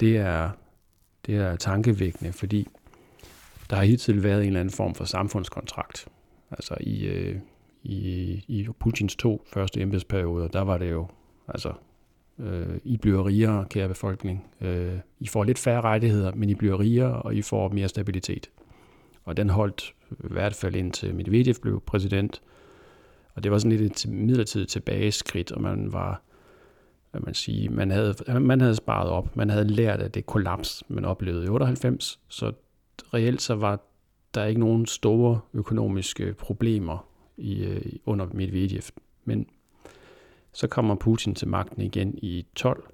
[0.00, 0.50] det, er,
[1.26, 2.68] det er tankevækkende, fordi
[3.70, 6.08] der har hidtil været en eller anden form for samfundskontrakt.
[6.50, 7.38] Altså i, øh,
[7.82, 11.08] i, i Putins to første embedsperioder, der var det jo
[11.48, 11.72] altså
[12.38, 14.44] Øh, I bliver rigere, kære befolkning.
[14.60, 18.50] Øh, I får lidt færre rettigheder, men I bliver rigere, og I får mere stabilitet.
[19.24, 22.42] Og den holdt i hvert fald indtil Medvedev blev præsident.
[23.34, 26.22] Og det var sådan lidt et midlertidigt tilbageskridt, og man var,
[27.10, 29.36] hvad man sige, man havde, man havde sparet op.
[29.36, 32.20] Man havde lært af det kollaps, man oplevede i 98.
[32.28, 32.52] Så
[33.14, 33.80] reelt så var
[34.34, 38.82] der ikke nogen store økonomiske problemer i, øh, under Medvedev.
[39.24, 39.46] Men
[40.56, 42.84] så kommer Putin til magten igen i 12.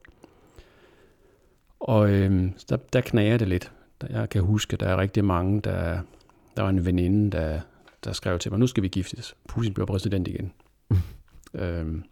[1.80, 3.72] Og øh, der, der knager det lidt.
[4.10, 6.00] Jeg kan huske, at der er rigtig mange, der,
[6.56, 7.60] der var en veninde, der,
[8.04, 9.36] der skrev til mig, nu skal vi giftes.
[9.48, 10.52] Putin bliver præsident igen.
[11.54, 12.04] øhm,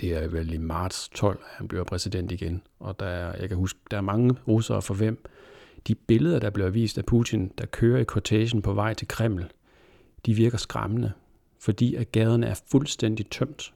[0.00, 2.62] det er vel i marts 12, han bliver præsident igen.
[2.80, 5.24] Og der er, jeg kan huske, der er mange russere for hvem
[5.86, 9.52] de billeder, der bliver vist af Putin, der kører i quotation på vej til Kreml,
[10.26, 11.12] de virker skræmmende,
[11.60, 13.72] fordi at gaderne er fuldstændig tømt.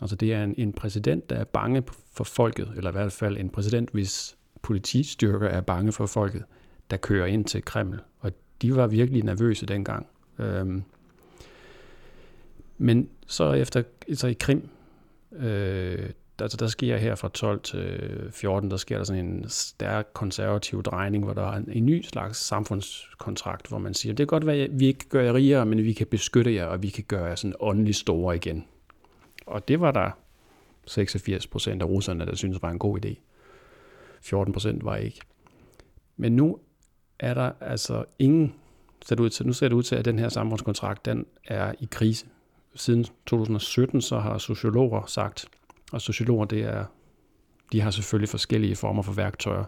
[0.00, 3.36] Altså det er en, en præsident, der er bange for folket, eller i hvert fald
[3.36, 6.44] en præsident, hvis politistyrker er bange for folket,
[6.90, 8.00] der kører ind til Kreml.
[8.20, 10.06] Og de var virkelig nervøse dengang.
[10.38, 10.82] Øhm.
[12.78, 13.82] Men så efter
[14.14, 14.68] så i Krim,
[15.32, 18.00] øh, der, der sker her fra 12 til
[18.32, 22.02] 14, der sker der sådan en stærk konservativ drejning, hvor der er en, en ny
[22.02, 25.66] slags samfundskontrakt, hvor man siger, det kan godt være, at vi ikke gør jer rigere,
[25.66, 28.64] men vi kan beskytte jer, og vi kan gøre jer sådan åndelig store igen.
[29.48, 30.10] Og det var der
[30.86, 33.14] 86 procent af russerne, der synes var en god idé.
[34.22, 35.20] 14 procent var ikke.
[36.16, 36.58] Men nu
[37.18, 38.54] er der altså ingen,
[39.04, 41.74] ser det ud til, nu ser det ud til, at den her samfundskontrakt, den er
[41.80, 42.26] i krise.
[42.74, 45.46] Siden 2017, så har sociologer sagt,
[45.92, 46.84] og sociologer, det er,
[47.72, 49.64] de har selvfølgelig forskellige former for værktøjer.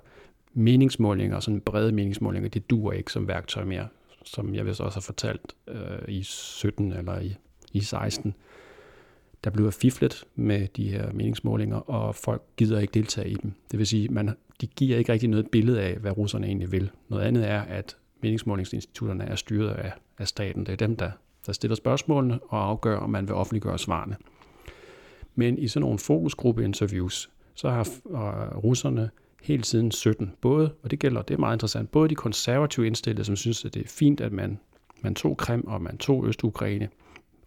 [0.52, 3.88] Meningsmålinger, sådan brede meningsmålinger, det duer ikke som værktøj mere,
[4.24, 7.36] som jeg vist også har fortalt øh, i 17 eller i,
[7.72, 8.34] i 16.
[9.44, 13.52] Der bliver fiflet med de her meningsmålinger, og folk gider ikke deltage i dem.
[13.70, 14.30] Det vil sige, man,
[14.60, 16.90] de giver ikke rigtig noget billede af, hvad russerne egentlig vil.
[17.08, 20.66] Noget andet er, at meningsmålingsinstitutterne er styret af, af staten.
[20.66, 21.10] Det er dem, der,
[21.46, 24.16] der stiller spørgsmålene og afgør, om man vil offentliggøre svarene.
[25.34, 27.84] Men i sådan nogle fokusgruppeinterviews, så har
[28.56, 29.10] russerne
[29.42, 33.24] helt siden 17, både, og det gælder, det er meget interessant, både de konservative indstillede,
[33.24, 34.58] som synes, at det er fint, at man,
[35.02, 36.88] man tog Krim og man tog Øst-Ukraine,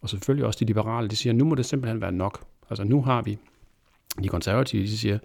[0.04, 2.46] og selvfølgelig også de liberale, de siger, nu må det simpelthen være nok.
[2.70, 3.38] Altså nu har vi,
[4.24, 5.20] de konservative, de siger,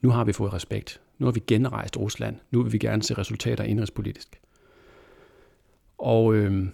[0.00, 1.00] nu har vi fået respekt.
[1.18, 2.36] Nu har vi genrejst Rusland.
[2.50, 4.40] Nu vil vi gerne se resultater indrigspolitisk.
[5.98, 6.66] Og øh,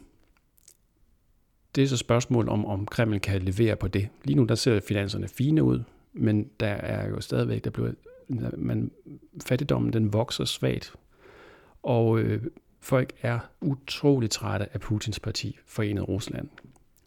[1.74, 4.08] det er så spørgsmål om, om Kreml kan levere på det.
[4.24, 5.82] Lige nu der ser finanserne fine ud,
[6.12, 7.92] men der er jo stadigvæk, der bliver,
[8.56, 8.90] man,
[9.46, 10.94] fattigdommen den vokser svagt,
[11.82, 12.42] og øh,
[12.80, 16.48] folk er utrolig trætte af Putins parti, Forenet Rusland.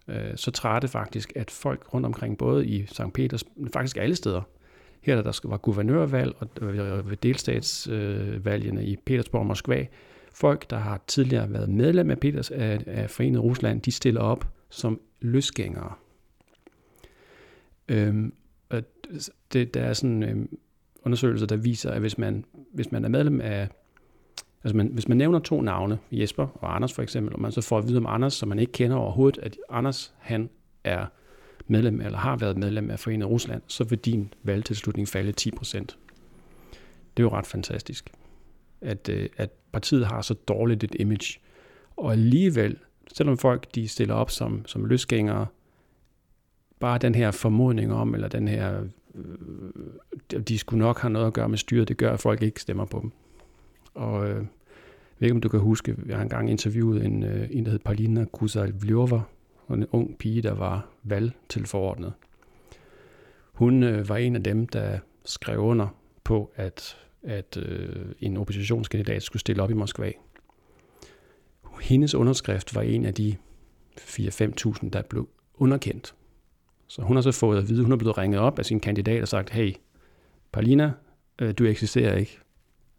[0.08, 3.14] Øh, så trætte faktisk, at folk rundt omkring, både i St.
[3.14, 3.44] Peters,
[3.74, 4.42] faktisk alle steder,
[5.02, 9.86] her der, der var guvernørvalg og ved delstatsvalgene øh, i Petersborg og Moskva,
[10.34, 14.48] folk, der har tidligere været medlem af, Peters, af, af Forenet Rusland, de stiller op
[14.70, 15.94] som løsgængere.
[17.90, 18.34] Øhm,
[18.70, 18.84] og
[19.54, 20.58] det, der er sådan øhm,
[21.06, 23.68] undersøgelser, der viser, at hvis man, hvis man er medlem af,
[24.68, 27.62] altså man, hvis man nævner to navne, Jesper og Anders for eksempel, og man så
[27.62, 30.50] får at vide om Anders, som man ikke kender overhovedet, at Anders, han
[30.84, 31.06] er
[31.68, 35.98] medlem, eller har været medlem af Forenet Rusland, så vil din valgtilslutning falde 10 procent.
[37.18, 38.10] Det er jo ret fantastisk,
[38.82, 41.40] at, øh, at partiet har så dårligt et image,
[41.98, 42.78] og alligevel
[43.14, 45.46] selvom folk de stiller op som, som løsgængere,
[46.80, 48.84] bare den her formodning om, eller den her,
[49.16, 52.62] øh, de skulle nok have noget at gøre med styret, det gør, at folk ikke
[52.62, 53.12] stemmer på dem.
[53.94, 54.46] Og øh,
[55.20, 57.72] jeg ved ikke, om du kan huske, jeg har engang interviewet en, øh, en der
[57.72, 59.22] hed Paulina Kusarvljova,
[59.70, 62.14] en ung pige, der var valgtilforordnet.
[63.54, 65.88] Hun øh, var en af dem, der skrev under
[66.24, 70.12] på, at, at øh, en oppositionskandidat skulle stille op i Moskva
[71.82, 73.36] hendes underskrift var en af de
[74.00, 76.16] 4-5.000, der blev underkendt.
[76.88, 79.22] Så hun har så fået at vide, hun er blevet ringet op af sin kandidat
[79.22, 79.74] og sagt, hey,
[80.52, 80.92] Paulina,
[81.42, 82.40] øh, du eksisterer ikke.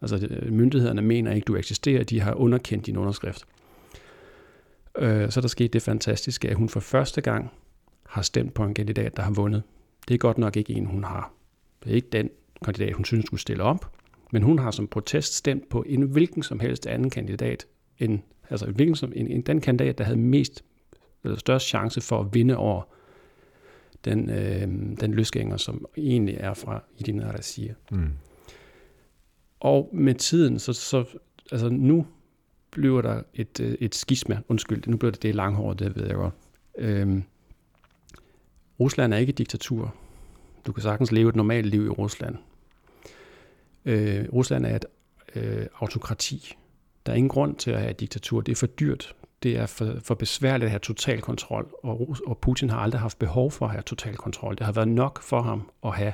[0.03, 3.45] Altså øh, myndighederne mener ikke, du eksisterer, de har underkendt din underskrift.
[4.99, 7.51] Øh, så der skete det fantastiske, at hun for første gang
[8.07, 9.63] har stemt på en kandidat, der har vundet.
[10.09, 11.33] Det er godt nok ikke en, hun har.
[11.85, 12.31] Det er ikke den
[12.65, 13.93] kandidat, hun synes skulle stille op,
[14.33, 17.67] men hun har som protest stemt på en hvilken som helst anden kandidat
[17.99, 18.21] end
[18.51, 20.65] Altså hvilken som, en, en, den kandidat, der havde mest
[21.25, 22.83] eller størst chance for at vinde over
[24.05, 24.61] den, øh,
[25.01, 27.75] den løsgænger, som egentlig er fra Idina Razia.
[27.91, 28.11] Mm.
[29.61, 31.05] Og med tiden, så, så
[31.53, 32.07] altså nu
[32.71, 36.15] bliver der et, øh, et skisma, undskyld, nu bliver det det langhåret, det ved jeg
[36.15, 36.35] godt.
[36.79, 37.23] Øhm,
[38.81, 39.95] Rusland er ikke et diktatur.
[40.67, 42.37] Du kan sagtens leve et normalt liv i Rusland.
[43.85, 44.85] Øh, Rusland er et
[45.35, 46.55] øh, autokrati.
[47.07, 48.41] Der er ingen grund til at have et diktatur.
[48.41, 49.15] Det er for dyrt.
[49.43, 53.19] Det er for, for besværligt at have total kontrol, og, og Putin har aldrig haft
[53.19, 54.57] behov for at have total kontrol.
[54.57, 56.13] Det har været nok for ham at have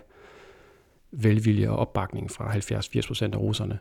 [1.17, 3.79] velvilje og opbakning fra 70-80% af russerne.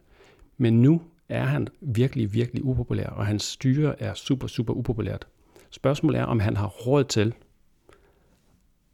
[0.58, 5.28] Men nu er han virkelig, virkelig upopulær, og hans styre er super, super upopulært.
[5.70, 7.34] Spørgsmålet er, om han har råd til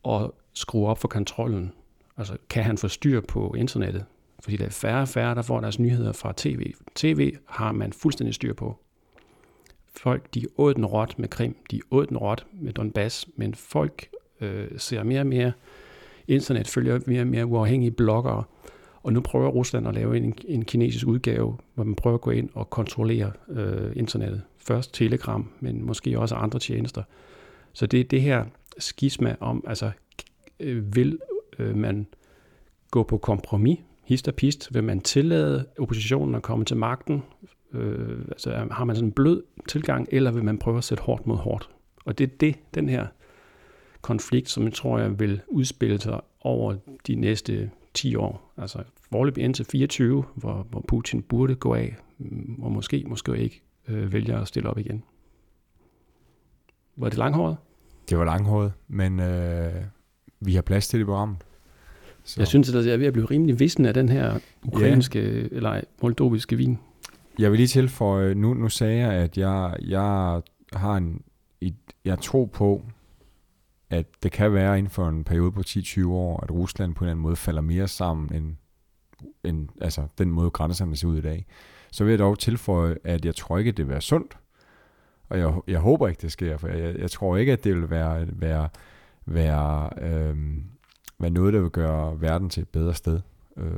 [0.08, 1.72] at skrue op for kontrollen.
[2.18, 4.06] Altså, kan han få styr på internettet?
[4.40, 6.74] Fordi der er færre og færre, der får deres nyheder fra tv.
[6.96, 8.80] TV har man fuldstændig styr på.
[9.96, 14.10] Folk, de åd den råt med Krim, de åd den råt med Donbass, men folk
[14.42, 15.52] øh, ser mere og mere
[16.30, 18.44] internet følger mere og mere uafhængige bloggere,
[19.04, 22.32] og nu prøver Rusland at lave en, en kinesisk udgave, hvor man prøver at gå
[22.32, 24.42] ind og kontrollere øh, internettet.
[24.58, 27.04] Først Telegram, men måske også andre tjenester.
[27.74, 28.46] Så det er det her
[28.78, 29.92] skisma om, altså
[30.60, 31.20] øh, vil
[31.60, 32.08] øh, man
[32.92, 37.24] gå på kompromis, hist og pist, vil man tillade oppositionen at komme til magten,
[37.74, 41.28] øh, altså har man sådan en blød tilgang, eller vil man prøve at sætte hårdt
[41.28, 41.70] mod hårdt?
[42.06, 43.08] Og det er det, den her
[44.02, 46.76] konflikt, som jeg tror, jeg vil udspille sig over
[47.08, 48.54] de næste 10 år.
[48.58, 51.96] Altså forløb indtil 24, hvor, hvor Putin burde gå af,
[52.62, 55.04] og måske, måske ikke øh, vælger at stille op igen.
[56.96, 57.58] Var det langhåret?
[58.10, 59.74] Det var langhåret, men øh,
[60.40, 61.38] vi har plads til det program.
[62.24, 62.42] Så.
[62.42, 65.48] Jeg synes, at jeg er ved at blive rimelig vissen af den her ukrainske, ja.
[65.52, 66.78] eller moldoviske vin.
[67.40, 70.42] Jeg vil lige tilføje, nu, nu sagde jeg, at jeg, jeg
[70.74, 71.22] har en,
[71.62, 72.84] et, jeg tror på,
[73.90, 77.06] at det kan være inden for en periode på 10-20 år, at Rusland på en
[77.06, 78.56] eller anden måde falder mere sammen end,
[79.44, 81.46] end altså den måde grænserne ser ud i dag.
[81.92, 84.38] Så vil jeg dog tilføje, at jeg tror ikke, at det vil være sundt.
[85.30, 87.90] Og jeg, jeg håber ikke, det sker, for jeg, jeg tror ikke, at det vil
[87.90, 88.70] være, være,
[89.26, 90.38] være, øh,
[91.20, 93.22] være noget, der vil gøre verden til et bedre sted.
[93.58, 93.72] Øh,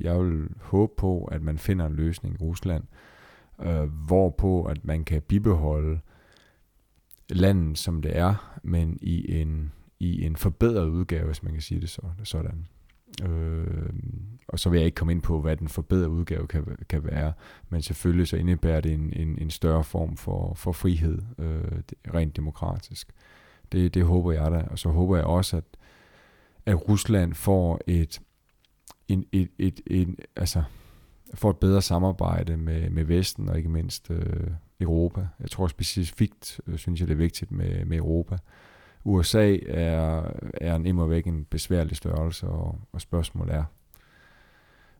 [0.00, 2.84] jeg vil håbe på, at man finder en løsning i Rusland,
[3.62, 6.00] øh, hvorpå at man kan bibeholde
[7.30, 11.80] landet, som det er, men i en, i en forbedret udgave, hvis man kan sige
[11.80, 12.66] det så, sådan.
[13.24, 13.92] Øh,
[14.48, 17.32] og så vil jeg ikke komme ind på, hvad den forbedrede udgave kan, kan være,
[17.68, 21.82] men selvfølgelig så indebærer det en, en, en større form for, for frihed, øh,
[22.14, 23.12] rent demokratisk.
[23.72, 25.64] Det, det håber jeg da, og så håber jeg også, at,
[26.66, 28.20] at Rusland får et,
[29.08, 30.62] en, et, et, et, altså,
[31.34, 34.50] får et bedre samarbejde med, med Vesten, og ikke mindst øh,
[34.80, 35.28] Europa.
[35.40, 38.36] Jeg tror specifikt, øh, synes jeg, det er vigtigt med, med Europa.
[39.04, 40.22] USA er,
[40.54, 43.64] er en immer væk en besværlig størrelse, og, og spørgsmålet er,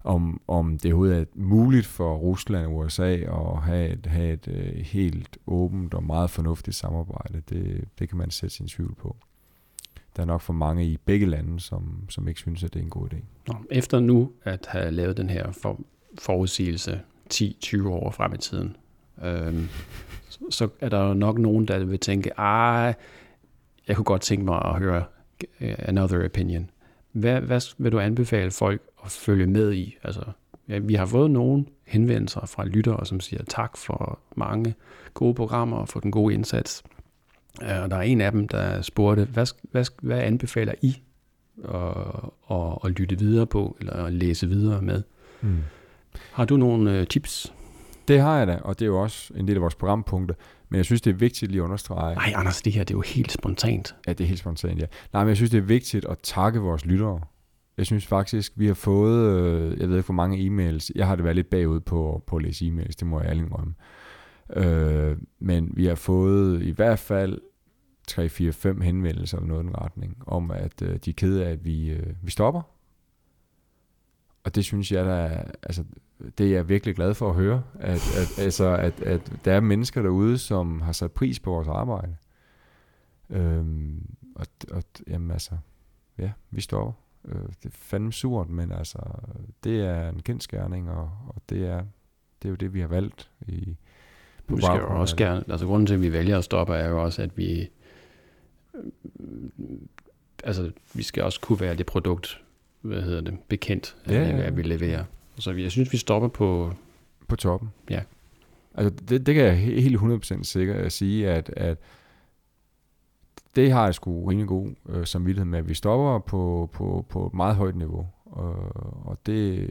[0.05, 4.49] om, om det overhovedet er muligt for Rusland og USA at have et, have et
[4.49, 7.43] øh, helt åbent og meget fornuftigt samarbejde.
[7.49, 9.17] Det, det kan man sætte sin tvivl på.
[10.17, 12.85] Der er nok for mange i begge lande, som, som ikke synes, at det er
[12.85, 13.17] en god idé.
[13.47, 15.81] Nå, efter nu at have lavet den her for,
[16.19, 17.01] forudsigelse
[17.35, 18.77] 10-20 år frem i tiden,
[19.25, 19.69] øhm,
[20.51, 22.95] så er der nok nogen, der vil tænke, ah,
[23.89, 25.05] jeg kunne godt tænke mig at høre
[25.61, 26.71] øh, another opinion.
[27.13, 29.97] Hvad, hvad vil du anbefale folk at følge med i?
[30.03, 30.23] Altså,
[30.69, 34.75] ja, vi har fået nogle henvendelser fra lyttere, som siger tak for mange
[35.15, 36.83] gode programmer og for den gode indsats.
[37.63, 41.03] Øh, og der er en af dem, der spurgte, hvad, hvad, hvad anbefaler I
[41.65, 41.97] at,
[42.51, 45.03] at, at lytte videre på, eller at læse videre med?
[45.41, 45.59] Mm.
[46.33, 47.53] Har du nogle øh, tips?
[48.11, 50.35] Det har jeg da, og det er jo også en del af vores programpunkter.
[50.69, 52.15] Men jeg synes, det er vigtigt lige at understrege...
[52.15, 53.95] Nej, Anders, det her det er jo helt spontant.
[54.07, 54.87] Ja, det er helt spontant, ja.
[55.13, 57.21] Nej, men jeg synes, det er vigtigt at takke vores lyttere.
[57.77, 60.91] Jeg synes faktisk, vi har fået, øh, jeg ved ikke hvor mange e-mails.
[60.95, 63.47] Jeg har det været lidt bagud på, på at læse e-mails, det må jeg ærligt
[63.47, 63.75] indrømme.
[64.57, 67.39] Øh, men vi har fået i hvert fald
[68.09, 71.47] 3, 4, 5 henvendelser eller noget i den retning, om at øh, de er kede
[71.47, 72.63] af, at vi, øh, vi stopper.
[74.45, 75.85] Og det synes jeg, der er, altså,
[76.39, 79.61] det er jeg virkelig glad for at høre, at, at, altså, at, at der er
[79.61, 82.17] mennesker derude, som har sat pris på vores arbejde.
[83.31, 85.53] Øhm, og, og jamen altså,
[86.19, 87.07] ja, vi står.
[87.25, 88.99] Øh, det er fandme surt, men altså,
[89.65, 91.83] det er en kendskærning, og, og det, er,
[92.43, 93.77] det er jo det, vi har valgt i
[94.47, 96.89] på vi skal jo også gerne, altså grunden til, at vi vælger at stoppe, er
[96.89, 97.71] jo også, at vi
[100.45, 102.43] altså, vi skal også kunne være det produkt,
[102.81, 104.43] hvad hedder det, bekendt, ja, ja.
[104.43, 105.05] at vi leverer.
[105.39, 106.73] Så jeg synes, vi stopper på...
[107.29, 107.71] På toppen?
[107.91, 108.03] Ja.
[108.75, 111.79] Altså, det, det kan jeg helt 100% sikker at sige, at, at
[113.57, 117.27] det har jeg sgu rimelig god øh, samvittighed med, at vi stopper på, på, på
[117.27, 118.07] et meget højt niveau.
[118.25, 118.55] Og,
[119.07, 119.71] og det,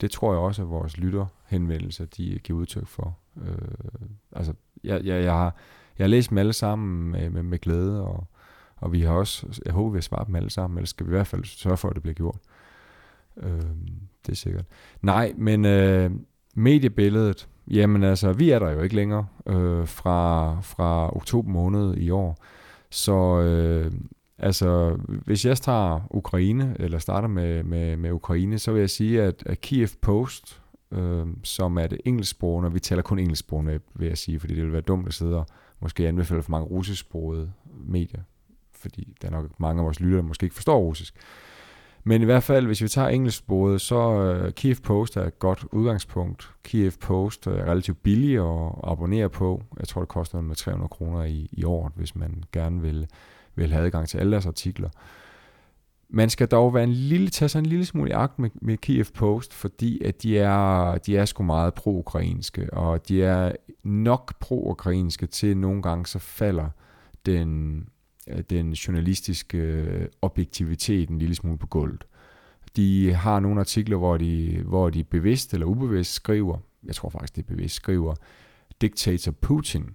[0.00, 3.18] det tror jeg også, at vores lytterhenvendelser, de giver udtryk for.
[3.36, 3.98] Øh,
[4.32, 4.54] altså,
[4.84, 5.56] jeg, jeg, jeg, har,
[5.98, 8.26] jeg har læst dem alle sammen med, med, med glæde, og,
[8.76, 11.10] og vi har også, jeg håber, vi har svaret dem alle sammen, ellers skal vi
[11.10, 12.38] i hvert fald sørge for, at det bliver gjort.
[13.42, 13.60] Øh,
[14.26, 14.64] det er sikkert.
[15.02, 16.10] Nej, men øh,
[16.54, 22.10] mediebilledet, jamen altså, vi er der jo ikke længere øh, fra, fra oktober måned i
[22.10, 22.38] år.
[22.90, 23.92] Så øh,
[24.38, 29.22] altså, hvis jeg tager Ukraine, eller starter med, med, med Ukraine, så vil jeg sige,
[29.22, 30.62] at, at Kiev Post,
[30.92, 34.72] øh, som er det engelsksprogende, vi taler kun engelsksprogende, vil jeg sige, fordi det vil
[34.72, 35.46] være dumt at sidde og
[35.80, 37.52] måske anbefale for mange russisksprogede
[37.86, 38.22] medier,
[38.80, 41.14] fordi der er nok mange af vores lyttere, der måske ikke forstår russisk.
[42.08, 44.08] Men i hvert fald, hvis vi tager engelsksproget, så
[44.44, 46.50] uh, Kiev Post er et godt udgangspunkt.
[46.64, 49.62] Kiev Post er relativt billig at abonnere på.
[49.78, 53.06] Jeg tror, det koster med 300 kroner i, i året, hvis man gerne vil,
[53.54, 54.88] vil have adgang til alle deres artikler.
[56.08, 58.76] man skal dog være en lille, tage sig en lille smule i agt med, med
[58.76, 63.52] Kiev Post, fordi at de er, de er sgu meget pro-ukrainske, og de er
[63.84, 66.68] nok pro-ukrainske til nogle gange så falder
[67.26, 67.82] den,
[68.26, 72.04] Øh, den journalistiske øh, objektivitet en lille smule på gulvet.
[72.76, 77.36] De har nogle artikler, hvor de, hvor de bevidst eller ubevidst skriver, jeg tror faktisk,
[77.36, 78.14] det er bevidst, skriver,
[78.80, 79.94] diktator Putin.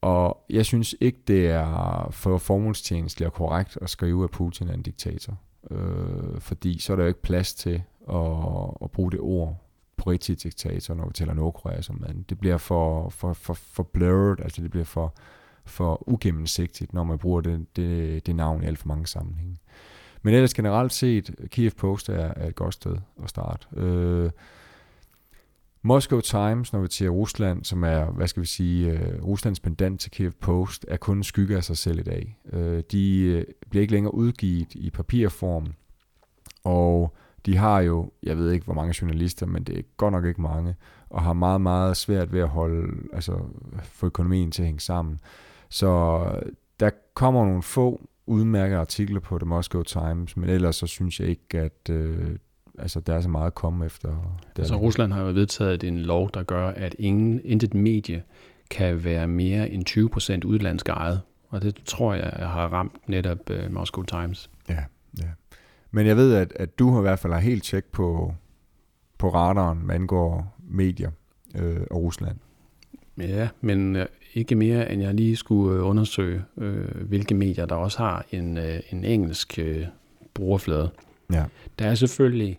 [0.00, 4.74] Og jeg synes ikke, det er for formålstjenestligt og korrekt at skrive, at Putin er
[4.74, 5.38] en diktator.
[5.70, 9.64] Øh, fordi så er der jo ikke plads til at, at bruge det ord
[9.96, 12.24] på rigtig diktator, når vi taler Nordkorea som mand.
[12.24, 15.14] Det bliver for, for, for, for blurred, altså det bliver for,
[15.66, 19.56] for ugennemsigtigt, når man bruger det, det, det navn i alt for mange sammenhænge.
[20.22, 23.66] Men ellers generelt set, Kiev Post er, er et godt sted at starte.
[23.76, 24.30] Øh,
[25.82, 30.00] Moscow Times, når vi til Rusland, som er, hvad skal vi sige, øh, Ruslands pendant
[30.00, 32.36] til Kiev Post, er kun skygge af sig selv i dag.
[32.52, 35.66] Øh, de øh, bliver ikke længere udgivet i papirform,
[36.64, 37.14] og
[37.46, 40.42] de har jo, jeg ved ikke hvor mange journalister, men det er godt nok ikke
[40.42, 40.74] mange,
[41.10, 43.38] og har meget, meget svært ved at holde, altså
[43.82, 45.20] få økonomien til at hænge sammen.
[45.74, 46.22] Så
[46.80, 51.28] der kommer nogle få udmærkede artikler på The Moscow Times, men ellers så synes jeg
[51.28, 52.36] ikke, at øh,
[52.78, 54.38] altså, der er så meget at komme efter.
[54.58, 58.22] Altså Rusland har jo vedtaget en lov, der gør, at ingen, intet medie
[58.70, 61.20] kan være mere end 20 procent udlandsk ejet.
[61.48, 64.50] Og det tror jeg har ramt netop uh, Moscow Times.
[64.68, 64.84] Ja,
[65.18, 65.28] ja.
[65.90, 68.34] Men jeg ved, at, at du har i hvert fald har helt tjek på,
[69.18, 71.10] på radaren, hvad angår medier
[71.54, 72.36] øh, og Rusland.
[73.18, 77.74] Ja, men øh, ikke mere, end jeg lige skulle øh, undersøge, øh, hvilke medier, der
[77.74, 79.86] også har en, øh, en engelsk øh,
[80.34, 80.90] brugerflade.
[81.32, 81.44] Ja.
[81.78, 82.58] Der er selvfølgelig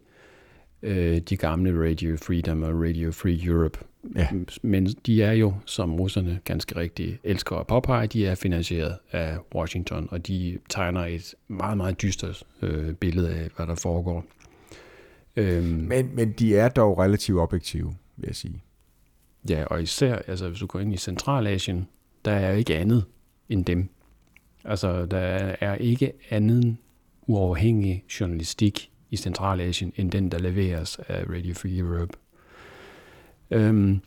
[0.82, 3.80] øh, de gamle Radio Freedom og Radio Free Europe.
[4.16, 4.28] Ja.
[4.62, 9.38] Men de er jo, som russerne ganske rigtigt elsker at påpege, de er finansieret af
[9.56, 14.26] Washington, og de tegner et meget, meget dystert øh, billede af, hvad der foregår.
[15.36, 18.62] Øhm, men, men de er dog relativt objektive, vil jeg sige.
[19.50, 21.88] Ja, og især, altså hvis du går ind i Centralasien,
[22.26, 23.06] der er ikke andet
[23.50, 23.90] end dem.
[24.64, 25.18] Altså, der
[25.62, 26.80] er ikke anden
[27.28, 32.18] uafhængig journalistik i Centralasien, end den, der leveres af Radio Free Europe.
[33.52, 34.02] Øhm,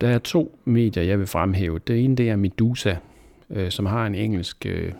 [0.00, 1.78] der er to medier, jeg vil fremhæve.
[1.86, 2.96] Det ene det er Medusa,
[3.50, 4.92] øh, som har en engelsk øh,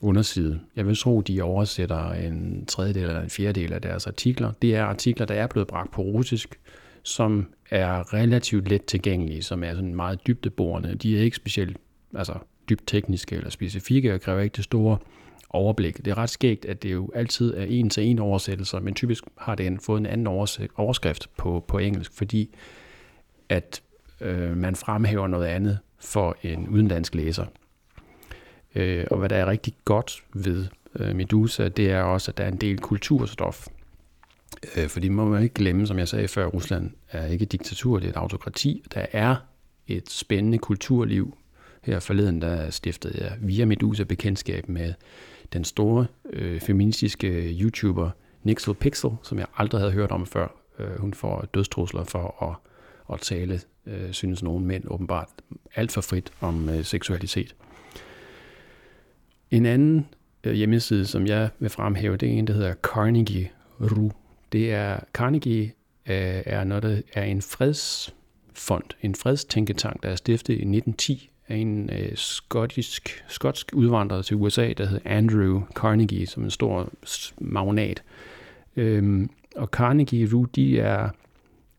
[0.00, 0.60] underside.
[0.76, 4.52] Jeg vil tro, de oversætter en tredjedel eller en fjerdedel af deres artikler.
[4.62, 6.60] Det er artikler, der er blevet bragt på russisk,
[7.02, 10.94] som er relativt let tilgængelige, som er sådan meget dybdeborende.
[10.94, 11.76] De er ikke specielt
[12.16, 12.34] altså,
[12.68, 14.98] dybt tekniske eller specifikke og kræver ikke det store
[15.50, 15.96] overblik.
[15.96, 19.24] Det er ret skægt, at det jo altid er en til en oversættelser, men typisk
[19.38, 20.26] har den fået en anden
[20.76, 22.54] overskrift på, på engelsk, fordi
[23.48, 23.82] at
[24.20, 27.46] øh, man fremhæver noget andet for en udenlandsk læser.
[28.74, 32.44] Øh, og hvad der er rigtig godt ved øh, Medusa, det er også, at der
[32.44, 33.66] er en del kulturstof.
[34.76, 38.06] Øh, fordi må ikke glemme, som jeg sagde før, Rusland er ikke et diktatur, det
[38.06, 38.82] er et autokrati.
[38.94, 39.36] Der er
[39.86, 41.36] et spændende kulturliv.
[41.82, 44.94] Her forleden, der stiftede jeg via Medusa bekendtskab med
[45.52, 48.10] den store øh, feministiske YouTuber
[48.42, 50.48] Nixel Pixel, som jeg aldrig havde hørt om før.
[50.78, 52.56] Øh, hun får dødstrusler for at,
[53.14, 55.28] at tale, øh, synes nogle mænd åbenbart,
[55.74, 57.54] alt for frit om øh, seksualitet.
[59.50, 60.06] En anden
[60.44, 63.50] øh, hjemmeside, som jeg vil fremhæve, det er en, der hedder Carnegie
[63.80, 64.10] Ru.
[64.52, 65.72] Det er Carnegie
[66.06, 71.56] øh, er noget, der er en fredsfond, en fredstænketank, der er stiftet i 1910 af
[71.56, 76.92] en øh, skotsk, skotsk udvandrer til USA, der hedder Andrew Carnegie, som en stor
[77.38, 78.02] magnat.
[78.76, 81.08] Øhm, og Carnegie Ru, de er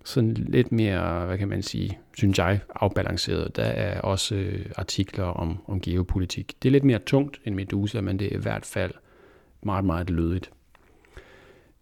[0.06, 3.56] sådan lidt mere, hvad kan man sige, synes jeg, afbalanceret.
[3.56, 6.54] Der er også øh, artikler om, om geopolitik.
[6.64, 8.92] Det er lidt mere tungt end Medusa, men det er i hvert fald
[9.62, 10.52] meget, meget lødigt.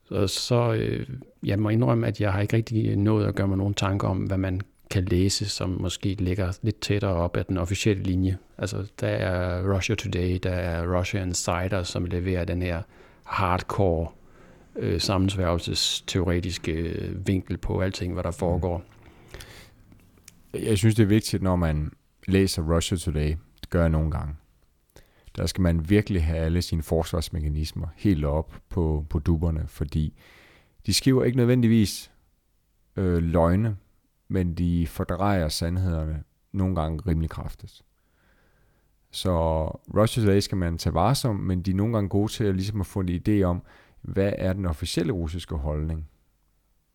[0.05, 1.07] Så, så øh,
[1.43, 4.17] jeg må indrømme, at jeg har ikke rigtig nået at gøre mig nogle tanker om,
[4.17, 8.37] hvad man kan læse, som måske ligger lidt tættere op af den officielle linje.
[8.57, 12.81] Altså, der er Russia Today, der er Russia Insider, som leverer den her
[13.23, 14.07] hardcore
[14.75, 18.83] øh, sammensværgelsesteoretiske øh, vinkel på alting, hvad der foregår.
[20.53, 21.91] Jeg synes, det er vigtigt, når man
[22.27, 23.29] læser Russia Today,
[23.61, 24.33] det gør jeg nogle gange,
[25.35, 30.13] der skal man virkelig have alle sine forsvarsmekanismer helt op på, på duberne, fordi
[30.85, 32.11] de skriver ikke nødvendigvis
[32.95, 33.77] øh, løgne,
[34.27, 37.81] men de fordrejer sandhederne nogle gange rimelig kraftigt.
[39.11, 39.65] Så
[39.97, 42.79] Russia Today skal man tage varsom, men de er nogle gange gode til at, ligesom
[42.81, 43.63] at få en idé om,
[44.01, 46.09] hvad er den officielle russiske holdning,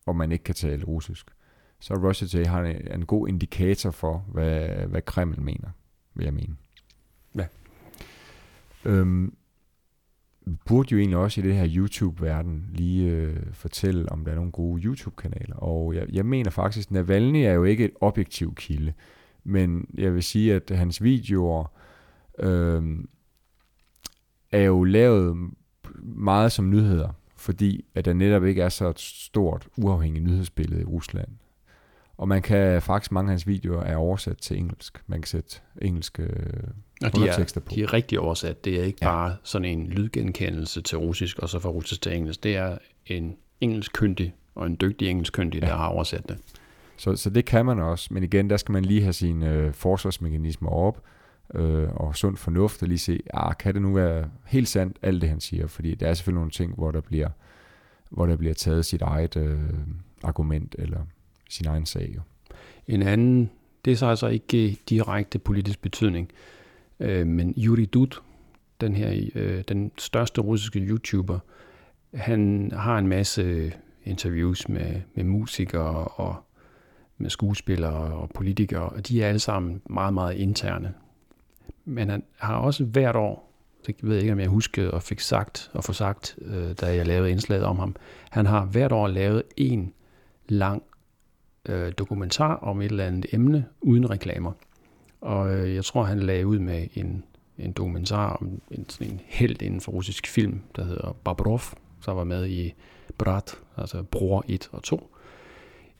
[0.05, 1.31] om man ikke kan tale russisk.
[1.79, 5.69] Så Russia Today har en, en god indikator for, hvad, hvad Kreml mener,
[6.13, 6.55] vil jeg mene.
[8.85, 9.33] Øhm,
[10.65, 14.51] burde jo egentlig også i det her YouTube-verden lige øh, fortælle, om der er nogle
[14.51, 15.55] gode YouTube-kanaler.
[15.55, 18.93] Og jeg, jeg mener faktisk, at Navalny er jo ikke et objektiv kilde,
[19.43, 21.71] men jeg vil sige, at hans videoer
[22.39, 22.83] øh,
[24.51, 25.51] er jo lavet
[26.03, 30.85] meget som nyheder, fordi at der netop ikke er så et stort uafhængigt nyhedsbillede i
[30.85, 31.29] Rusland.
[32.17, 35.03] Og man kan faktisk, mange af hans videoer er oversat til engelsk.
[35.07, 36.63] Man kan sætte engelske øh,
[37.03, 37.75] og de er, på.
[37.75, 38.65] de er rigtig oversat.
[38.65, 39.07] Det er ikke ja.
[39.07, 42.43] bare sådan en lydgenkendelse til russisk, og så fra russisk til engelsk.
[42.43, 45.67] Det er en engelsk kyndig og en dygtig engelsk kyndig, ja.
[45.67, 46.37] der har oversat det.
[46.97, 49.73] Så, så det kan man også, men igen, der skal man lige have sine øh,
[49.73, 51.03] forsvarsmekanismer op,
[51.53, 55.21] øh, og sund fornuft, og lige se, ah, kan det nu være helt sandt, alt
[55.21, 57.29] det han siger, fordi der er selvfølgelig nogle ting, hvor der bliver,
[58.09, 59.59] hvor der bliver taget sit eget øh,
[60.23, 60.99] argument, eller
[61.49, 62.13] sin egen sag.
[62.15, 62.21] Jo.
[62.87, 63.49] En anden,
[63.85, 66.29] det er så altså ikke direkte politisk betydning,
[67.01, 68.21] øh, men Yuri Dud,
[68.81, 71.39] den her, øh, den største russiske YouTuber,
[72.13, 73.73] han har en masse
[74.03, 76.35] interviews med, med musikere og
[77.17, 80.93] med skuespillere og politikere, og de er alle sammen meget, meget interne.
[81.85, 83.53] Men han har også hvert år,
[83.87, 86.95] det ved jeg ikke, om jeg husker og fik sagt og få sagt, øh, da
[86.95, 87.95] jeg lavede indslaget om ham,
[88.29, 89.93] han har hvert år lavet en
[90.47, 90.83] lang
[91.69, 94.51] øh, dokumentar om et eller andet emne uden reklamer.
[95.21, 97.23] Og øh, jeg tror, han lagde ud med en,
[97.57, 101.61] en dokumentar om en, sådan en held inden for russisk film, der hedder Babrov,
[102.01, 102.73] som var med i
[103.17, 105.15] Brat, altså Bror 1 og 2.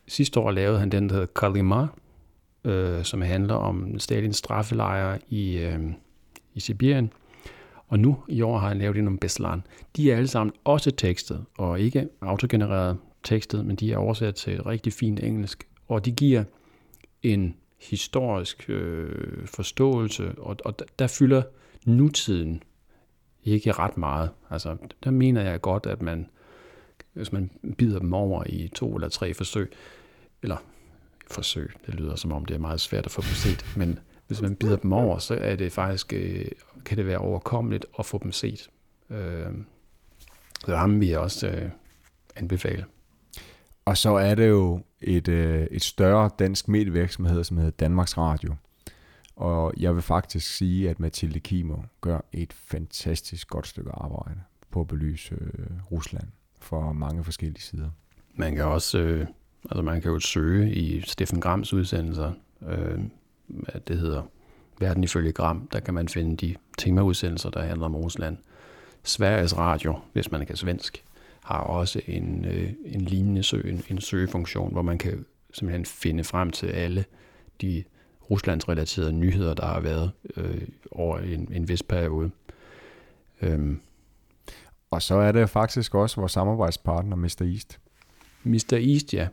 [0.07, 1.88] Sidste år lavede han den, der hedder Kalima,
[2.64, 5.80] øh, som handler om Stalins straffelejre i, øh,
[6.53, 7.14] i Sibirien.
[7.88, 9.64] Og nu i år har han lavet en om Beslan.
[9.95, 14.64] De er alle sammen også tekstet, og ikke autogenereret tekstet, men de er oversat til
[14.64, 15.68] rigtig fint engelsk.
[15.88, 16.43] Og de giver
[17.23, 21.44] en historisk øh, forståelse, og, og der, fylder
[21.86, 22.64] nutiden
[23.44, 24.30] ikke ret meget.
[24.49, 26.30] Altså, der mener jeg godt, at man,
[27.14, 29.72] hvis man bider dem over i to eller tre forsøg,
[30.44, 30.58] eller
[31.32, 34.41] forsøg, det lyder som om det er meget svært at få dem set, men hvis
[34.41, 36.45] man bider dem over, så er det faktisk, øh,
[36.86, 38.70] kan det være overkommeligt at få dem set.
[39.10, 39.52] Øh,
[40.66, 41.70] så ham vil jeg også øh,
[42.36, 42.86] anbefale.
[43.86, 48.56] Og så er det jo et, øh, et større dansk medievirksomhed, som hedder Danmarks Radio.
[49.36, 54.40] Og jeg vil faktisk sige, at Mathilde Kimo gør et fantastisk godt stykke arbejde
[54.72, 56.28] på at belyse øh, Rusland
[56.60, 57.90] for mange forskellige sider.
[58.36, 59.28] Man kan også øh,
[59.69, 62.32] altså man kan jo søge i Steffen Grams udsendelser,
[62.68, 62.99] øh,
[63.88, 64.23] det hedder
[64.80, 68.38] Verden ifølge Gram, der kan man finde de temaudsendelser, der handler om Rusland.
[69.03, 71.03] Sveriges Radio, hvis man kan svensk,
[71.43, 76.23] har også en, øh, en lignende søg, en, en søgefunktion, hvor man kan simpelthen finde
[76.23, 77.05] frem til alle
[77.61, 77.84] de
[78.30, 80.61] Ruslandsrelaterede nyheder, der har været øh,
[80.91, 82.31] over en, en vis periode.
[83.41, 83.80] Øhm.
[84.91, 87.41] Og så er det faktisk også vores samarbejdspartner, Mr.
[87.41, 87.80] East.
[88.43, 88.73] Mr.
[88.73, 89.27] East, ja.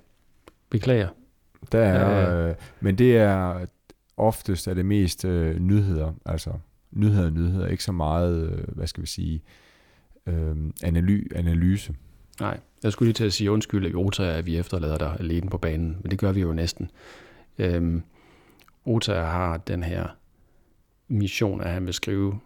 [0.70, 1.08] Beklager.
[1.72, 3.66] Der er, øh, men det er
[4.16, 6.50] oftest er det mest øh, nyheder, altså
[6.90, 9.67] nyheder nyheder, ikke så meget, øh, hvad skal vi sige, øh,
[10.82, 11.94] analy, analyse.
[12.40, 15.50] Nej, jeg skulle lige til at sige undskyld, at Ota, at vi efterlader dig alene
[15.50, 16.90] på banen, men det gør vi jo næsten.
[17.58, 18.02] Øhm,
[18.84, 20.06] Ota har den her
[21.08, 22.40] mission, at han vil skrive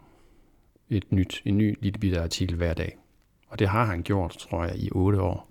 [0.89, 2.97] et nyt, en ny lille bitte artikel hver dag.
[3.47, 5.49] Og det har han gjort, tror jeg, i otte år.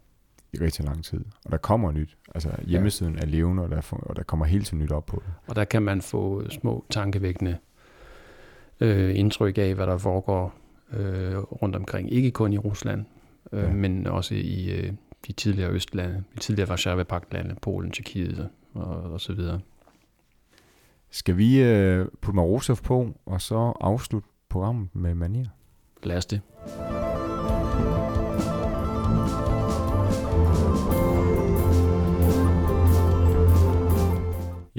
[0.53, 1.25] I rigtig lang tid.
[1.45, 2.17] Og der kommer nyt.
[2.35, 3.21] Altså hjemmesiden ja.
[3.21, 5.35] er levende, og der, og der kommer hele tiden nyt op på det.
[5.47, 7.57] Og der kan man få små tankevækkende
[8.81, 10.55] øh, indtryk af, hvad der foregår
[10.93, 12.13] øh, rundt omkring.
[12.13, 13.05] Ikke kun i Rusland,
[13.53, 13.73] øh, ja.
[13.73, 14.93] men også i øh,
[15.27, 19.61] de tidligere østlande, de tidligere Varsava-pagtlande, Polen, Tjekkiet og, og så videre.
[21.11, 25.49] Skal vi øh, putte Marosov på, og så afslutte programmet med manier?
[26.03, 26.41] Lad os det.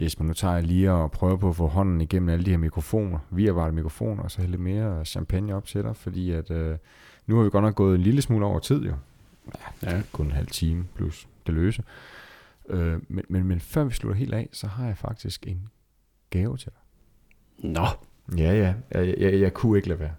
[0.04, 2.58] Jesper, nu tager jeg lige og prøver på at få hånden igennem alle de her
[2.58, 6.78] mikrofoner, via mikrofoner, og så hælde mere champagne op til dig, fordi at, øh,
[7.28, 8.94] nu har vi godt nok gået en lille smule over tid jo.
[9.84, 10.02] Ja, ja.
[10.12, 11.84] kun en halv time plus det løse.
[12.70, 15.68] Øh, men, men, men før vi slutter helt af, så har jeg faktisk en
[16.30, 16.82] gave til dig.
[17.72, 17.86] Nå.
[18.38, 18.74] Ja, ja.
[18.92, 20.14] Jeg, jeg, jeg kunne ikke lade være.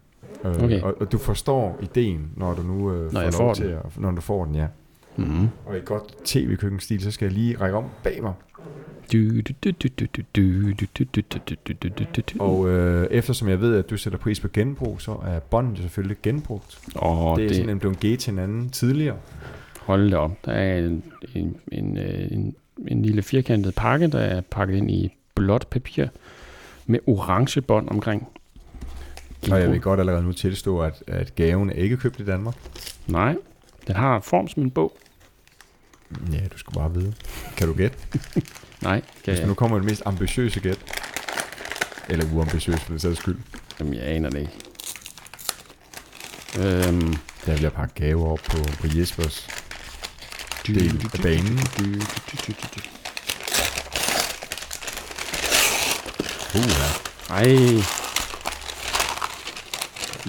[0.45, 0.81] Øh, okay.
[0.83, 4.11] og, og du forstår ideen, når du nu øh, når får, lov til at, når
[4.11, 4.67] du får den, ja.
[5.17, 5.49] Mm-hmm.
[5.67, 8.33] Og i godt tv-køkkenstil, så skal jeg lige række om bag mig.
[12.41, 16.17] Og øh, eftersom jeg ved, at du sætter pris på genbrug, så er båndet selvfølgelig
[16.23, 16.79] genbrugt.
[16.97, 17.57] Oh, det er det...
[17.57, 19.17] simpelthen blevet givet til hinanden tidligere.
[19.81, 20.45] Hold da op.
[20.45, 21.03] Der er en,
[21.35, 22.55] en, en, en,
[22.89, 26.07] en lille firkantet pakke, der er pakket ind i blåt papir
[26.87, 28.29] med orange bånd omkring.
[29.51, 32.55] Og jeg vil godt allerede nu tilstå, at, at gaven er ikke købt i Danmark.
[33.07, 33.37] Nej,
[33.87, 34.97] den har form som en bog.
[36.33, 37.15] Ja, du skal bare vide.
[37.57, 37.97] Kan du gætte?
[38.81, 39.01] Nej.
[39.01, 39.47] Kan Hvis jeg.
[39.49, 40.79] nu kommer det mest ambitiøse gæt.
[42.09, 43.39] Eller uambitiøs, for det sags skyld.
[43.81, 44.53] Jamen, jeg aner det ikke.
[46.59, 47.17] Øhm,
[47.47, 49.49] Der vil jeg pakke gaver op på, på Jespers
[50.67, 51.59] del af banen.
[56.55, 56.91] Uh, ja.
[57.31, 57.83] Ej.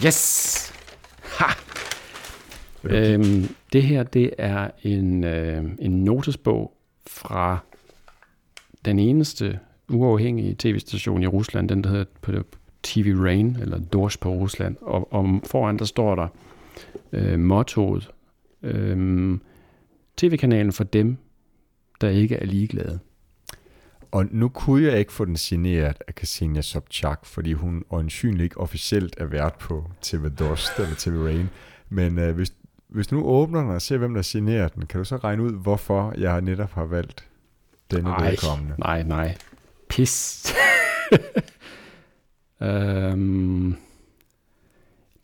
[0.05, 0.54] Yes!
[2.89, 3.43] Øhm,
[3.73, 6.73] det her, det er en, øh, en notesbog
[7.07, 7.57] fra
[8.85, 9.59] den eneste
[9.89, 12.31] uafhængige tv-station i Rusland, den der hedder på
[12.83, 14.75] TV Rain, eller Dorsch på Rusland.
[14.81, 16.27] Og, og foran der står der
[17.11, 18.11] øh, mottoet,
[18.63, 19.37] øh,
[20.17, 21.17] tv-kanalen for dem,
[22.01, 22.99] der ikke er ligeglade.
[24.11, 28.59] Og nu kunne jeg ikke få den signeret af Ksenia Sobchak, fordi hun øjensynligt ikke
[28.59, 31.49] officielt er vært på TV Dost eller TV Rain.
[31.89, 32.53] Men øh, hvis,
[32.94, 35.42] hvis du nu åbner den og ser, hvem der signerer den, kan du så regne
[35.42, 37.28] ud, hvorfor jeg netop har valgt
[37.90, 38.74] denne Ej, vedkommende?
[38.78, 39.36] nej, nej.
[39.88, 40.46] Pis.
[42.60, 43.76] øhm,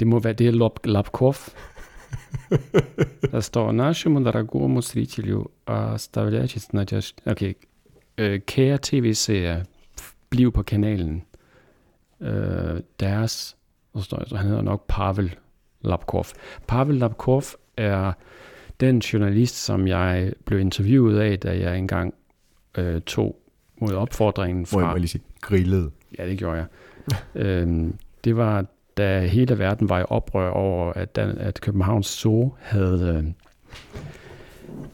[0.01, 1.34] det må være, det er Lop, Lapkov.
[3.30, 7.14] Der står, нашему дорогому зрителю оставляйте надежд...
[7.26, 7.55] Okay.
[8.18, 9.64] Øh, kære tv-seere,
[10.30, 11.24] bliv på kanalen.
[12.20, 13.56] Øh, deres,
[13.93, 15.36] hvad står der, han hedder nok Pavel
[15.80, 16.24] Lapkov.
[16.66, 17.43] Pavel Lapkov
[17.77, 18.11] er
[18.80, 22.14] den journalist, som jeg blev interviewet af, da jeg engang
[22.77, 23.41] øh, tog
[23.81, 24.91] mod opfordringen jeg, må fra...
[24.91, 25.91] jeg lige sige, grillet.
[26.18, 26.65] Ja, det gjorde jeg.
[27.45, 28.65] øhm, det var,
[28.98, 33.34] da hele verden var i oprør over, at, Dan, at Københavns Zoo havde,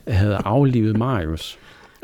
[0.08, 1.60] øh, havde aflivet Marius.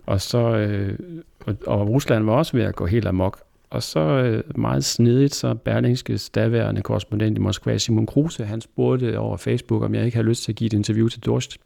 [0.05, 0.99] Og så øh,
[1.45, 3.39] og, og Rusland var også ved at gå helt amok.
[3.73, 9.19] Og så øh, meget snedigt, så Berlingskes daværende korrespondent i Moskva, Simon Kruse, han spurgte
[9.19, 11.57] over Facebook, om jeg ikke havde lyst til at give et interview til Dorst.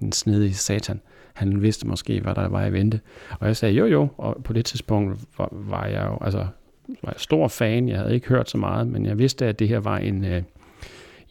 [0.00, 1.00] En snedig satan.
[1.34, 3.00] Han vidste måske, hvad der var i vente.
[3.40, 6.46] Og jeg sagde jo jo, og på det tidspunkt var, var jeg jo altså,
[6.88, 7.88] var jeg stor fan.
[7.88, 10.42] Jeg havde ikke hørt så meget, men jeg vidste, at det her var en, øh,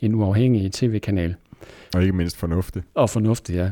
[0.01, 1.35] en uafhængig tv-kanal.
[1.95, 2.85] Og ikke mindst fornuftigt.
[2.93, 3.69] Og fornuftigt, ja.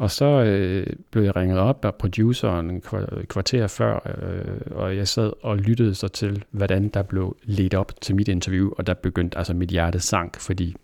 [0.00, 2.80] Og så øh, blev jeg ringet op af produceren en
[3.26, 7.92] kvarter før, øh, og jeg sad og lyttede så til, hvordan der blev ledt op
[8.00, 10.76] til mit interview, og der begyndte altså mit hjerte sank, fordi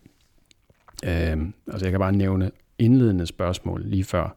[1.05, 1.37] øh,
[1.67, 4.35] altså jeg kan bare nævne indledende spørgsmål lige før.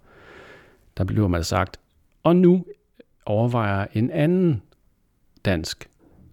[0.96, 1.80] Der blev man sagt,
[2.22, 2.64] og nu
[3.26, 4.62] overvejer en anden
[5.44, 5.88] dansk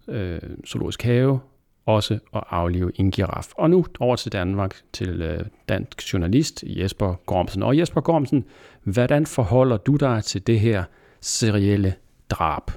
[0.08, 1.40] øh, zoologisk have
[1.88, 3.48] også at aflive en giraf.
[3.54, 7.62] Og nu over til Danmark, til øh, dansk journalist Jesper Gormsen.
[7.62, 8.44] Og Jesper Gormsen,
[8.84, 10.84] hvordan forholder du dig til det her
[11.20, 11.94] serielle
[12.30, 12.70] drab?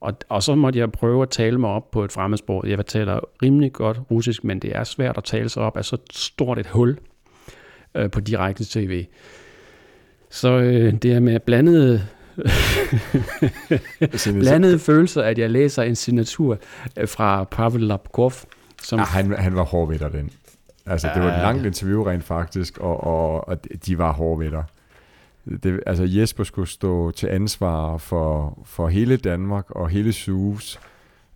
[0.00, 2.68] Og, og så måtte jeg prøve at tale mig op på et fremmedsprog.
[2.68, 5.96] Jeg taler rimelig godt russisk, men det er svært at tale sig op af så
[6.10, 6.98] stort et hul
[7.94, 9.06] øh, på direkte tv.
[10.30, 12.06] Så øh, det er med blandede
[14.40, 16.58] blandede følelser, at jeg læser en signatur
[16.96, 18.32] øh, fra Pavel Lapkov.
[18.82, 20.30] Som Ja, han, han var hård ved dig, den.
[20.86, 24.50] Altså, det var et langt interview rent faktisk, og, og, og de var hårde ved
[24.50, 24.64] dig.
[25.62, 30.80] Det, altså Jesper skulle stå til ansvar for, for hele Danmark og hele SUS.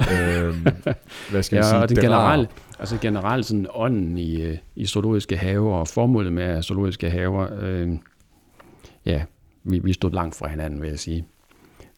[0.00, 0.66] øhm,
[1.30, 1.78] hvad skal ja, sige?
[1.78, 2.04] og det drab.
[2.04, 2.48] generelle,
[2.78, 7.88] altså generelt sådan ånden i, øh, i zoologiske haver og formålet med zoologiske haver, øh,
[9.06, 9.22] ja,
[9.64, 11.24] vi, vi stod langt fra hinanden, vil jeg sige.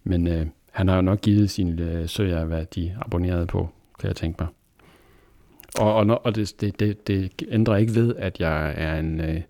[0.04, 3.68] Men øh, han har jo nok givet sine øh, søger, hvad de abonnerede på,
[4.00, 4.48] kan jeg tænke mig.
[5.78, 9.40] Og, og, og det, det, det, det ændrer ikke ved, at jeg er en, øh,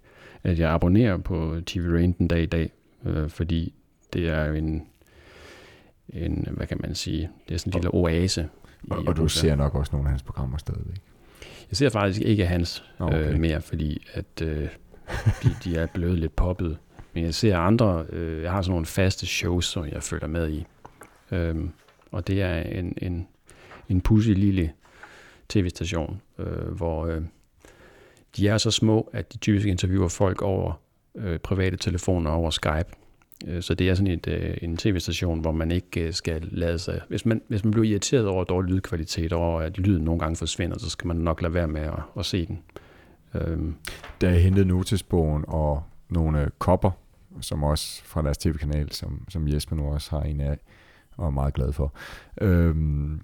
[0.44, 2.70] at jeg abonnerer på TV Rain den dag i dag,
[3.06, 3.74] øh, fordi
[4.12, 4.86] det er jo en,
[6.09, 8.48] en, hvad kan man sige, det er sådan en lille oase.
[8.84, 10.97] i Og, og du ser nok også nogle af hans programmer stadigvæk.
[11.70, 13.32] Jeg ser faktisk ikke hans okay.
[13.32, 14.68] øh, mere, fordi at øh,
[15.43, 16.78] de, de er blevet lidt poppet.
[17.14, 20.51] Men jeg ser andre, øh, jeg har sådan nogle faste shows, som jeg følger med
[20.51, 20.66] i.
[21.30, 21.70] Øhm,
[22.10, 23.28] og det er en, en,
[23.89, 24.72] en pussy lille
[25.48, 27.22] tv-station, øh, hvor øh,
[28.36, 30.72] de er så små, at de typisk interviewer folk over
[31.14, 32.89] øh, private telefoner over Skype.
[33.47, 36.78] Øh, så det er sådan et, øh, en tv-station, hvor man ikke øh, skal lade
[36.78, 37.01] sig...
[37.09, 40.36] Hvis man, hvis man bliver irriteret over dårlig lydkvalitet, og over at lyden nogle gange
[40.36, 42.62] forsvinder, så skal man nok lade være med at, at se den.
[43.34, 43.74] Øhm,
[44.20, 46.90] Da jeg hentede notisbogen og nogle øh, kopper,
[47.41, 50.59] som også fra deres tv-kanal, som, som Jesper nu også har en af,
[51.17, 51.95] og er meget glad for.
[52.41, 53.21] Øhm,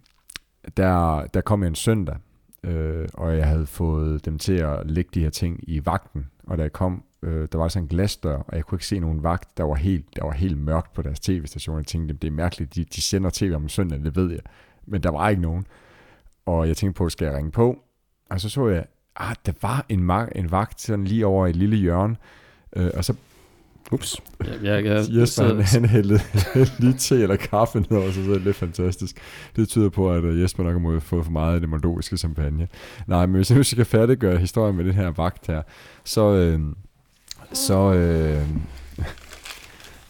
[0.77, 2.17] der, der kom jeg en søndag,
[2.63, 6.59] øh, og jeg havde fået dem til at lægge de her ting i vagten, og
[6.59, 9.23] da jeg kom, øh, der var sådan en glasdør, og jeg kunne ikke se nogen
[9.23, 11.79] vagt, der var helt, der var helt mørkt på deres tv-station.
[11.79, 14.41] Jeg tænkte, det er mærkeligt, de, de sender tv om søndagen, det ved jeg,
[14.87, 15.67] men der var ikke nogen.
[16.47, 17.83] og jeg tænkte på, skal jeg ringe på?
[18.31, 18.87] Og så så jeg,
[19.17, 22.17] ah, der var en, en vagt sådan lige over et lille hjørne,
[22.77, 23.15] øh, og så
[23.93, 24.17] Ups.
[24.45, 26.21] Ja, jeg, jeg, Jesper, han, han hældte
[26.79, 29.17] lige te eller kaffe ned over, så det er lidt fantastisk.
[29.57, 32.69] Det tyder på, at øh, Jesper nok har fået for meget af det moldoviske champagne.
[33.07, 35.63] Nej, men hvis jeg nu skal færdiggøre historien med den her vagt her,
[36.05, 36.35] så...
[36.35, 36.61] Øh,
[37.53, 38.49] så øh,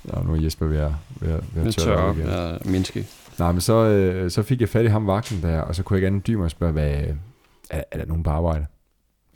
[0.05, 2.28] Nå, nu er Jesper ved at, ved at, ved at tørre, op igen.
[2.28, 3.07] Ja, mindske.
[3.39, 5.99] Nej, men så, øh, så fik jeg fat i ham vagten der, og så kunne
[5.99, 6.90] jeg andet dybe mig og spørge, hvad,
[7.70, 8.66] er, er der nogen på arbejde?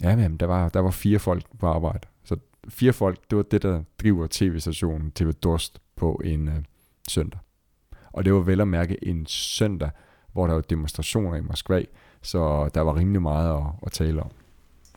[0.02, 2.06] Ja, men der var, der var fire folk på arbejde.
[2.68, 6.54] Fire folk, det var det, der driver tv-stationen TV Dorst på en øh,
[7.08, 7.40] søndag.
[8.12, 9.90] Og det var vel at mærke en søndag,
[10.32, 11.82] hvor der var demonstrationer i Moskva,
[12.22, 14.30] så der var rimelig meget at, at tale om.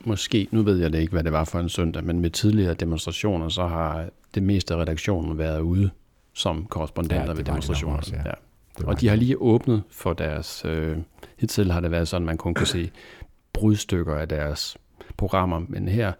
[0.05, 2.73] Måske, nu ved jeg det ikke, hvad det var for en søndag, men med tidligere
[2.73, 5.89] demonstrationer, så har det meste af redaktionen været ude
[6.33, 7.97] som korrespondenter ja, ved demonstrationer.
[7.97, 8.21] Også, ja.
[8.25, 8.87] Ja.
[8.87, 10.65] Og de har lige åbnet for deres...
[10.65, 10.97] Øh,
[11.37, 12.91] hidtil har det været sådan, at man kun kan se
[13.53, 14.77] brudstykker af deres
[15.17, 16.13] programmer, men her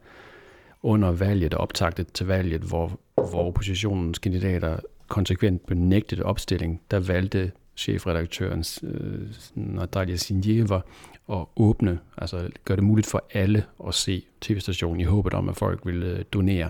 [0.85, 7.51] under valget og optagtet til valget, hvor, hvor oppositionens kandidater konsekvent benægtede opstilling, der valgte
[7.77, 10.79] chefredaktøren øh, Natalia Sinjeva
[11.31, 15.55] at åbne, altså gøre det muligt for alle at se tv-stationen i håbet om, at
[15.55, 16.69] folk ville øh, donere.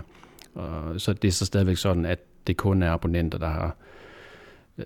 [0.54, 3.76] Og så det er så stadigvæk sådan, at det kun er abonnenter, der har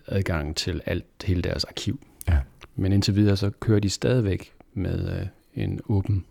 [0.07, 2.01] adgang til alt, hele deres arkiv.
[2.29, 2.39] Ja.
[2.77, 6.25] Men indtil videre, så kører de stadigvæk med øh, en åben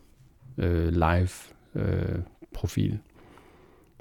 [0.58, 1.30] øh, live
[1.76, 2.20] øh,
[2.54, 3.00] profil.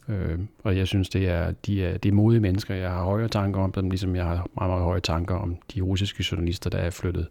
[0.09, 2.75] Øh, og jeg synes, det er, de er, det er modige mennesker.
[2.75, 5.81] Jeg har høje tanker om dem, ligesom jeg har meget, meget høje tanker om de
[5.81, 7.29] russiske journalister, der er flyttet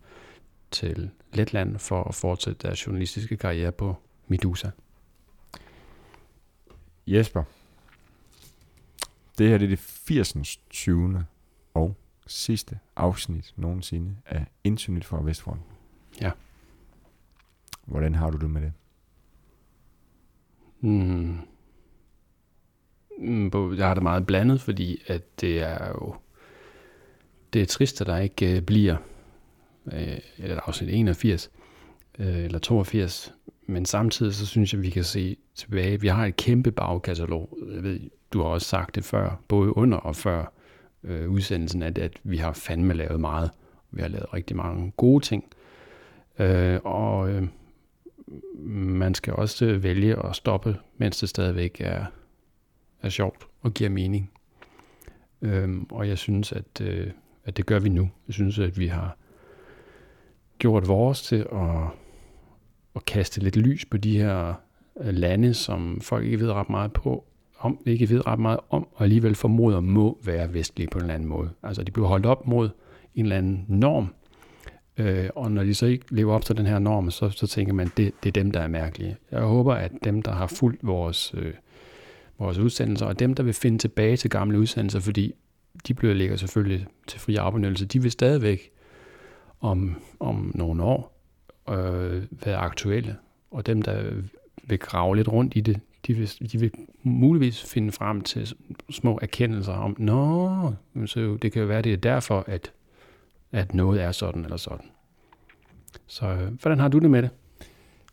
[0.71, 3.95] til Letland for at fortsætte deres journalistiske karriere på
[4.27, 4.69] Medusa.
[7.07, 7.43] Jesper,
[9.37, 10.59] det her det er det 80.
[10.69, 11.25] 20.
[11.73, 11.95] og
[12.27, 15.61] sidste afsnit nogensinde af Internet fra Vestfront.
[16.21, 16.31] Ja.
[17.85, 18.73] Hvordan har du det med det?
[20.81, 21.37] Mm.
[23.19, 26.15] mm jeg har det meget blandet, fordi at det er jo
[27.53, 28.97] det er trist, at der ikke øh, bliver
[29.93, 31.51] øh, eller afsnit 81
[32.19, 33.33] øh, eller 82,
[33.67, 36.01] men samtidig så synes jeg, at vi kan se tilbage.
[36.01, 37.57] Vi har et kæmpe bagkatalog.
[37.73, 37.99] Jeg ved,
[38.33, 40.53] du har også sagt det før, både under og før
[41.03, 43.51] øh, udsendelsen, at, at vi har fandme lavet meget.
[43.91, 45.43] Vi har lavet rigtig mange gode ting.
[46.39, 47.47] Øh, og øh,
[48.65, 52.05] man skal også vælge at stoppe, mens det stadigvæk er,
[53.01, 54.31] er sjovt og giver mening.
[55.41, 57.07] Øhm, og jeg synes, at, øh,
[57.45, 58.09] at det gør vi nu.
[58.27, 59.17] Jeg synes, at vi har
[60.59, 61.87] gjort vores til at,
[62.95, 64.53] at kaste lidt lys på de her
[64.99, 67.25] øh, lande, som folk ikke ved ret meget på,
[67.59, 71.13] om, ikke ved ret meget om, og alligevel formoder må være vestlige på en eller
[71.13, 71.49] anden måde.
[71.63, 72.69] Altså de bliver holdt op mod
[73.15, 74.13] en eller anden norm,
[74.97, 77.73] øh, og når de så ikke lever op til den her norm, så, så tænker
[77.73, 79.17] man, det, det er dem, der er mærkelige.
[79.31, 81.53] Jeg håber, at dem, der har fulgt vores, øh,
[82.39, 85.33] vores udsendelser, og dem, der vil finde tilbage til gamle udsendelser, fordi
[85.87, 88.71] de bliver ligger selvfølgelig til fri afbenyttelse, de vil stadigvæk
[89.61, 91.23] om, om nogle år
[91.69, 93.15] øh, være aktuelle.
[93.51, 94.03] Og dem, der
[94.63, 96.71] vil grave lidt rundt i det, de vil, de vil
[97.03, 98.53] muligvis finde frem til
[98.89, 100.73] små erkendelser om, nå,
[101.05, 102.71] så det kan jo være, det er derfor, at,
[103.51, 104.85] at noget er sådan eller sådan.
[106.07, 107.29] Så øh, hvordan har du det med det?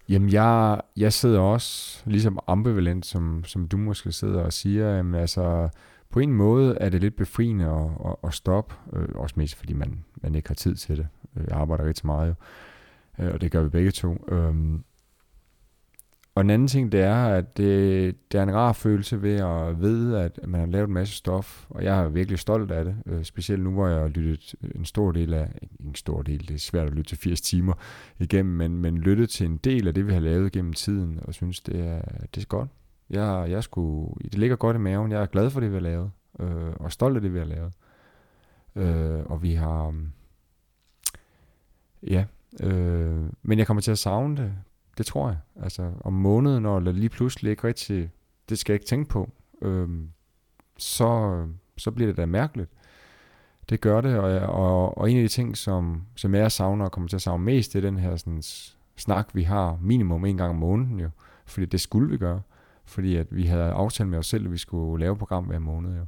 [0.08, 4.96] Jamen, jeg, jeg sidder også ligesom ambivalent, som, som du måske sidder og siger.
[4.96, 5.68] Jamen, altså,
[6.10, 9.72] på en måde er det lidt befriende at, at, at stoppe, øh, også mest fordi
[9.72, 11.06] man, man ikke har tid til det.
[11.36, 12.34] Øh, jeg arbejder rigtig meget jo,
[13.24, 14.26] øh, og det gør vi begge to.
[14.28, 14.54] Øh,
[16.34, 19.80] og en anden ting, det er, at det, det er en rar følelse ved at
[19.80, 22.96] vide, at man har lavet en masse stof, og jeg er virkelig stolt af det.
[23.06, 25.48] Øh, specielt nu, hvor jeg har lyttet en stor del af,
[25.80, 27.74] en stor del, det er svært at lytte til 80 timer
[28.18, 31.34] igennem, men, men lyttet til en del af det, vi har lavet gennem tiden, og
[31.34, 32.00] synes, det er,
[32.34, 32.70] det er godt.
[33.10, 35.12] Jeg, jeg skulle, det ligger godt i maven.
[35.12, 37.46] Jeg er glad for det, vi har lavet, øh, og stolt af det, vi har
[37.46, 37.72] lavet.
[38.76, 39.94] Øh, og vi har,
[42.02, 42.24] ja,
[42.60, 44.52] øh, men jeg kommer til at savne det
[44.98, 45.38] det tror jeg.
[45.62, 48.10] Altså om måneden, når der lige pludselig ikke rigtig,
[48.48, 49.30] det skal jeg ikke tænke på,
[49.62, 50.08] øhm,
[50.78, 51.42] så,
[51.76, 52.70] så bliver det da mærkeligt.
[53.68, 56.92] Det gør det, og, og, og en af de ting, som, som jeg savner og
[56.92, 58.42] kommer til at savne mest, det er den her sådan,
[58.96, 61.10] snak, vi har minimum en gang om måneden jo.
[61.46, 62.40] Fordi det skulle vi gøre.
[62.84, 65.96] Fordi at vi havde aftalt med os selv, at vi skulle lave program hver måned
[65.96, 66.06] jo.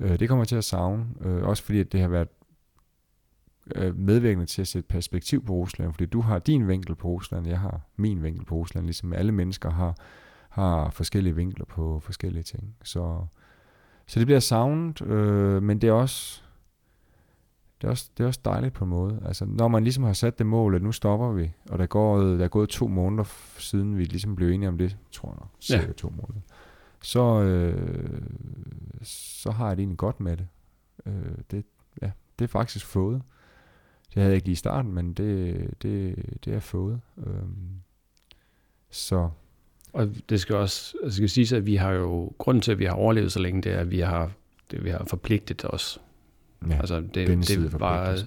[0.00, 1.06] Øh, det kommer jeg til at savne.
[1.20, 2.28] Øh, også fordi at det har været
[3.74, 7.46] øh, medvirkende til at sætte perspektiv på Rusland, fordi du har din vinkel på Rusland,
[7.46, 9.96] jeg har min vinkel på Rusland, ligesom alle mennesker har,
[10.48, 12.76] har forskellige vinkler på forskellige ting.
[12.84, 13.26] Så,
[14.06, 16.42] så det bliver savnet, øh, men det er også
[17.80, 19.22] det er, også, det er også dejligt på en måde.
[19.24, 22.20] Altså, når man ligesom har sat det mål, at nu stopper vi, og der, går,
[22.20, 23.24] der er gået to måneder
[23.58, 25.92] siden vi ligesom blev enige om det, tror jeg nok, cirka ja.
[25.92, 26.40] to måneder,
[27.02, 28.22] så, øh,
[29.02, 30.46] så har jeg det egentlig godt med det.
[31.06, 31.64] Øh, det,
[32.02, 33.22] ja, det er faktisk fået.
[34.08, 37.00] Det havde jeg ikke lige i starten, men det, det, det er fået.
[37.26, 37.42] Øh,
[38.90, 39.30] så
[39.92, 42.84] og det skal også altså skal sige, at vi har jo, grunden til, at vi
[42.84, 44.30] har overlevet så længe, det er, at vi har,
[44.70, 46.00] det, vi har forpligtet os.
[46.68, 48.18] Ja, altså, det, det var,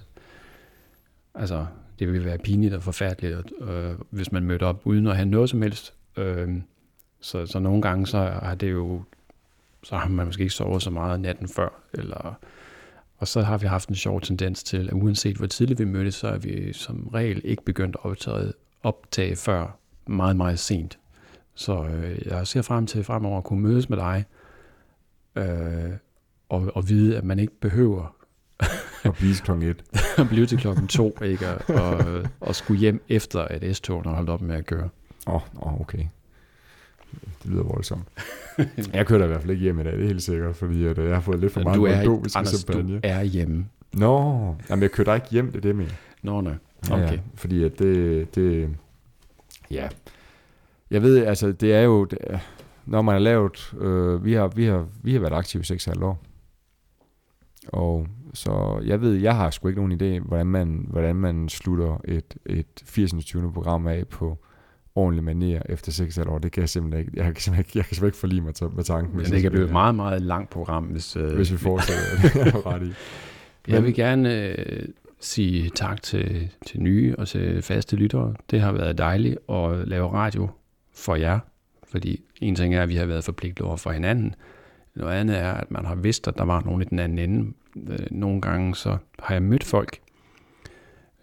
[1.34, 1.66] altså,
[1.98, 5.50] det ville være pinligt og forfærdeligt, øh, hvis man mødte op uden at have noget
[5.50, 5.94] som helst.
[6.16, 6.48] Øh,
[7.20, 9.02] så, så nogle gange, så har det jo,
[9.82, 12.38] så har man måske ikke sovet så meget natten før, eller,
[13.22, 16.14] og så har vi haft en sjov tendens til, at uanset hvor tidligt vi mødtes,
[16.14, 20.98] så er vi som regel ikke begyndt at optage, optage før meget, meget sent.
[21.54, 24.24] Så øh, jeg ser frem til fremover at kunne mødes med dig,
[25.36, 25.92] øh,
[26.48, 28.16] og, og vide, at man ikke behøver
[29.04, 29.84] at blive til klokken 1.
[30.18, 31.46] at blive til klokken 2, ikke?
[31.48, 34.88] Og, og, og skulle hjem efter, at S-togene har holdt op med at køre.
[35.26, 36.04] Åh, oh, oh, okay.
[37.42, 38.04] Det lyder voldsomt.
[38.94, 40.86] jeg kører da i hvert fald ikke hjem i dag, det er helt sikkert, fordi
[40.86, 43.66] at, øh, jeg har fået lidt for meget er, Anders, du er hjemme.
[43.92, 45.88] Nå, jamen jeg kører da ikke hjem, det er det, jeg
[46.22, 46.54] Nå, nej.
[46.90, 47.12] Okay.
[47.12, 48.68] Ja, fordi at det, det,
[49.70, 49.88] ja,
[50.90, 52.18] jeg ved, altså det er jo, det,
[52.86, 56.04] når man har lavet, øh, vi, har, vi, har, vi har været aktive i 6,5
[56.04, 56.22] år.
[57.66, 62.00] Og så jeg ved, jeg har sgu ikke nogen idé, hvordan man, hvordan man slutter
[62.04, 63.24] et, et 80.
[63.24, 63.52] 20.
[63.52, 64.38] program af på
[64.94, 66.38] ordentlig manier efter 6 år.
[66.38, 67.12] Det kan jeg simpelthen ikke.
[67.16, 69.16] Jeg kan simpelthen ikke, jeg kan simpelthen ikke forlige mig med tanken.
[69.16, 72.04] Men det kan blive et meget, meget langt program, hvis, øh, hvis vi fortsætter.
[72.44, 72.92] det ret i.
[73.68, 74.88] Jeg vil gerne øh,
[75.20, 78.34] sige tak til, til nye og til faste lyttere.
[78.50, 80.48] Det har været dejligt at lave radio
[80.94, 81.38] for jer.
[81.88, 84.34] Fordi en ting er, at vi har været forpligtet over for hinanden.
[84.94, 87.52] Noget andet er, at man har vidst, at der var nogen i den anden ende.
[87.88, 89.98] Øh, nogle gange så har jeg mødt folk,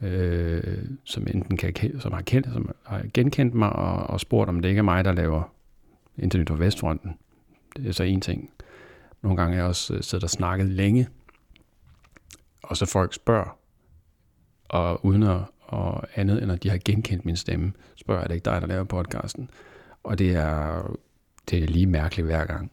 [0.02, 4.62] øh, som enten kan, som har, kendt, som har genkendt mig og, og spurgt, om
[4.62, 5.54] det ikke er mig, der laver
[6.18, 7.18] Internet og Vestfronten.
[7.76, 8.50] Det er så en ting.
[9.22, 11.08] Nogle gange har jeg også øh, siddet og snakket længe,
[12.64, 13.58] og så folk spørger,
[14.70, 18.36] og uden at, og andet, end at de har genkendt min stemme, spørger jeg, det
[18.36, 19.50] ikke dig, der laver podcasten?
[20.04, 20.82] Og det er,
[21.50, 22.72] det er lige mærkeligt hver gang.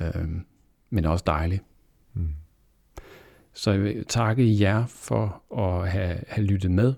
[0.00, 0.44] Øhm,
[0.90, 1.62] men også dejligt.
[3.56, 6.94] Så jeg vil takke jer for at have, have lyttet med,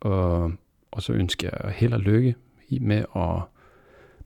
[0.00, 0.52] og,
[0.90, 2.34] og så ønsker jeg held og lykke
[2.80, 3.42] med at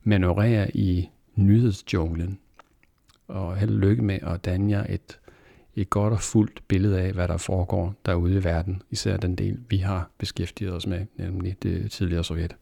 [0.03, 2.39] manøvrere i nyhedsjunglen,
[3.27, 5.19] og held og lykke med at danne jer et,
[5.75, 9.59] et godt og fuldt billede af, hvad der foregår derude i verden, især den del,
[9.69, 12.55] vi har beskæftiget os med, nemlig det tidligere Sovjet.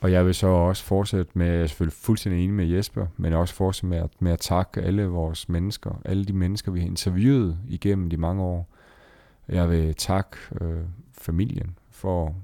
[0.00, 3.32] Og jeg vil så også fortsætte med, jeg er selvfølgelig fuldstændig enig med Jesper, men
[3.32, 6.86] også fortsætte med at, med at takke alle vores mennesker, alle de mennesker, vi har
[6.86, 8.68] interviewet igennem de mange år.
[9.48, 10.80] Jeg vil takke øh,
[11.12, 12.34] familien for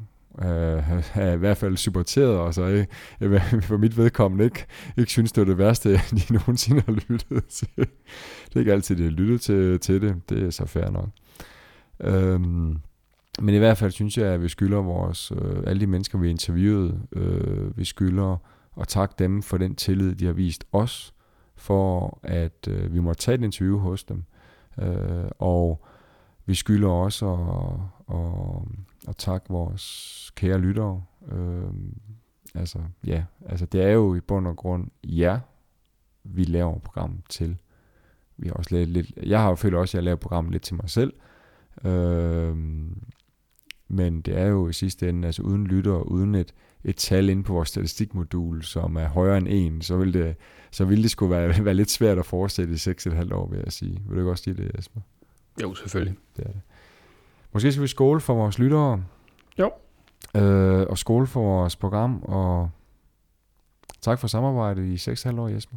[0.42, 2.86] øh, have i hvert fald supporteret os, og jeg,
[3.20, 4.66] øh, jeg, for mit vedkommende ikke,
[4.96, 5.92] ikke synes, det er det værste,
[6.28, 7.68] de nogensinde har lyttet til.
[7.76, 10.28] Det er ikke altid, de har lyttet til, til det.
[10.28, 11.08] Det er så fair nok.
[12.00, 12.76] Øhm,
[13.42, 16.30] men i hvert fald synes jeg, at vi skylder vores, øh, alle de mennesker, vi
[16.30, 18.36] interviewede, øh, vi skylder
[18.80, 21.14] at takke dem for den tillid, de har vist os,
[21.56, 24.24] for at øh, vi måtte tage et interview hos dem.
[24.80, 25.86] Øh, og
[26.46, 31.02] vi skylder også at, at, at takke vores kære lyttere.
[31.32, 31.64] Øh,
[32.54, 35.40] altså, ja, altså det er jo i bund og grund jer,
[36.24, 37.56] vi laver programmet til.
[38.36, 40.62] Vi har også lavet lidt, jeg har jo følt også, at jeg laver programmet lidt
[40.62, 41.12] til mig selv.
[41.84, 42.56] Øh,
[43.88, 46.54] men det er jo i sidste ende, altså uden lytter, uden et,
[46.84, 50.36] et tal inde på vores statistikmodul, som er højere end en, så vil det,
[50.70, 53.72] så vil det skulle være, være lidt svært at fortsætte i 6,5 år, vil jeg
[53.72, 54.02] sige.
[54.06, 55.00] Vil du ikke også sige det, Jesper?
[55.62, 56.16] Jo, selvfølgelig.
[56.36, 56.60] Det er det.
[57.52, 59.04] Måske skal vi skåle for vores lyttere.
[59.58, 59.70] Jo.
[60.36, 62.70] Øh, og skåle for vores program, og
[64.00, 65.76] tak for samarbejdet i 6,5 år, Jesper.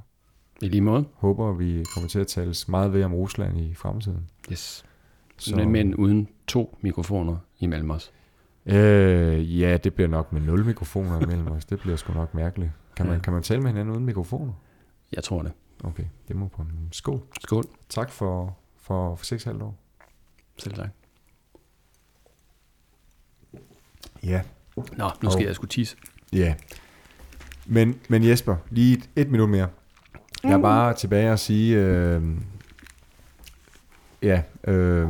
[0.61, 1.06] I lige måde.
[1.14, 4.30] Håber, vi kommer til at tales meget ved om Rusland i fremtiden.
[4.52, 4.86] Yes.
[5.38, 5.56] Så...
[5.56, 8.11] Men uden to mikrofoner imellem os.
[8.65, 11.65] Øh, ja, det bliver nok med nul mikrofoner imellem os.
[11.65, 12.72] Det bliver sgu nok mærkeligt.
[12.95, 13.22] Kan man, ja.
[13.22, 14.53] kan man tale med hinanden uden mikrofoner?
[15.11, 15.52] Jeg tror det.
[15.84, 17.22] Okay, det må på en skål.
[17.41, 17.65] Skål.
[17.90, 19.77] Tak for, for, for 6,5 år.
[20.57, 20.90] Selv tak.
[24.23, 24.41] Ja.
[24.76, 25.98] Nå, nu skal og, jeg sgu tisse.
[26.34, 26.56] Ja.
[27.65, 29.68] Men, men Jesper, lige et, et minut mere.
[30.44, 30.61] Jeg er mm.
[30.61, 32.23] bare tilbage og sige, øh,
[34.22, 35.10] ja, øh,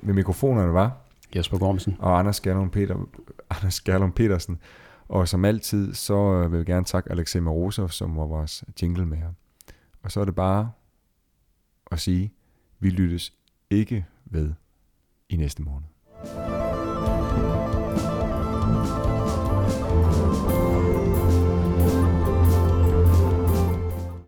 [0.00, 0.96] med mikrofonerne var
[1.36, 3.08] Jesper Gormsen og Anders Gerlund, Peter,
[3.50, 4.58] Anders Gerlund Petersen.
[5.08, 9.06] Og som altid, så øh, vil jeg gerne takke Alexej Morozov, som var vores jingle
[9.06, 9.32] med her.
[10.02, 10.70] Og så er det bare
[11.90, 12.32] at sige,
[12.78, 13.32] vi lyttes
[13.70, 14.52] ikke ved.
[15.28, 15.95] i næste måned.